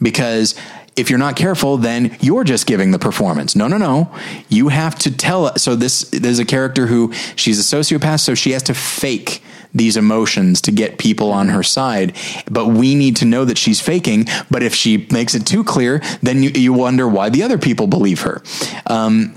[0.00, 0.54] because
[0.96, 3.56] if you're not careful then you're just giving the performance.
[3.56, 4.14] No no no.
[4.48, 8.50] You have to tell so this there's a character who she's a sociopath so she
[8.52, 9.42] has to fake
[9.74, 12.14] these emotions to get people on her side.
[12.50, 16.02] But we need to know that she's faking but if she makes it too clear
[16.20, 18.42] then you, you wonder why the other people believe her.
[18.86, 19.34] Um,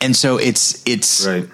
[0.00, 1.48] and so it's it's Right.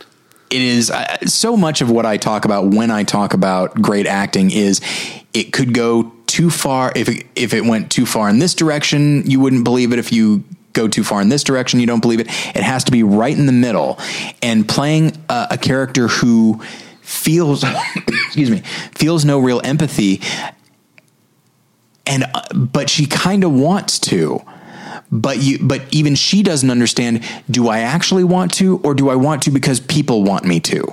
[0.51, 4.07] it is uh, so much of what I talk about when I talk about great
[4.07, 4.81] acting is
[5.33, 9.29] it could go too far, if it, if it went too far in this direction,
[9.29, 9.99] you wouldn't believe it.
[9.99, 12.29] If you go too far in this direction, you don't believe it.
[12.29, 13.99] It has to be right in the middle.
[14.43, 16.63] And playing a, a character who
[17.03, 17.65] feels,
[18.09, 18.61] excuse me,
[18.95, 20.21] feels no real empathy,
[22.07, 24.43] and uh, but she kind of wants to
[25.13, 29.15] but you but even she doesn't understand do i actually want to or do i
[29.15, 30.85] want to because people want me to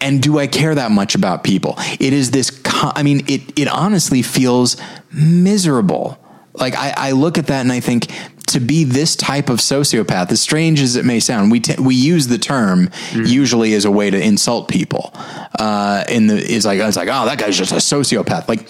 [0.00, 1.74] and do i care that much about people?
[2.00, 4.76] It is this co- i mean it it honestly feels
[5.12, 6.18] miserable.
[6.54, 8.06] Like i i look at that and i think
[8.48, 11.94] to be this type of sociopath as strange as it may sound we t- we
[11.96, 15.10] use the term usually as a way to insult people.
[15.58, 18.48] Uh in the is like it's like oh that guy's just a sociopath.
[18.48, 18.68] Like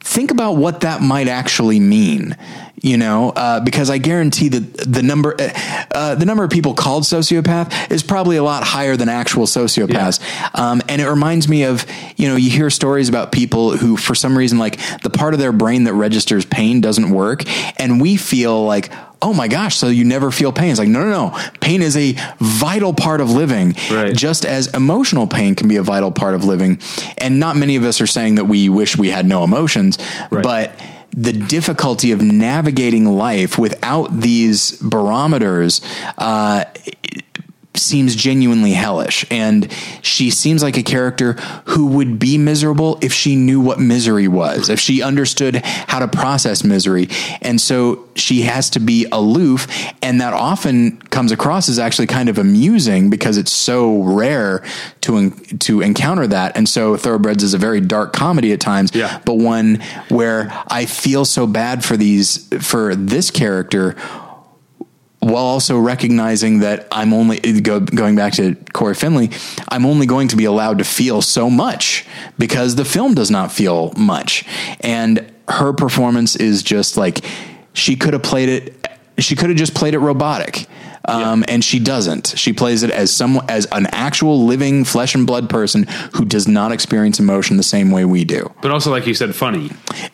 [0.00, 2.36] think about what that might actually mean
[2.82, 5.48] you know uh, because i guarantee that the number uh,
[5.94, 10.18] uh, the number of people called sociopath is probably a lot higher than actual sociopaths.
[10.58, 11.86] Um, and it reminds me of
[12.16, 15.40] you know you hear stories about people who for some reason like the part of
[15.40, 17.42] their brain that registers pain doesn't work.
[17.78, 18.90] And we feel like
[19.20, 20.70] oh my gosh so you never feel pain.
[20.70, 21.38] It's like no no no.
[21.60, 23.74] Pain is a vital part of living.
[23.90, 24.14] Right.
[24.16, 26.80] just as emotional pain can be a vital part of living.
[27.18, 29.98] And not many of us are saying that we wish we had no emotions
[30.30, 30.42] Right.
[30.42, 30.72] but
[31.14, 35.80] the difficulty of navigating life without these barometers
[36.18, 36.64] uh,
[37.74, 39.24] seems genuinely hellish.
[39.30, 39.72] And
[40.02, 41.32] she seems like a character
[41.64, 46.08] who would be miserable if she knew what misery was, if she understood how to
[46.08, 47.08] process misery.
[47.40, 49.66] And so she has to be aloof.
[50.02, 54.62] And that often comes across as actually kind of amusing because it's so rare
[55.02, 55.30] to, en-
[55.60, 56.56] to encounter that.
[56.56, 59.18] And so Thoroughbreds is a very dark comedy at times, Yeah.
[59.24, 63.96] but one where I feel so bad for these, for this character
[65.22, 69.30] while also recognizing that I'm only go, going back to Cory Finley,
[69.68, 72.04] I'm only going to be allowed to feel so much
[72.38, 74.44] because the film does not feel much.
[74.80, 77.24] And her performance is just like
[77.72, 78.88] she could have played it.
[79.18, 80.66] She could have just played it robotic.
[81.04, 82.34] Um, and she doesn't.
[82.36, 86.46] She plays it as some as an actual living flesh and blood person who does
[86.46, 88.52] not experience emotion the same way we do.
[88.62, 89.70] But also, like you said, funny.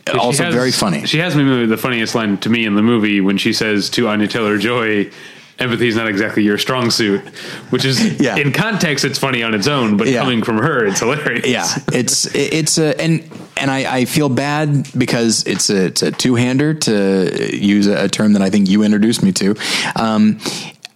[0.07, 1.07] She Also very funny.
[1.07, 4.09] She has maybe the funniest line to me in the movie when she says to
[4.09, 5.11] Anya Taylor Joy,
[5.59, 7.21] "Empathy is not exactly your strong suit,"
[7.71, 8.37] which is Yeah.
[8.37, 10.21] in context it's funny on its own, but Yeah.
[10.21, 11.47] coming from her, it's hilarious.
[11.47, 13.23] yeah it's it's a and
[13.57, 18.05] and I, I feel bad because it's a it's a two hander to use a,
[18.05, 19.57] a term that I think you introduced me to,
[19.97, 20.39] um,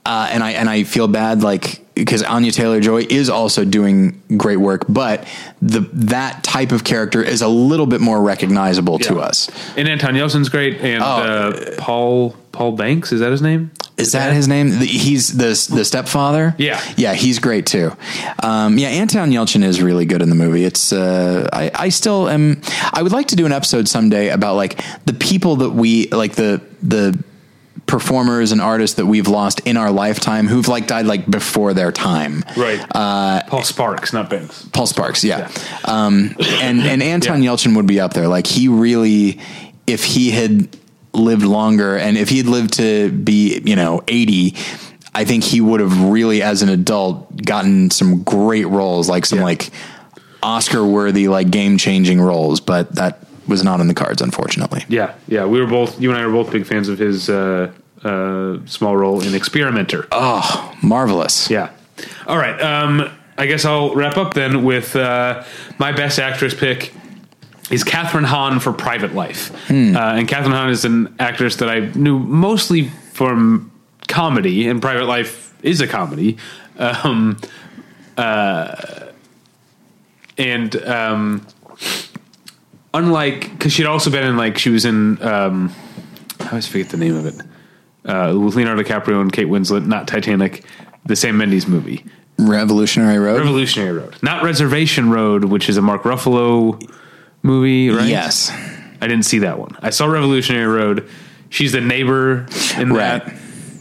[0.06, 4.20] uh, and I and I feel bad like because Anya Taylor Joy is also doing
[4.36, 5.26] great work, but
[5.60, 9.50] the that type of character is a little bit more recognizable to us.
[9.76, 11.06] And Anton Yelchin's great, and Oh.
[11.06, 13.70] uh, Paul Paul Banks is that his name?
[13.98, 14.70] Is that his name?
[14.78, 16.54] The- He's the the stepfather.
[16.58, 16.80] Yeah.
[16.96, 17.92] yeah, he's great too.
[18.42, 20.64] Um, yeah, Anton Yelchin is really good in the movie.
[20.64, 22.62] It's uh, I I still am.
[22.92, 26.34] I would like to do an episode someday about like the people that we like
[26.36, 27.22] the the
[27.86, 31.92] performers and artists that we've lost in our lifetime who've like died like before their
[31.92, 32.42] time.
[32.56, 32.80] Right.
[32.94, 34.66] Uh, Paul Sparks, not Banks.
[34.72, 35.50] Paul Sparks, yeah.
[35.84, 38.28] Um, and and Anton Yelchin would be up there.
[38.28, 39.40] Like he really,
[39.86, 40.74] if he had
[41.12, 44.56] lived longer, and if he had lived to be, you know, eighty,
[45.14, 49.40] I think he would have really, as an adult, gotten some great roles, like some
[49.40, 49.44] Yeah.
[49.44, 49.70] like
[50.42, 52.60] Oscar worthy, like game changing roles.
[52.60, 54.84] But that was not in the cards, unfortunately.
[54.88, 55.44] Yeah, yeah.
[55.46, 56.00] We were both.
[56.00, 57.72] You and I were both big fans of his uh,
[58.04, 60.06] uh, small role in Experimenter.
[60.12, 61.50] Oh, marvelous.
[61.50, 61.70] Yeah.
[62.26, 62.60] All right.
[62.60, 65.44] Um, I guess I'll wrap up then with uh,
[65.78, 66.92] my best actress pick
[67.70, 69.50] is Kathryn Hahn for Private Life.
[69.70, 73.70] Uh, and Kathryn Hahn is an actress that I knew mostly from
[74.08, 76.36] comedy, and Private Life is a comedy.
[76.78, 77.38] Um,
[78.16, 79.06] uh,
[80.38, 81.46] and um,
[82.94, 85.72] unlike, because she'd also been in, like, she was in, um,
[86.40, 87.34] I always forget the name of it,
[88.04, 90.64] uh, with Leonardo DiCaprio and Kate Winslet, not Titanic,
[91.04, 92.04] the Sam Mendes movie.
[92.38, 93.38] Revolutionary Road.
[93.38, 96.80] Revolutionary Road, not Reservation Road, which is a Mark Ruffalo
[97.42, 98.08] movie, right?
[98.08, 98.50] Yes.
[99.00, 99.76] I didn't see that one.
[99.80, 101.08] I saw Revolutionary Road.
[101.50, 102.46] She's the neighbor
[102.78, 103.24] in Right.
[103.24, 103.34] that.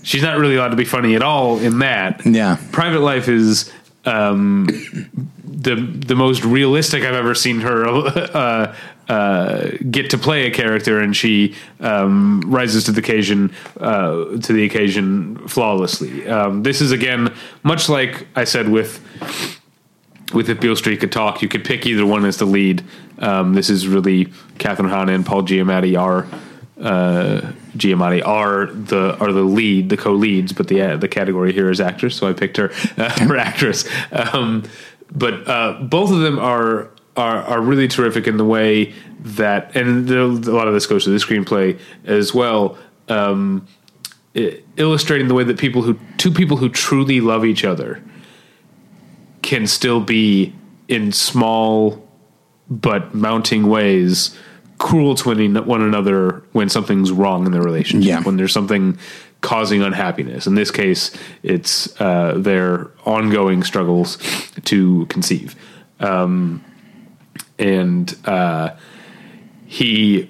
[0.03, 2.25] She's not really allowed to be funny at all in that.
[2.25, 2.57] Yeah.
[2.71, 3.71] Private Life is
[4.05, 4.67] um,
[5.61, 8.75] the the most realistic I've ever seen her uh,
[9.07, 14.53] uh, get to play a character, and she um, rises to the occasion uh, to
[14.53, 16.27] the occasion flawlessly.
[16.27, 17.33] Um, this is again
[17.63, 18.99] much like I said with
[20.33, 22.83] with If Beale Street Could Talk, you could pick either one as the lead.
[23.19, 24.25] Um, this is really
[24.57, 26.27] Kathryn Hahn and Paul Giamatti are
[26.81, 31.69] uh, Giamatti are the are the lead, the co-leads, but the uh, the category here
[31.69, 33.88] is actress, so I picked her uh, for actress.
[34.11, 34.63] Um,
[35.11, 40.07] but uh, both of them are are are really terrific in the way that, and
[40.07, 42.77] the, a lot of this goes to the screenplay as well.
[43.09, 43.67] Um,
[44.77, 48.01] illustrating the way that people who two people who truly love each other
[49.41, 50.53] can still be
[50.88, 52.07] in small
[52.69, 54.38] but mounting ways
[54.77, 58.21] cruel to one- one another when something's wrong in their relationship Yeah.
[58.21, 58.97] when there's something
[59.41, 61.11] causing unhappiness in this case
[61.43, 64.18] it's uh, their ongoing struggles
[64.63, 65.55] to conceive
[65.99, 66.63] um,
[67.59, 68.69] and uh,
[69.65, 70.30] he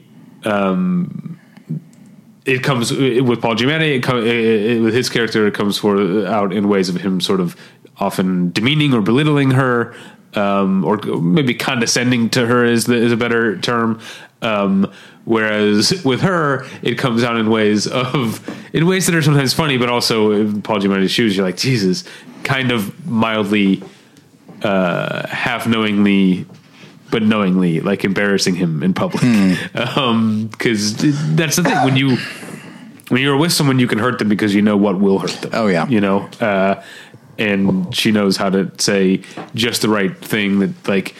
[2.46, 3.98] it comes with Paul Giamatti.
[3.98, 5.48] It comes with his character.
[5.48, 7.56] It comes for out in ways of him sort of
[7.98, 9.96] often demeaning or belittling her,
[10.34, 14.00] um, or maybe condescending to her is the, is a better term.
[14.42, 14.92] Um,
[15.26, 18.40] whereas with her, it comes out in ways of
[18.74, 22.04] in ways that are sometimes funny, but also in Paul Giamatti's shoes, you're like Jesus,
[22.44, 23.84] kind of mildly,
[24.64, 26.46] uh, half knowingly
[27.12, 29.22] but knowingly, like embarrassing him in public.
[29.76, 32.18] Um 'cause because that's the thing when you
[33.10, 35.52] when you're with someone, you can hurt them because you know what will hurt them.
[35.54, 35.86] Oh, yeah.
[35.88, 36.30] you know.
[36.40, 36.82] Uh,
[37.38, 39.22] and she knows how to say
[39.54, 41.14] just the right thing that like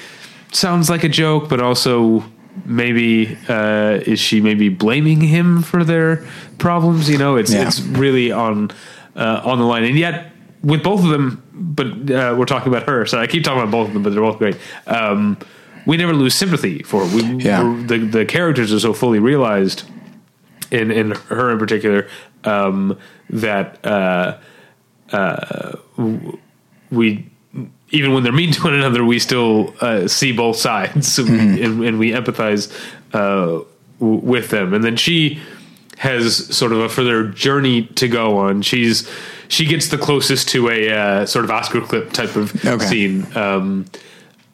[0.54, 2.24] sounds like a joke, but also
[2.66, 6.26] maybe uh, is she maybe blaming him for their
[6.58, 7.10] problems?
[7.10, 7.68] You know, it's Yeah.
[7.68, 8.72] it's really on
[9.16, 10.32] uh, on the line, and yet
[10.64, 11.44] with both of them.
[11.54, 14.14] But uh, we're talking about her, so I keep talking about both of them, but
[14.14, 14.58] they're both great.
[14.88, 15.38] Um,
[15.86, 17.16] we never lose sympathy for her.
[17.16, 17.64] We, Yeah.
[17.64, 19.84] we're- the the characters are so fully realized
[20.72, 22.08] in in her in particular
[22.44, 22.98] um,
[23.30, 24.38] that uh,
[25.12, 25.76] uh,
[26.92, 27.26] we
[27.92, 31.28] even when they're mean to one another, we still uh, see both sides we-
[31.64, 32.72] and, and we empathize
[33.14, 33.64] uh,
[34.00, 34.74] w- with them.
[34.74, 35.40] And then she
[35.98, 38.62] has sort of a further journey to go on.
[38.62, 39.10] She's
[39.50, 42.86] she gets the closest to a uh, sort of Oscar clip type of Okay.
[42.86, 43.28] scene.
[43.38, 43.86] Um,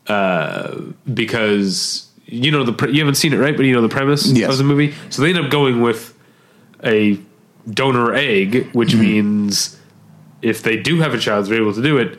[0.08, 0.82] uh,
[1.14, 4.28] because you know the pre- you haven't seen it right, but you know the premise
[4.32, 4.50] Yes.
[4.52, 4.94] of the movie.
[5.10, 6.14] So they end up going with
[6.84, 7.20] a
[7.70, 9.02] donor egg, which Mm-hmm.
[9.02, 9.78] means
[10.42, 12.18] if they do have a child, they're able to do it.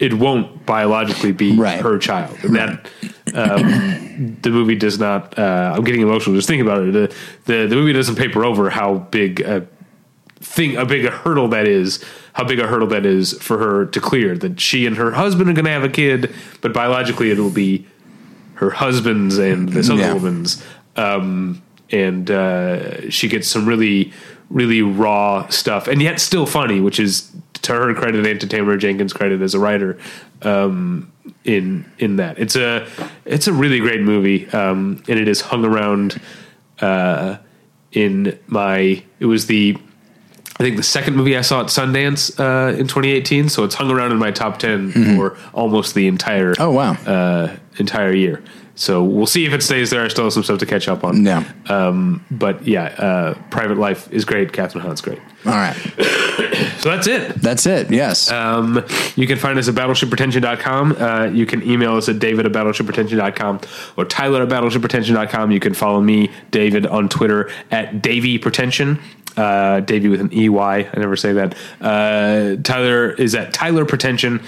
[0.00, 1.80] It won't biologically be Right.
[1.80, 2.86] her child, and that
[3.34, 5.38] um, the movie does not.
[5.38, 6.92] Uh, I'm getting emotional just thinking about it.
[6.92, 7.14] The,
[7.44, 9.66] the the movie doesn't paper over how big a
[10.40, 12.02] thing, a big a hurdle that is,
[12.32, 14.36] how big a hurdle that is for her to clear.
[14.36, 17.50] That she and her husband are going to have a kid, but biologically it will
[17.50, 17.86] be
[18.54, 20.14] her husband's and this other Yeah.
[20.14, 20.64] woman's.
[20.96, 21.62] Um,
[21.92, 24.12] and uh, she gets some really,
[24.48, 27.30] really raw stuff, and yet still funny, which is
[27.62, 29.98] to her credit and to Tamara Jenkins' credit as a writer.
[30.42, 31.12] Um,
[31.44, 32.86] in in that, it's a
[33.24, 36.20] it's a really great movie, um, and it is hung around
[36.80, 37.36] uh,
[37.92, 39.02] in my.
[39.18, 39.76] It was the
[40.58, 43.90] I think the second movie I saw at Sundance uh, in 2018, so it's hung
[43.90, 46.92] around in my top 10 for almost the entire Oh, wow.
[47.06, 48.42] uh, entire year.
[48.80, 50.02] So we'll see if it stays there.
[50.02, 51.22] I still have some stuff to catch up on.
[51.22, 51.44] Yeah.
[51.68, 54.52] Um, but yeah, uh, Private Life is great.
[54.52, 55.18] Kathryn Hahn's great.
[55.44, 55.76] All right.
[56.78, 57.34] So that's it.
[57.34, 57.90] That's it.
[57.90, 58.30] Yes.
[58.30, 58.82] Um,
[59.16, 60.92] you can find us at battleshippretension.com.
[60.92, 63.60] Uh, you can email us at david at battleshippretension.com
[63.98, 65.50] or tyler at battleshippretension.com.
[65.50, 68.98] You can follow me, David, on Twitter at Davy Pretension.
[69.36, 70.88] Uh, Davy with an EY.
[70.88, 71.54] I never say that.
[71.82, 74.42] Uh, Tyler is at Tyler Pretension.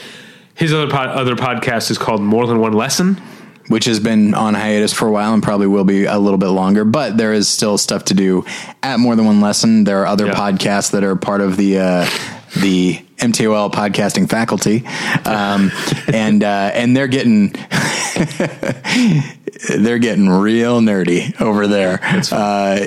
[0.55, 3.21] His other pod, other podcast is called More Than One Lesson.
[3.69, 6.49] Which has been on hiatus for a while and probably will be a little bit
[6.49, 8.45] longer, but there is still stuff to do
[8.83, 9.85] at more than one lesson.
[9.85, 10.35] There are other Yeah.
[10.35, 12.07] podcasts that are part of the, uh,
[12.61, 14.85] the MTOL podcasting faculty.
[15.25, 15.71] Um,
[16.13, 17.51] and, uh, and they're getting,
[19.77, 22.01] they're getting real nerdy over there.
[22.31, 22.87] Uh,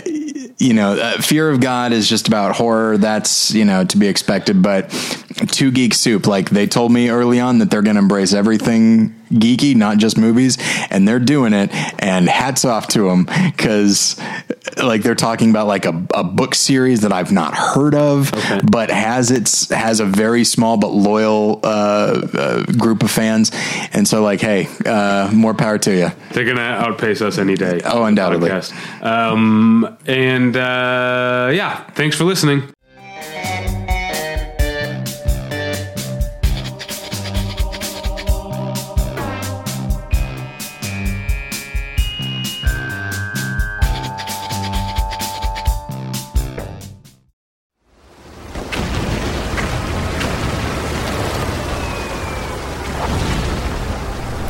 [0.57, 2.97] you know, uh, Fear of God is just about horror.
[2.97, 4.61] That's, you know, to be expected.
[4.61, 4.91] But
[5.35, 9.13] Two Geek Soup, like they told me early on that they're going to embrace everything
[9.29, 10.57] geeky, not just movies.
[10.89, 11.71] And they're doing it.
[12.01, 14.19] And hats off to them because,
[14.77, 18.31] like, they're talking about like a, a book series that I've not heard of,
[18.69, 23.51] but has its, has a very small but loyal uh, uh, group of fans.
[23.91, 26.11] And so, like, hey, uh, more power to you.
[26.31, 27.81] They're going to outpace us any day.
[27.83, 28.51] Oh, undoubtedly.
[29.01, 32.74] Um, and uh, yeah, thanks for listening.